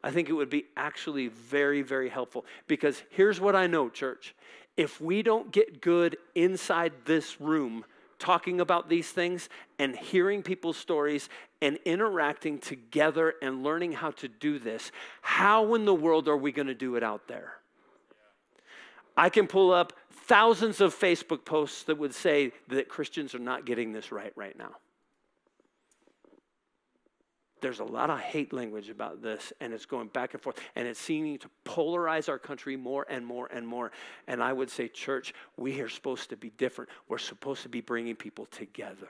I 0.01 0.11
think 0.11 0.29
it 0.29 0.33
would 0.33 0.49
be 0.49 0.65
actually 0.77 1.27
very, 1.27 1.81
very 1.81 2.07
helpful 2.07 2.45
because 2.67 3.03
here's 3.09 3.41
what 3.41 3.55
I 3.55 3.67
know, 3.67 3.89
church. 3.89 4.33
If 4.77 5.01
we 5.01 5.21
don't 5.21 5.51
get 5.51 5.81
good 5.81 6.17
inside 6.35 6.93
this 7.03 7.41
room 7.41 7.83
talking 8.17 8.61
about 8.61 8.87
these 8.89 9.11
things 9.11 9.49
and 9.77 9.95
hearing 9.95 10.41
people's 10.41 10.77
stories 10.77 11.27
and 11.61 11.77
interacting 11.83 12.57
together 12.59 13.33
and 13.41 13.61
learning 13.61 13.91
how 13.91 14.11
to 14.11 14.29
do 14.29 14.57
this, 14.57 14.93
how 15.21 15.73
in 15.73 15.83
the 15.83 15.93
world 15.93 16.29
are 16.29 16.37
we 16.37 16.53
going 16.53 16.67
to 16.67 16.73
do 16.73 16.95
it 16.95 17.03
out 17.03 17.27
there? 17.27 17.55
I 19.17 19.27
can 19.27 19.47
pull 19.47 19.73
up 19.73 19.91
thousands 20.27 20.79
of 20.79 20.97
Facebook 20.97 21.43
posts 21.43 21.83
that 21.83 21.97
would 21.97 22.15
say 22.15 22.53
that 22.69 22.87
Christians 22.87 23.35
are 23.35 23.39
not 23.39 23.65
getting 23.65 23.91
this 23.91 24.13
right 24.13 24.31
right 24.37 24.57
now 24.57 24.77
there's 27.62 27.80
a 27.80 27.86
lot 27.86 28.10
of 28.10 28.20
hate 28.20 28.53
language 28.53 28.89
about 28.89 29.22
this, 29.22 29.53
and 29.60 29.74
it's 29.74 29.86
going 29.86 30.07
back 30.07 30.34
and 30.34 30.41
forth, 30.41 30.60
and 30.76 30.88
it's 30.88 30.99
seeming 30.99 31.38
to 31.39 31.49
polarize 31.66 32.30
our 32.30 32.39
country 32.39 32.76
more 32.76 33.05
and 33.10 33.26
more 33.26 33.47
and 33.47 33.68
more. 33.68 33.91
And 34.28 34.41
I 34.41 34.53
would 34.53 34.70
say, 34.70 34.88
church, 34.88 35.34
we 35.57 35.80
are 35.82 35.89
supposed 35.89 36.30
to 36.30 36.38
be 36.38 36.51
different. 36.51 36.89
We're 37.07 37.18
supposed 37.18 37.64
to 37.64 37.70
be 37.70 37.82
bringing 37.82 38.16
people 38.16 38.45
together. 38.45 39.10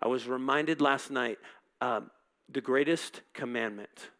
I 0.00 0.08
was 0.08 0.26
reminded 0.26 0.80
last 0.80 1.10
night 1.10 1.38
um, 1.80 2.10
the 2.48 2.60
greatest 2.60 3.22
commandment 3.32 4.10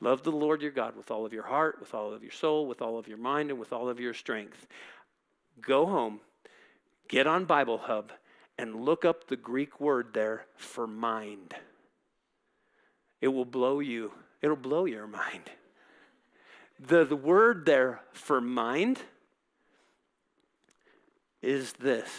love 0.00 0.24
the 0.24 0.32
Lord 0.32 0.62
your 0.62 0.72
God 0.72 0.96
with 0.96 1.12
all 1.12 1.24
of 1.24 1.32
your 1.32 1.44
heart, 1.44 1.76
with 1.78 1.94
all 1.94 2.12
of 2.12 2.22
your 2.22 2.32
soul, 2.32 2.66
with 2.66 2.82
all 2.82 2.98
of 2.98 3.06
your 3.06 3.18
mind, 3.18 3.50
and 3.50 3.58
with 3.58 3.72
all 3.72 3.88
of 3.88 4.00
your 4.00 4.12
strength. 4.12 4.66
Go 5.60 5.86
home, 5.86 6.20
get 7.08 7.28
on 7.28 7.44
Bible 7.44 7.78
Hub, 7.78 8.10
and 8.58 8.84
look 8.84 9.04
up 9.04 9.28
the 9.28 9.36
Greek 9.36 9.80
word 9.80 10.08
there 10.12 10.46
for 10.56 10.88
mind. 10.88 11.54
It 13.22 13.28
will 13.28 13.46
blow 13.46 13.80
you, 13.80 14.12
it'll 14.42 14.56
blow 14.56 14.84
your 14.84 15.06
mind. 15.06 15.50
The, 16.78 17.04
the 17.04 17.16
word 17.16 17.64
there 17.64 18.00
for 18.12 18.40
mind 18.40 19.00
is 21.40 21.72
this 21.74 22.10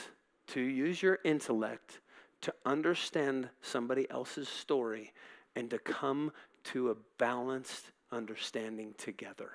to 0.48 0.62
use 0.62 1.04
your 1.04 1.20
intellect 1.26 2.00
to 2.42 2.54
understand 2.66 3.50
somebody 3.62 4.10
else's 4.10 4.48
story 4.48 5.14
and 5.56 5.70
to 5.70 5.78
come 5.78 6.32
to 6.64 6.90
a 6.92 6.96
balanced 7.18 7.92
understanding 8.12 8.96
together. 8.98 9.52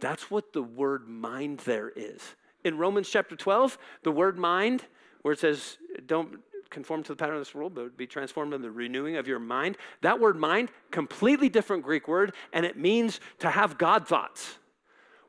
That's 0.00 0.30
what 0.30 0.52
the 0.52 0.62
word 0.62 1.08
mind 1.08 1.60
there 1.60 1.92
is. 1.94 2.20
In 2.64 2.78
Romans 2.78 3.08
chapter 3.08 3.34
12, 3.34 3.76
the 4.04 4.12
word 4.12 4.38
mind, 4.38 4.84
where 5.22 5.32
it 5.32 5.40
says, 5.40 5.78
don't 6.06 6.40
conform 6.72 7.02
to 7.04 7.12
the 7.12 7.16
pattern 7.16 7.36
of 7.36 7.40
this 7.40 7.54
world, 7.54 7.74
but 7.74 7.96
be 7.96 8.06
transformed 8.06 8.52
in 8.54 8.62
the 8.62 8.70
renewing 8.70 9.16
of 9.16 9.28
your 9.28 9.38
mind. 9.38 9.76
That 10.00 10.18
word 10.18 10.36
mind, 10.36 10.70
completely 10.90 11.48
different 11.48 11.84
Greek 11.84 12.08
word, 12.08 12.34
and 12.52 12.66
it 12.66 12.76
means 12.76 13.20
to 13.38 13.50
have 13.50 13.78
God 13.78 14.08
thoughts. 14.08 14.58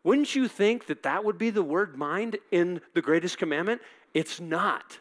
Wouldn't 0.03 0.35
you 0.35 0.47
think 0.47 0.87
that 0.87 1.03
that 1.03 1.23
would 1.23 1.37
be 1.37 1.49
the 1.49 1.63
word 1.63 1.97
mind 1.97 2.37
in 2.51 2.81
the 2.93 3.01
greatest 3.01 3.37
commandment? 3.37 3.81
It's 4.13 4.39
not. 4.39 4.99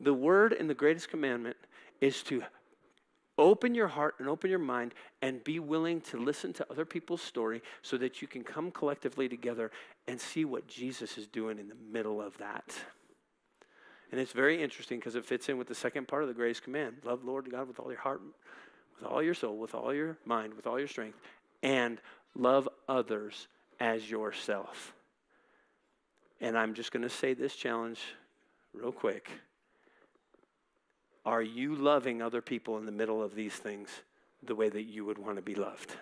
The 0.00 0.12
word 0.12 0.52
in 0.52 0.66
the 0.66 0.74
greatest 0.74 1.08
commandment 1.08 1.56
is 2.00 2.22
to 2.24 2.42
open 3.38 3.74
your 3.74 3.88
heart 3.88 4.14
and 4.18 4.28
open 4.28 4.50
your 4.50 4.58
mind 4.58 4.94
and 5.22 5.42
be 5.44 5.58
willing 5.58 6.00
to 6.00 6.18
listen 6.18 6.52
to 6.54 6.66
other 6.70 6.84
people's 6.84 7.22
story 7.22 7.62
so 7.82 7.96
that 7.98 8.20
you 8.20 8.28
can 8.28 8.42
come 8.42 8.70
collectively 8.70 9.28
together 9.28 9.70
and 10.06 10.20
see 10.20 10.44
what 10.44 10.66
Jesus 10.66 11.18
is 11.18 11.26
doing 11.26 11.58
in 11.58 11.68
the 11.68 11.76
middle 11.90 12.20
of 12.20 12.36
that. 12.38 12.74
And 14.12 14.20
it's 14.20 14.32
very 14.32 14.62
interesting 14.62 14.98
because 14.98 15.16
it 15.16 15.24
fits 15.24 15.48
in 15.48 15.58
with 15.58 15.68
the 15.68 15.74
second 15.74 16.06
part 16.06 16.22
of 16.22 16.28
the 16.28 16.34
greatest 16.34 16.62
command 16.62 16.96
love 17.04 17.24
Lord 17.24 17.50
God 17.50 17.68
with 17.68 17.80
all 17.80 17.90
your 17.90 18.00
heart, 18.00 18.20
with 19.00 19.10
all 19.10 19.22
your 19.22 19.34
soul, 19.34 19.56
with 19.56 19.74
all 19.74 19.92
your 19.92 20.16
mind, 20.24 20.54
with 20.54 20.66
all 20.66 20.78
your 20.78 20.88
strength, 20.88 21.18
and 21.62 22.00
love 22.34 22.68
others 22.88 23.48
as 23.80 24.08
yourself. 24.08 24.94
And 26.40 26.56
I'm 26.56 26.74
just 26.74 26.92
going 26.92 27.02
to 27.02 27.08
say 27.08 27.34
this 27.34 27.56
challenge 27.56 28.00
real 28.72 28.92
quick. 28.92 29.30
Are 31.24 31.42
you 31.42 31.74
loving 31.74 32.22
other 32.22 32.40
people 32.40 32.78
in 32.78 32.86
the 32.86 32.92
middle 32.92 33.22
of 33.22 33.34
these 33.34 33.54
things 33.54 33.88
the 34.42 34.54
way 34.54 34.68
that 34.68 34.84
you 34.84 35.04
would 35.04 35.18
want 35.18 35.36
to 35.36 35.42
be 35.42 35.54
loved? 35.54 35.96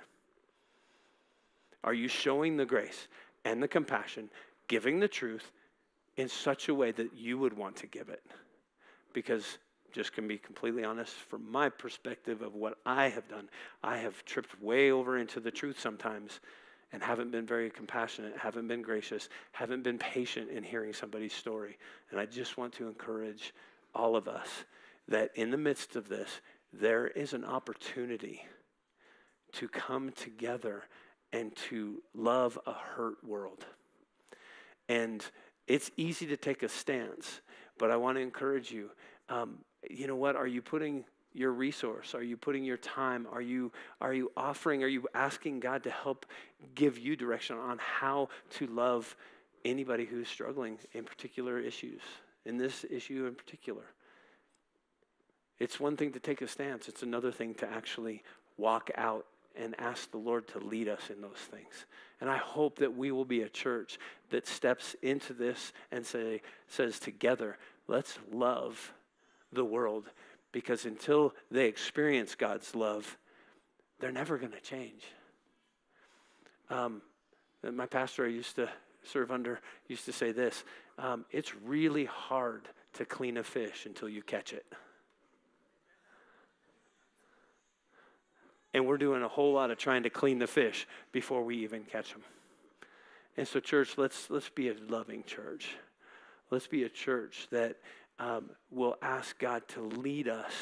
Are 1.82 1.94
you 1.94 2.08
showing 2.08 2.56
the 2.56 2.66
grace 2.66 3.08
and 3.44 3.62
the 3.62 3.68
compassion, 3.68 4.28
giving 4.68 5.00
the 5.00 5.08
truth, 5.08 5.50
in 6.16 6.28
such 6.28 6.68
a 6.68 6.74
way 6.74 6.92
that 6.92 7.14
you 7.14 7.38
would 7.38 7.56
want 7.56 7.76
to 7.76 7.86
give 7.86 8.08
it. 8.08 8.22
Because, 9.12 9.58
just 9.92 10.12
can 10.12 10.26
be 10.26 10.38
completely 10.38 10.84
honest, 10.84 11.12
from 11.12 11.50
my 11.50 11.68
perspective 11.68 12.42
of 12.42 12.54
what 12.54 12.78
I 12.84 13.08
have 13.08 13.28
done, 13.28 13.48
I 13.82 13.98
have 13.98 14.24
tripped 14.24 14.60
way 14.62 14.90
over 14.90 15.18
into 15.18 15.40
the 15.40 15.50
truth 15.50 15.78
sometimes 15.78 16.40
and 16.92 17.02
haven't 17.02 17.32
been 17.32 17.46
very 17.46 17.70
compassionate, 17.70 18.36
haven't 18.36 18.68
been 18.68 18.82
gracious, 18.82 19.28
haven't 19.52 19.82
been 19.82 19.98
patient 19.98 20.50
in 20.50 20.62
hearing 20.62 20.92
somebody's 20.92 21.32
story. 21.32 21.76
And 22.10 22.20
I 22.20 22.26
just 22.26 22.56
want 22.56 22.72
to 22.74 22.86
encourage 22.86 23.52
all 23.94 24.14
of 24.14 24.28
us 24.28 24.48
that 25.08 25.30
in 25.34 25.50
the 25.50 25.56
midst 25.56 25.96
of 25.96 26.08
this, 26.08 26.40
there 26.72 27.08
is 27.08 27.32
an 27.32 27.44
opportunity 27.44 28.42
to 29.52 29.68
come 29.68 30.10
together 30.12 30.84
and 31.32 31.54
to 31.56 32.02
love 32.14 32.58
a 32.66 32.72
hurt 32.72 33.22
world. 33.24 33.64
And 34.88 35.24
it's 35.66 35.90
easy 35.96 36.26
to 36.26 36.36
take 36.36 36.62
a 36.62 36.68
stance, 36.68 37.40
but 37.78 37.90
I 37.90 37.96
want 37.96 38.16
to 38.16 38.22
encourage 38.22 38.70
you. 38.70 38.90
Um, 39.28 39.58
you 39.88 40.06
know 40.06 40.16
what? 40.16 40.36
Are 40.36 40.46
you 40.46 40.62
putting 40.62 41.04
your 41.32 41.52
resource? 41.52 42.14
Are 42.14 42.22
you 42.22 42.36
putting 42.36 42.64
your 42.64 42.76
time? 42.76 43.26
Are 43.30 43.42
you 43.42 43.72
are 44.00 44.14
you 44.14 44.30
offering? 44.36 44.82
Are 44.82 44.88
you 44.88 45.06
asking 45.14 45.60
God 45.60 45.82
to 45.84 45.90
help 45.90 46.26
give 46.74 46.98
you 46.98 47.16
direction 47.16 47.56
on 47.56 47.78
how 47.78 48.28
to 48.50 48.66
love 48.66 49.16
anybody 49.64 50.04
who's 50.04 50.28
struggling 50.28 50.78
in 50.92 51.04
particular 51.04 51.58
issues? 51.58 52.00
In 52.44 52.58
this 52.58 52.84
issue 52.90 53.26
in 53.26 53.34
particular. 53.34 53.84
It's 55.58 55.80
one 55.80 55.96
thing 55.96 56.12
to 56.12 56.20
take 56.20 56.42
a 56.42 56.48
stance, 56.48 56.88
it's 56.88 57.02
another 57.02 57.32
thing 57.32 57.54
to 57.54 57.70
actually 57.70 58.22
walk 58.56 58.90
out 58.96 59.26
and 59.56 59.74
ask 59.78 60.10
the 60.10 60.18
Lord 60.18 60.48
to 60.48 60.58
lead 60.58 60.88
us 60.88 61.10
in 61.10 61.20
those 61.20 61.38
things. 61.50 61.86
And 62.24 62.30
I 62.30 62.38
hope 62.38 62.78
that 62.78 62.96
we 62.96 63.12
will 63.12 63.26
be 63.26 63.42
a 63.42 63.50
church 63.50 63.98
that 64.30 64.46
steps 64.46 64.96
into 65.02 65.34
this 65.34 65.74
and 65.92 66.06
say, 66.06 66.40
says 66.68 66.98
together, 66.98 67.58
let's 67.86 68.18
love 68.32 68.94
the 69.52 69.62
world 69.62 70.06
because 70.50 70.86
until 70.86 71.34
they 71.50 71.66
experience 71.66 72.34
God's 72.34 72.74
love, 72.74 73.18
they're 74.00 74.10
never 74.10 74.38
going 74.38 74.52
to 74.52 74.60
change. 74.62 75.02
Um, 76.70 77.02
my 77.62 77.84
pastor 77.84 78.24
I 78.24 78.28
used 78.28 78.56
to 78.56 78.70
serve 79.02 79.30
under 79.30 79.60
used 79.86 80.06
to 80.06 80.12
say 80.14 80.32
this 80.32 80.64
um, 80.96 81.26
it's 81.30 81.54
really 81.54 82.06
hard 82.06 82.62
to 82.94 83.04
clean 83.04 83.36
a 83.36 83.44
fish 83.44 83.84
until 83.84 84.08
you 84.08 84.22
catch 84.22 84.54
it. 84.54 84.64
And 88.74 88.86
we're 88.86 88.98
doing 88.98 89.22
a 89.22 89.28
whole 89.28 89.54
lot 89.54 89.70
of 89.70 89.78
trying 89.78 90.02
to 90.02 90.10
clean 90.10 90.38
the 90.38 90.46
fish 90.46 90.86
before 91.12 91.42
we 91.42 91.56
even 91.58 91.84
catch 91.84 92.12
them. 92.12 92.22
And 93.36 93.48
so, 93.48 93.60
church, 93.60 93.96
let's, 93.96 94.28
let's 94.28 94.50
be 94.50 94.68
a 94.68 94.74
loving 94.88 95.24
church. 95.24 95.76
Let's 96.50 96.66
be 96.66 96.82
a 96.84 96.88
church 96.88 97.48
that 97.50 97.76
um, 98.18 98.50
will 98.70 98.96
ask 99.00 99.38
God 99.38 99.66
to 99.68 99.80
lead 99.80 100.28
us 100.28 100.52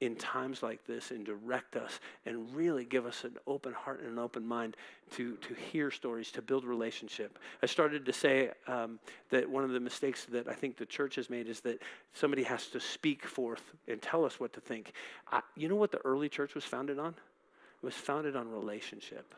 in 0.00 0.16
times 0.16 0.62
like 0.62 0.84
this 0.86 1.10
and 1.10 1.24
direct 1.24 1.76
us 1.76 2.00
and 2.26 2.54
really 2.54 2.84
give 2.84 3.06
us 3.06 3.24
an 3.24 3.36
open 3.46 3.72
heart 3.72 4.00
and 4.00 4.10
an 4.10 4.18
open 4.18 4.46
mind 4.46 4.76
to, 5.12 5.36
to 5.36 5.54
hear 5.54 5.90
stories, 5.90 6.30
to 6.32 6.42
build 6.42 6.64
relationship. 6.64 7.38
I 7.62 7.66
started 7.66 8.04
to 8.04 8.12
say 8.12 8.50
um, 8.66 8.98
that 9.30 9.48
one 9.48 9.64
of 9.64 9.70
the 9.70 9.80
mistakes 9.80 10.26
that 10.26 10.48
I 10.48 10.54
think 10.54 10.76
the 10.76 10.86
church 10.86 11.14
has 11.14 11.30
made 11.30 11.48
is 11.48 11.60
that 11.60 11.80
somebody 12.12 12.42
has 12.42 12.66
to 12.68 12.80
speak 12.80 13.24
forth 13.24 13.62
and 13.88 14.02
tell 14.02 14.24
us 14.24 14.40
what 14.40 14.52
to 14.54 14.60
think. 14.60 14.92
I, 15.30 15.40
you 15.56 15.68
know 15.68 15.76
what 15.76 15.92
the 15.92 16.04
early 16.04 16.28
church 16.28 16.54
was 16.54 16.64
founded 16.64 16.98
on? 16.98 17.14
Was 17.84 17.94
founded 17.94 18.34
on 18.34 18.50
relationship. 18.50 19.34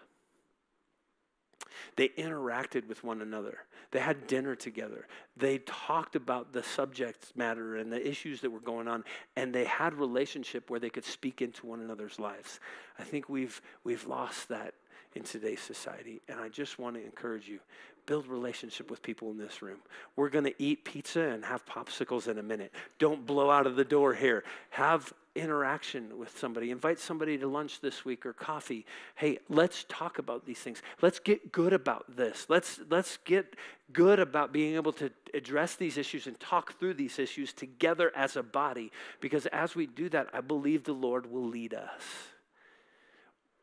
They 1.96 2.08
interacted 2.10 2.86
with 2.88 3.02
one 3.02 3.20
another. 3.22 3.58
They 3.90 3.98
had 3.98 4.26
dinner 4.26 4.54
together. 4.54 5.06
They 5.36 5.58
talked 5.58 6.14
about 6.14 6.52
the 6.52 6.62
subject 6.62 7.32
matter 7.36 7.76
and 7.76 7.92
the 7.92 8.08
issues 8.08 8.40
that 8.42 8.50
were 8.50 8.60
going 8.60 8.86
on, 8.86 9.04
and 9.34 9.52
they 9.52 9.64
had 9.64 9.94
relationship 9.94 10.70
where 10.70 10.80
they 10.80 10.90
could 10.90 11.04
speak 11.04 11.42
into 11.42 11.66
one 11.66 11.80
another's 11.80 12.18
lives. 12.18 12.60
I 12.98 13.02
think 13.02 13.28
we've 13.28 13.60
we've 13.82 14.06
lost 14.06 14.48
that 14.48 14.74
in 15.14 15.22
today's 15.22 15.60
society, 15.60 16.20
and 16.28 16.38
I 16.38 16.48
just 16.48 16.78
want 16.78 16.96
to 16.96 17.04
encourage 17.04 17.48
you 17.48 17.60
build 18.06 18.28
relationship 18.28 18.90
with 18.90 19.02
people 19.02 19.30
in 19.30 19.38
this 19.38 19.62
room. 19.62 19.78
We're 20.14 20.28
going 20.28 20.44
to 20.44 20.54
eat 20.62 20.84
pizza 20.84 21.22
and 21.22 21.44
have 21.44 21.66
popsicles 21.66 22.28
in 22.28 22.38
a 22.38 22.42
minute. 22.42 22.72
Don't 23.00 23.26
blow 23.26 23.50
out 23.50 23.66
of 23.66 23.74
the 23.74 23.84
door 23.84 24.14
here. 24.14 24.44
Have 24.70 25.12
interaction 25.36 26.18
with 26.18 26.36
somebody. 26.38 26.70
Invite 26.70 26.98
somebody 26.98 27.38
to 27.38 27.46
lunch 27.46 27.80
this 27.80 28.04
week 28.04 28.24
or 28.26 28.32
coffee. 28.32 28.86
Hey, 29.14 29.38
let's 29.48 29.84
talk 29.88 30.18
about 30.18 30.46
these 30.46 30.58
things. 30.58 30.82
Let's 31.02 31.18
get 31.18 31.52
good 31.52 31.72
about 31.72 32.16
this. 32.16 32.46
Let's 32.48 32.80
let's 32.88 33.18
get 33.18 33.54
good 33.92 34.18
about 34.18 34.52
being 34.52 34.74
able 34.74 34.92
to 34.94 35.10
address 35.34 35.76
these 35.76 35.96
issues 35.98 36.26
and 36.26 36.38
talk 36.40 36.78
through 36.78 36.94
these 36.94 37.18
issues 37.18 37.52
together 37.52 38.10
as 38.16 38.36
a 38.36 38.42
body 38.42 38.90
because 39.20 39.46
as 39.46 39.74
we 39.74 39.86
do 39.86 40.08
that, 40.08 40.28
I 40.32 40.40
believe 40.40 40.84
the 40.84 40.92
Lord 40.92 41.30
will 41.30 41.46
lead 41.46 41.74
us. 41.74 42.02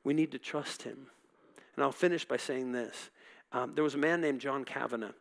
We 0.03 0.13
need 0.13 0.31
to 0.31 0.39
trust 0.39 0.83
him. 0.83 1.07
And 1.75 1.83
I'll 1.83 1.91
finish 1.91 2.25
by 2.25 2.37
saying 2.37 2.71
this. 2.71 3.09
Um, 3.51 3.73
there 3.75 3.83
was 3.83 3.95
a 3.95 3.99
man 3.99 4.21
named 4.21 4.41
John 4.41 4.63
Kavanaugh 4.63 5.11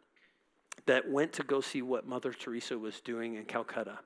that 0.87 1.09
went 1.09 1.33
to 1.35 1.43
go 1.43 1.61
see 1.61 1.83
what 1.83 2.07
Mother 2.07 2.33
Teresa 2.33 2.79
was 2.79 3.01
doing 3.01 3.37
in 3.37 3.45
Calcutta. 3.45 3.99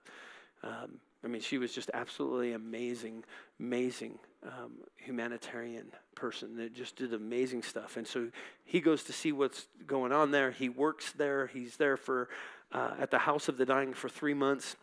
Um, 0.62 1.00
I 1.26 1.28
mean, 1.28 1.42
she 1.42 1.58
was 1.58 1.72
just 1.72 1.90
absolutely 1.92 2.52
amazing, 2.52 3.24
amazing 3.58 4.20
um, 4.44 4.74
humanitarian 4.94 5.90
person 6.14 6.56
that 6.56 6.72
just 6.72 6.94
did 6.94 7.12
amazing 7.12 7.64
stuff. 7.64 7.96
And 7.96 8.06
so 8.06 8.28
he 8.64 8.80
goes 8.80 9.02
to 9.04 9.12
see 9.12 9.32
what's 9.32 9.66
going 9.88 10.12
on 10.12 10.30
there. 10.30 10.52
He 10.52 10.68
works 10.68 11.10
there. 11.10 11.48
He's 11.48 11.76
there 11.78 11.96
for 11.96 12.28
uh, 12.70 12.92
at 13.00 13.10
the 13.10 13.18
House 13.18 13.48
of 13.48 13.58
the 13.58 13.66
Dying 13.66 13.92
for 13.92 14.08
three 14.08 14.34
months, 14.34 14.76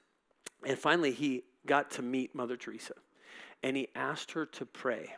and 0.66 0.78
finally 0.78 1.12
he 1.12 1.44
got 1.66 1.92
to 1.92 2.02
meet 2.02 2.36
Mother 2.36 2.58
Teresa, 2.58 2.94
and 3.62 3.78
he 3.78 3.88
asked 3.96 4.32
her 4.32 4.46
to 4.46 4.66
pray. 4.66 5.16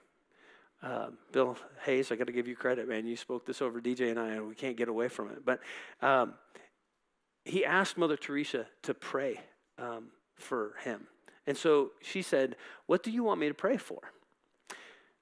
Uh, 0.83 1.07
Bill 1.31 1.57
Hayes, 1.85 2.11
I 2.11 2.15
got 2.15 2.27
to 2.27 2.33
give 2.33 2.47
you 2.47 2.55
credit, 2.55 2.87
man. 2.87 3.07
You 3.07 3.15
spoke 3.15 3.47
this 3.47 3.63
over 3.63 3.81
DJ 3.81 4.11
and 4.11 4.19
I, 4.19 4.29
and 4.29 4.47
we 4.47 4.53
can't 4.53 4.77
get 4.77 4.89
away 4.89 5.07
from 5.07 5.29
it. 5.29 5.43
But 5.43 5.59
um, 6.01 6.35
he 7.43 7.65
asked 7.65 7.97
Mother 7.97 8.17
Teresa 8.17 8.67
to 8.83 8.93
pray 8.93 9.39
um, 9.79 10.09
for 10.35 10.73
him. 10.83 11.07
And 11.47 11.57
so 11.57 11.91
she 12.01 12.21
said, 12.21 12.55
What 12.85 13.03
do 13.03 13.11
you 13.11 13.23
want 13.23 13.39
me 13.39 13.47
to 13.47 13.53
pray 13.53 13.77
for? 13.77 13.99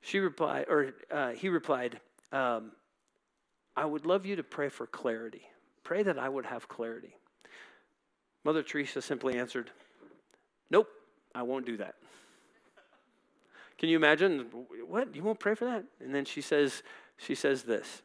She 0.02 0.20
replied, 0.20 0.66
or 0.70 0.94
uh, 1.12 1.32
he 1.32 1.50
replied, 1.50 2.00
um, 2.32 2.72
I 3.76 3.86
would 3.86 4.06
love 4.06 4.26
you 4.26 4.36
to 4.36 4.44
pray 4.44 4.70
for 4.70 4.86
clarity. 4.86 5.44
Pray 5.84 6.04
that 6.04 6.20
I 6.20 6.30
would 6.30 6.46
have 6.46 6.68
clarity. 6.68 7.16
Mother 8.44 8.64
Teresa 8.64 9.02
simply 9.02 9.38
answered, 9.38 9.72
Nope, 10.70 10.90
I 11.34 11.44
won't 11.44 11.66
do 11.66 11.78
that. 11.78 11.96
Can 13.78 13.90
you 13.90 13.98
imagine? 13.98 14.48
What? 14.88 15.16
You 15.16 15.24
won't 15.24 15.40
pray 15.40 15.56
for 15.56 15.66
that? 15.66 15.84
And 16.00 16.14
then 16.14 16.26
she 16.26 16.42
says, 16.42 16.84
she 17.18 17.36
says 17.36 17.64
this 17.64 18.02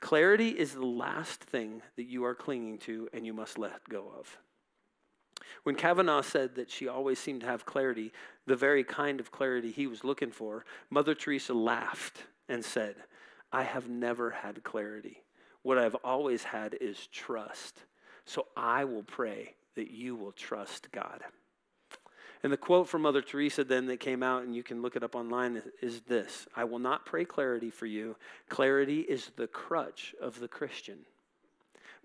Clarity 0.00 0.50
is 0.50 0.74
the 0.74 0.86
last 0.86 1.42
thing 1.42 1.82
that 1.96 2.04
you 2.04 2.24
are 2.24 2.34
clinging 2.34 2.78
to 2.78 3.08
and 3.12 3.24
you 3.24 3.32
must 3.32 3.58
let 3.58 3.88
go 3.88 4.12
of. 4.18 4.38
When 5.62 5.74
Kavanaugh 5.74 6.22
said 6.22 6.54
that 6.54 6.70
she 6.70 6.88
always 6.88 7.18
seemed 7.18 7.40
to 7.40 7.46
have 7.46 7.66
clarity, 7.66 8.12
the 8.46 8.56
very 8.56 8.84
kind 8.84 9.20
of 9.20 9.32
clarity 9.32 9.72
he 9.72 9.86
was 9.86 10.04
looking 10.04 10.30
for, 10.30 10.64
Mother 10.90 11.14
Teresa 11.14 11.54
laughed 11.54 12.24
and 12.48 12.64
said, 12.64 12.96
I 13.52 13.62
have 13.62 13.88
never 13.88 14.30
had 14.30 14.62
clarity. 14.62 15.22
What 15.62 15.78
I've 15.78 15.96
always 15.96 16.44
had 16.44 16.76
is 16.80 17.08
trust. 17.08 17.82
So 18.24 18.46
I 18.56 18.84
will 18.84 19.02
pray 19.02 19.54
that 19.74 19.90
you 19.90 20.14
will 20.14 20.32
trust 20.32 20.90
God. 20.92 21.22
And 22.42 22.52
the 22.52 22.56
quote 22.56 22.88
from 22.88 23.02
Mother 23.02 23.22
Teresa 23.22 23.64
then 23.64 23.86
that 23.86 23.98
came 23.98 24.22
out, 24.22 24.44
and 24.44 24.54
you 24.54 24.62
can 24.62 24.82
look 24.82 24.94
it 24.94 25.02
up 25.02 25.16
online, 25.16 25.62
is 25.82 26.02
this 26.02 26.46
I 26.54 26.64
will 26.64 26.78
not 26.78 27.06
pray 27.06 27.24
clarity 27.24 27.70
for 27.70 27.86
you. 27.86 28.16
Clarity 28.48 29.00
is 29.00 29.30
the 29.36 29.48
crutch 29.48 30.14
of 30.20 30.38
the 30.38 30.48
Christian. 30.48 30.98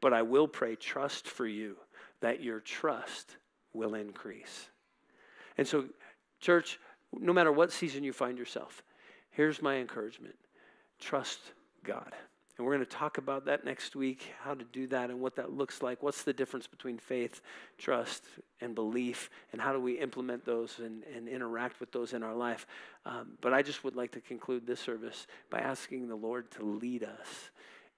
But 0.01 0.13
I 0.13 0.23
will 0.23 0.47
pray 0.47 0.75
trust 0.75 1.27
for 1.27 1.45
you, 1.45 1.77
that 2.21 2.41
your 2.41 2.59
trust 2.59 3.37
will 3.73 3.95
increase. 3.95 4.69
And 5.57 5.67
so, 5.67 5.85
church, 6.39 6.79
no 7.17 7.33
matter 7.33 7.51
what 7.51 7.71
season 7.71 8.03
you 8.03 8.13
find 8.13 8.37
yourself, 8.37 8.83
here's 9.31 9.61
my 9.61 9.75
encouragement 9.77 10.35
trust 10.99 11.39
God. 11.83 12.13
And 12.57 12.67
we're 12.67 12.75
going 12.75 12.85
to 12.85 12.95
talk 12.95 13.17
about 13.17 13.45
that 13.45 13.65
next 13.65 13.95
week, 13.95 14.33
how 14.43 14.53
to 14.53 14.63
do 14.65 14.85
that 14.87 15.09
and 15.09 15.19
what 15.19 15.35
that 15.37 15.51
looks 15.51 15.81
like. 15.81 16.03
What's 16.03 16.21
the 16.21 16.33
difference 16.33 16.67
between 16.67 16.99
faith, 16.99 17.41
trust, 17.79 18.23
and 18.59 18.75
belief, 18.75 19.31
and 19.51 19.59
how 19.59 19.73
do 19.73 19.79
we 19.79 19.93
implement 19.93 20.45
those 20.45 20.77
and, 20.77 21.03
and 21.15 21.27
interact 21.27 21.79
with 21.79 21.91
those 21.91 22.13
in 22.13 22.21
our 22.21 22.35
life. 22.35 22.67
Um, 23.05 23.31
but 23.41 23.51
I 23.51 23.63
just 23.63 23.83
would 23.83 23.95
like 23.95 24.11
to 24.11 24.21
conclude 24.21 24.67
this 24.67 24.79
service 24.79 25.25
by 25.49 25.59
asking 25.59 26.07
the 26.07 26.15
Lord 26.15 26.51
to 26.51 26.63
lead 26.63 27.03
us 27.03 27.49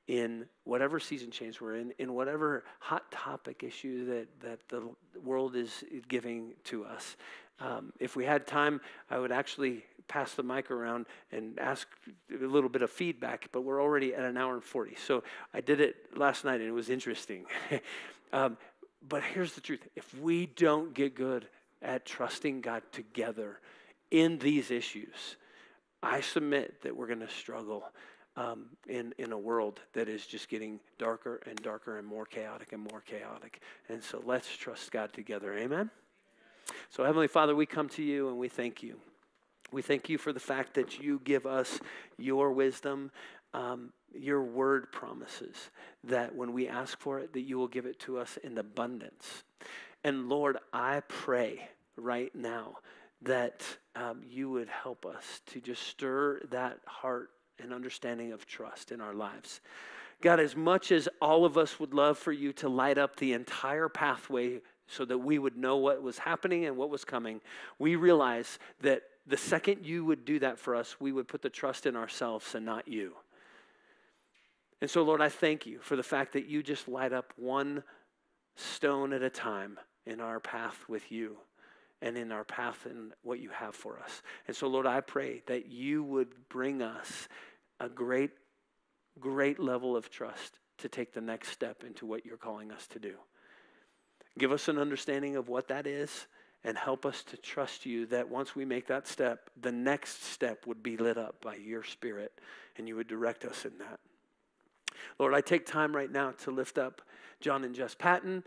in 0.07 0.45
whatever 0.65 0.99
season 0.99 1.31
change 1.31 1.61
we're 1.61 1.75
in, 1.75 1.93
in 1.97 2.13
whatever 2.13 2.63
hot 2.79 3.09
topic 3.11 3.63
issue 3.63 4.05
that, 4.05 4.27
that 4.41 4.59
the 4.69 4.89
world 5.23 5.55
is 5.55 5.83
giving 6.07 6.53
to 6.65 6.83
us. 6.85 7.15
Um, 7.59 7.93
if 7.99 8.15
we 8.15 8.25
had 8.25 8.45
time, 8.45 8.81
I 9.09 9.19
would 9.19 9.31
actually 9.31 9.85
pass 10.07 10.33
the 10.33 10.43
mic 10.43 10.69
around 10.69 11.05
and 11.31 11.57
ask 11.59 11.87
a 12.29 12.45
little 12.45 12.69
bit 12.69 12.81
of 12.81 12.91
feedback, 12.91 13.47
but 13.51 13.61
we're 13.61 13.81
already 13.81 14.13
at 14.13 14.23
an 14.23 14.37
hour 14.37 14.53
and 14.53 14.63
40. 14.63 14.95
So 14.95 15.23
I 15.53 15.61
did 15.61 15.79
it 15.79 15.95
last 16.17 16.43
night 16.43 16.59
and 16.59 16.67
it 16.67 16.73
was 16.73 16.89
interesting. 16.89 17.45
um, 18.33 18.57
but 19.07 19.23
here's 19.23 19.53
the 19.53 19.61
truth 19.61 19.87
if 19.95 20.13
we 20.19 20.45
don't 20.45 20.93
get 20.93 21.15
good 21.15 21.47
at 21.81 22.05
trusting 22.05 22.61
God 22.61 22.81
together 22.91 23.59
in 24.11 24.37
these 24.39 24.71
issues, 24.71 25.37
I 26.01 26.21
submit 26.21 26.81
that 26.83 26.95
we're 26.95 27.07
going 27.07 27.19
to 27.19 27.29
struggle 27.29 27.85
um, 28.35 28.65
in, 28.87 29.13
in 29.17 29.31
a 29.31 29.37
world 29.37 29.81
that 29.93 30.09
is 30.09 30.25
just 30.25 30.49
getting 30.49 30.79
darker 30.97 31.41
and 31.45 31.55
darker 31.61 31.97
and 31.97 32.07
more 32.07 32.25
chaotic 32.25 32.73
and 32.73 32.87
more 32.91 33.01
chaotic. 33.01 33.61
And 33.89 34.03
so 34.03 34.21
let's 34.25 34.55
trust 34.55 34.91
God 34.91 35.13
together. 35.13 35.57
Amen? 35.57 35.89
So, 36.89 37.03
Heavenly 37.03 37.27
Father, 37.27 37.55
we 37.55 37.65
come 37.65 37.89
to 37.89 38.03
you 38.03 38.29
and 38.29 38.37
we 38.37 38.49
thank 38.49 38.81
you. 38.83 38.97
We 39.71 39.81
thank 39.81 40.09
you 40.09 40.17
for 40.17 40.33
the 40.33 40.39
fact 40.39 40.75
that 40.75 40.99
you 40.99 41.21
give 41.23 41.45
us 41.45 41.79
your 42.17 42.51
wisdom. 42.51 43.11
um, 43.53 43.91
your 44.13 44.43
word 44.43 44.91
promises 44.91 45.69
that 46.03 46.35
when 46.35 46.53
we 46.53 46.67
ask 46.67 46.99
for 46.99 47.19
it, 47.19 47.33
that 47.33 47.41
you 47.41 47.57
will 47.57 47.67
give 47.67 47.85
it 47.85 47.99
to 47.99 48.17
us 48.17 48.37
in 48.43 48.57
abundance. 48.57 49.43
And 50.03 50.29
Lord, 50.29 50.57
I 50.71 51.01
pray 51.07 51.69
right 51.95 52.33
now 52.35 52.77
that 53.21 53.63
um, 53.95 54.21
you 54.27 54.49
would 54.49 54.69
help 54.69 55.05
us 55.05 55.41
to 55.47 55.61
just 55.61 55.83
stir 55.83 56.41
that 56.51 56.79
heart 56.85 57.29
and 57.61 57.73
understanding 57.73 58.31
of 58.31 58.45
trust 58.45 58.91
in 58.91 59.01
our 59.01 59.13
lives. 59.13 59.61
God, 60.21 60.39
as 60.39 60.55
much 60.55 60.91
as 60.91 61.09
all 61.21 61.45
of 61.45 61.57
us 61.57 61.79
would 61.79 61.93
love 61.93 62.17
for 62.17 62.31
you 62.31 62.53
to 62.53 62.69
light 62.69 62.97
up 62.97 63.17
the 63.17 63.33
entire 63.33 63.89
pathway 63.89 64.61
so 64.87 65.05
that 65.05 65.17
we 65.17 65.37
would 65.37 65.57
know 65.57 65.77
what 65.77 66.01
was 66.01 66.17
happening 66.17 66.65
and 66.65 66.77
what 66.77 66.89
was 66.89 67.03
coming, 67.03 67.41
we 67.79 67.95
realize 67.95 68.59
that 68.81 69.03
the 69.25 69.37
second 69.37 69.85
you 69.85 70.05
would 70.05 70.25
do 70.25 70.39
that 70.39 70.59
for 70.59 70.75
us, 70.75 70.97
we 70.99 71.11
would 71.11 71.27
put 71.27 71.41
the 71.41 71.49
trust 71.49 71.85
in 71.85 71.95
ourselves 71.95 72.55
and 72.55 72.65
not 72.65 72.87
you. 72.87 73.13
And 74.81 74.89
so, 74.89 75.03
Lord, 75.03 75.21
I 75.21 75.29
thank 75.29 75.65
you 75.65 75.79
for 75.79 75.95
the 75.95 76.03
fact 76.03 76.33
that 76.33 76.47
you 76.47 76.61
just 76.61 76.87
light 76.87 77.13
up 77.13 77.33
one 77.37 77.83
stone 78.55 79.13
at 79.13 79.23
a 79.23 79.29
time 79.29 79.79
in 80.05 80.19
our 80.19 80.39
path 80.39 80.83
with 80.87 81.11
you 81.11 81.37
and 82.03 82.17
in 82.17 82.33
our 82.33 82.43
path 82.43 82.85
and 82.85 83.13
what 83.23 83.39
you 83.39 83.49
have 83.49 83.73
for 83.73 83.97
us. 83.97 84.21
And 84.45 84.55
so, 84.55 84.67
Lord, 84.67 84.85
I 84.85 84.99
pray 84.99 85.41
that 85.47 85.67
you 85.67 86.03
would 86.03 86.49
bring 86.49 86.81
us 86.81 87.29
a 87.79 87.87
great, 87.87 88.31
great 89.21 89.57
level 89.57 89.95
of 89.95 90.11
trust 90.11 90.59
to 90.79 90.89
take 90.89 91.13
the 91.13 91.21
next 91.21 91.49
step 91.49 91.85
into 91.85 92.05
what 92.05 92.25
you're 92.25 92.35
calling 92.35 92.71
us 92.71 92.87
to 92.87 92.99
do. 92.99 93.13
Give 94.37 94.51
us 94.51 94.67
an 94.67 94.77
understanding 94.77 95.37
of 95.37 95.47
what 95.47 95.69
that 95.69 95.87
is 95.87 96.27
and 96.65 96.77
help 96.77 97.05
us 97.05 97.23
to 97.23 97.37
trust 97.37 97.85
you 97.85 98.05
that 98.07 98.29
once 98.29 98.53
we 98.53 98.65
make 98.65 98.87
that 98.87 99.07
step, 99.07 99.49
the 99.61 99.71
next 99.71 100.25
step 100.25 100.67
would 100.67 100.83
be 100.83 100.97
lit 100.97 101.17
up 101.17 101.41
by 101.41 101.55
your 101.55 101.83
spirit 101.83 102.33
and 102.77 102.85
you 102.85 102.97
would 102.97 103.07
direct 103.07 103.45
us 103.45 103.63
in 103.63 103.77
that. 103.77 103.99
Lord, 105.19 105.33
I 105.33 105.39
take 105.39 105.65
time 105.65 105.95
right 105.95 106.11
now 106.11 106.31
to 106.43 106.51
lift 106.51 106.77
up 106.77 107.01
John 107.39 107.63
and 107.63 107.73
Jess 107.73 107.95
Patton 107.95 108.43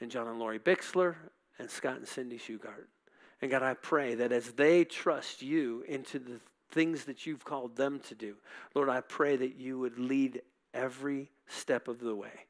and 0.00 0.10
John 0.10 0.26
and 0.26 0.38
Lori 0.38 0.58
Bixler 0.58 1.16
and 1.62 1.70
Scott 1.70 1.96
and 1.96 2.06
Cindy 2.06 2.38
Shugart. 2.38 2.88
And 3.40 3.50
God, 3.50 3.62
I 3.62 3.74
pray 3.74 4.16
that 4.16 4.32
as 4.32 4.52
they 4.52 4.84
trust 4.84 5.42
you 5.42 5.84
into 5.88 6.18
the 6.18 6.40
things 6.70 7.04
that 7.04 7.24
you've 7.24 7.44
called 7.44 7.76
them 7.76 8.00
to 8.08 8.14
do, 8.14 8.36
Lord, 8.74 8.88
I 8.88 9.00
pray 9.00 9.36
that 9.36 9.56
you 9.56 9.78
would 9.78 9.98
lead 9.98 10.42
every 10.74 11.30
step 11.46 11.88
of 11.88 12.00
the 12.00 12.14
way. 12.14 12.46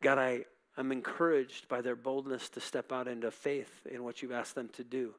God, 0.00 0.18
I, 0.18 0.44
I'm 0.76 0.92
encouraged 0.92 1.68
by 1.68 1.80
their 1.80 1.96
boldness 1.96 2.48
to 2.50 2.60
step 2.60 2.92
out 2.92 3.08
into 3.08 3.30
faith 3.30 3.86
in 3.90 4.04
what 4.04 4.22
you've 4.22 4.32
asked 4.32 4.54
them 4.54 4.68
to 4.74 4.84
do. 4.84 5.14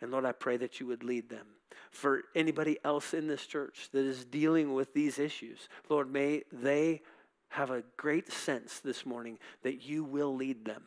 And 0.00 0.10
Lord, 0.10 0.24
I 0.24 0.32
pray 0.32 0.56
that 0.58 0.80
you 0.80 0.86
would 0.86 1.04
lead 1.04 1.28
them. 1.28 1.46
For 1.90 2.24
anybody 2.34 2.78
else 2.84 3.14
in 3.14 3.26
this 3.26 3.46
church 3.46 3.88
that 3.92 4.04
is 4.04 4.24
dealing 4.24 4.74
with 4.74 4.92
these 4.92 5.18
issues, 5.18 5.68
Lord, 5.88 6.10
may 6.10 6.42
they 6.52 7.02
have 7.48 7.70
a 7.70 7.84
great 7.96 8.32
sense 8.32 8.80
this 8.80 9.06
morning 9.06 9.38
that 9.62 9.82
you 9.82 10.04
will 10.04 10.34
lead 10.34 10.64
them 10.64 10.82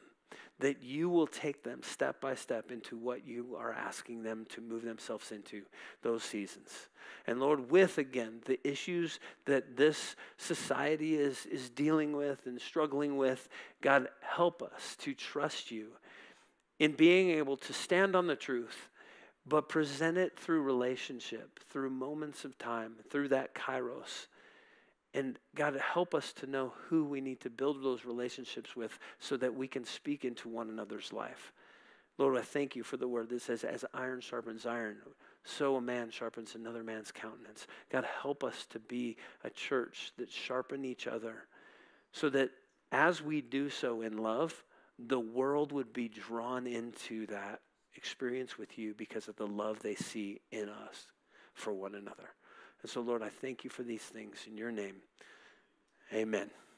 that 0.60 0.82
you 0.82 1.10
will 1.10 1.28
take 1.28 1.64
them 1.64 1.82
step 1.84 2.20
by 2.20 2.34
step 2.34 2.72
into 2.72 2.98
what 2.98 3.28
you 3.28 3.56
are 3.60 3.74
asking 3.74 4.24
them 4.24 4.46
to 4.50 4.62
move 4.62 4.84
themselves 4.84 5.32
into 5.32 5.62
those 6.02 6.24
seasons. 6.24 6.90
And 7.28 7.40
Lord, 7.40 7.70
with 7.70 7.98
again 7.98 8.42
the 8.46 8.60
issues 8.68 9.20
that 9.46 9.78
this 9.78 10.16
society 10.38 11.16
is, 11.16 11.46
is 11.46 11.70
dealing 11.70 12.16
with 12.16 12.46
and 12.46 12.60
struggling 12.60 13.18
with, 13.18 13.50
God, 13.82 14.08
help 14.22 14.64
us 14.64 14.96
to 15.00 15.14
trust 15.14 15.70
you 15.70 15.90
in 16.80 16.94
being 16.94 17.30
able 17.32 17.58
to 17.58 17.74
stand 17.74 18.16
on 18.16 18.28
the 18.28 18.36
truth, 18.36 18.90
but 19.46 19.70
present 19.70 20.18
it 20.18 20.40
through 20.40 20.62
relationship, 20.62 21.60
through 21.70 21.90
moments 21.90 22.46
of 22.46 22.58
time, 22.58 22.96
through 23.10 23.30
that 23.30 23.54
kairos 23.54 24.28
and 25.14 25.40
God, 25.56 25.76
help 25.78 26.14
us 26.14 26.34
to 26.34 26.48
know 26.48 26.74
who 26.90 27.04
we 27.04 27.22
need 27.22 27.40
to 27.42 27.50
build 27.50 27.84
those 27.84 28.06
relationships 28.06 28.76
with 28.76 28.98
so 29.20 29.38
that 29.38 29.56
we 29.56 29.68
can 29.68 29.86
speak 29.86 30.26
into 30.26 30.50
one 30.50 30.70
another's 30.70 31.12
life. 31.14 31.54
Lord, 32.18 32.38
I 32.38 32.42
thank 32.42 32.76
you 32.76 32.84
for 32.84 32.98
the 32.98 33.08
word 33.08 33.30
that 33.30 33.42
says, 33.42 33.64
as 33.64 33.86
iron 33.94 34.22
sharpens 34.22 34.66
iron, 34.66 34.98
so 35.44 35.76
a 35.76 35.82
man 35.82 36.10
sharpens 36.10 36.56
another 36.56 36.84
man's 36.84 37.12
countenance. 37.12 37.68
God, 37.92 38.06
help 38.22 38.44
us 38.44 38.66
to 38.72 38.80
be 38.80 39.18
a 39.44 39.50
church 39.50 40.12
that 40.18 40.32
sharpen 40.32 40.84
each 40.84 41.08
other 41.08 41.46
so 42.12 42.30
that 42.30 42.50
as 42.92 43.22
we 43.22 43.42
do 43.42 43.70
so 43.70 44.02
in 44.02 44.18
love, 44.18 44.64
the 45.00 45.20
world 45.20 45.72
would 45.72 45.94
be 45.94 46.08
drawn 46.08 46.66
into 46.66 47.28
that 47.28 47.62
experience 47.96 48.58
with 48.58 48.78
you 48.78 48.94
because 48.96 49.28
of 49.28 49.36
the 49.36 49.48
love 49.48 49.80
they 49.80 49.96
see 49.96 50.40
in 50.52 50.70
us 50.70 51.08
for 51.54 51.74
one 51.74 51.96
another. 51.96 52.30
And 52.88 52.94
so, 52.94 53.02
Lord, 53.02 53.22
I 53.22 53.28
thank 53.28 53.66
you 53.66 53.70
for 53.70 53.84
these 53.84 54.02
things 54.02 54.46
in 54.48 54.56
your 54.56 54.72
name. 54.72 54.96
Amen. 56.14 56.50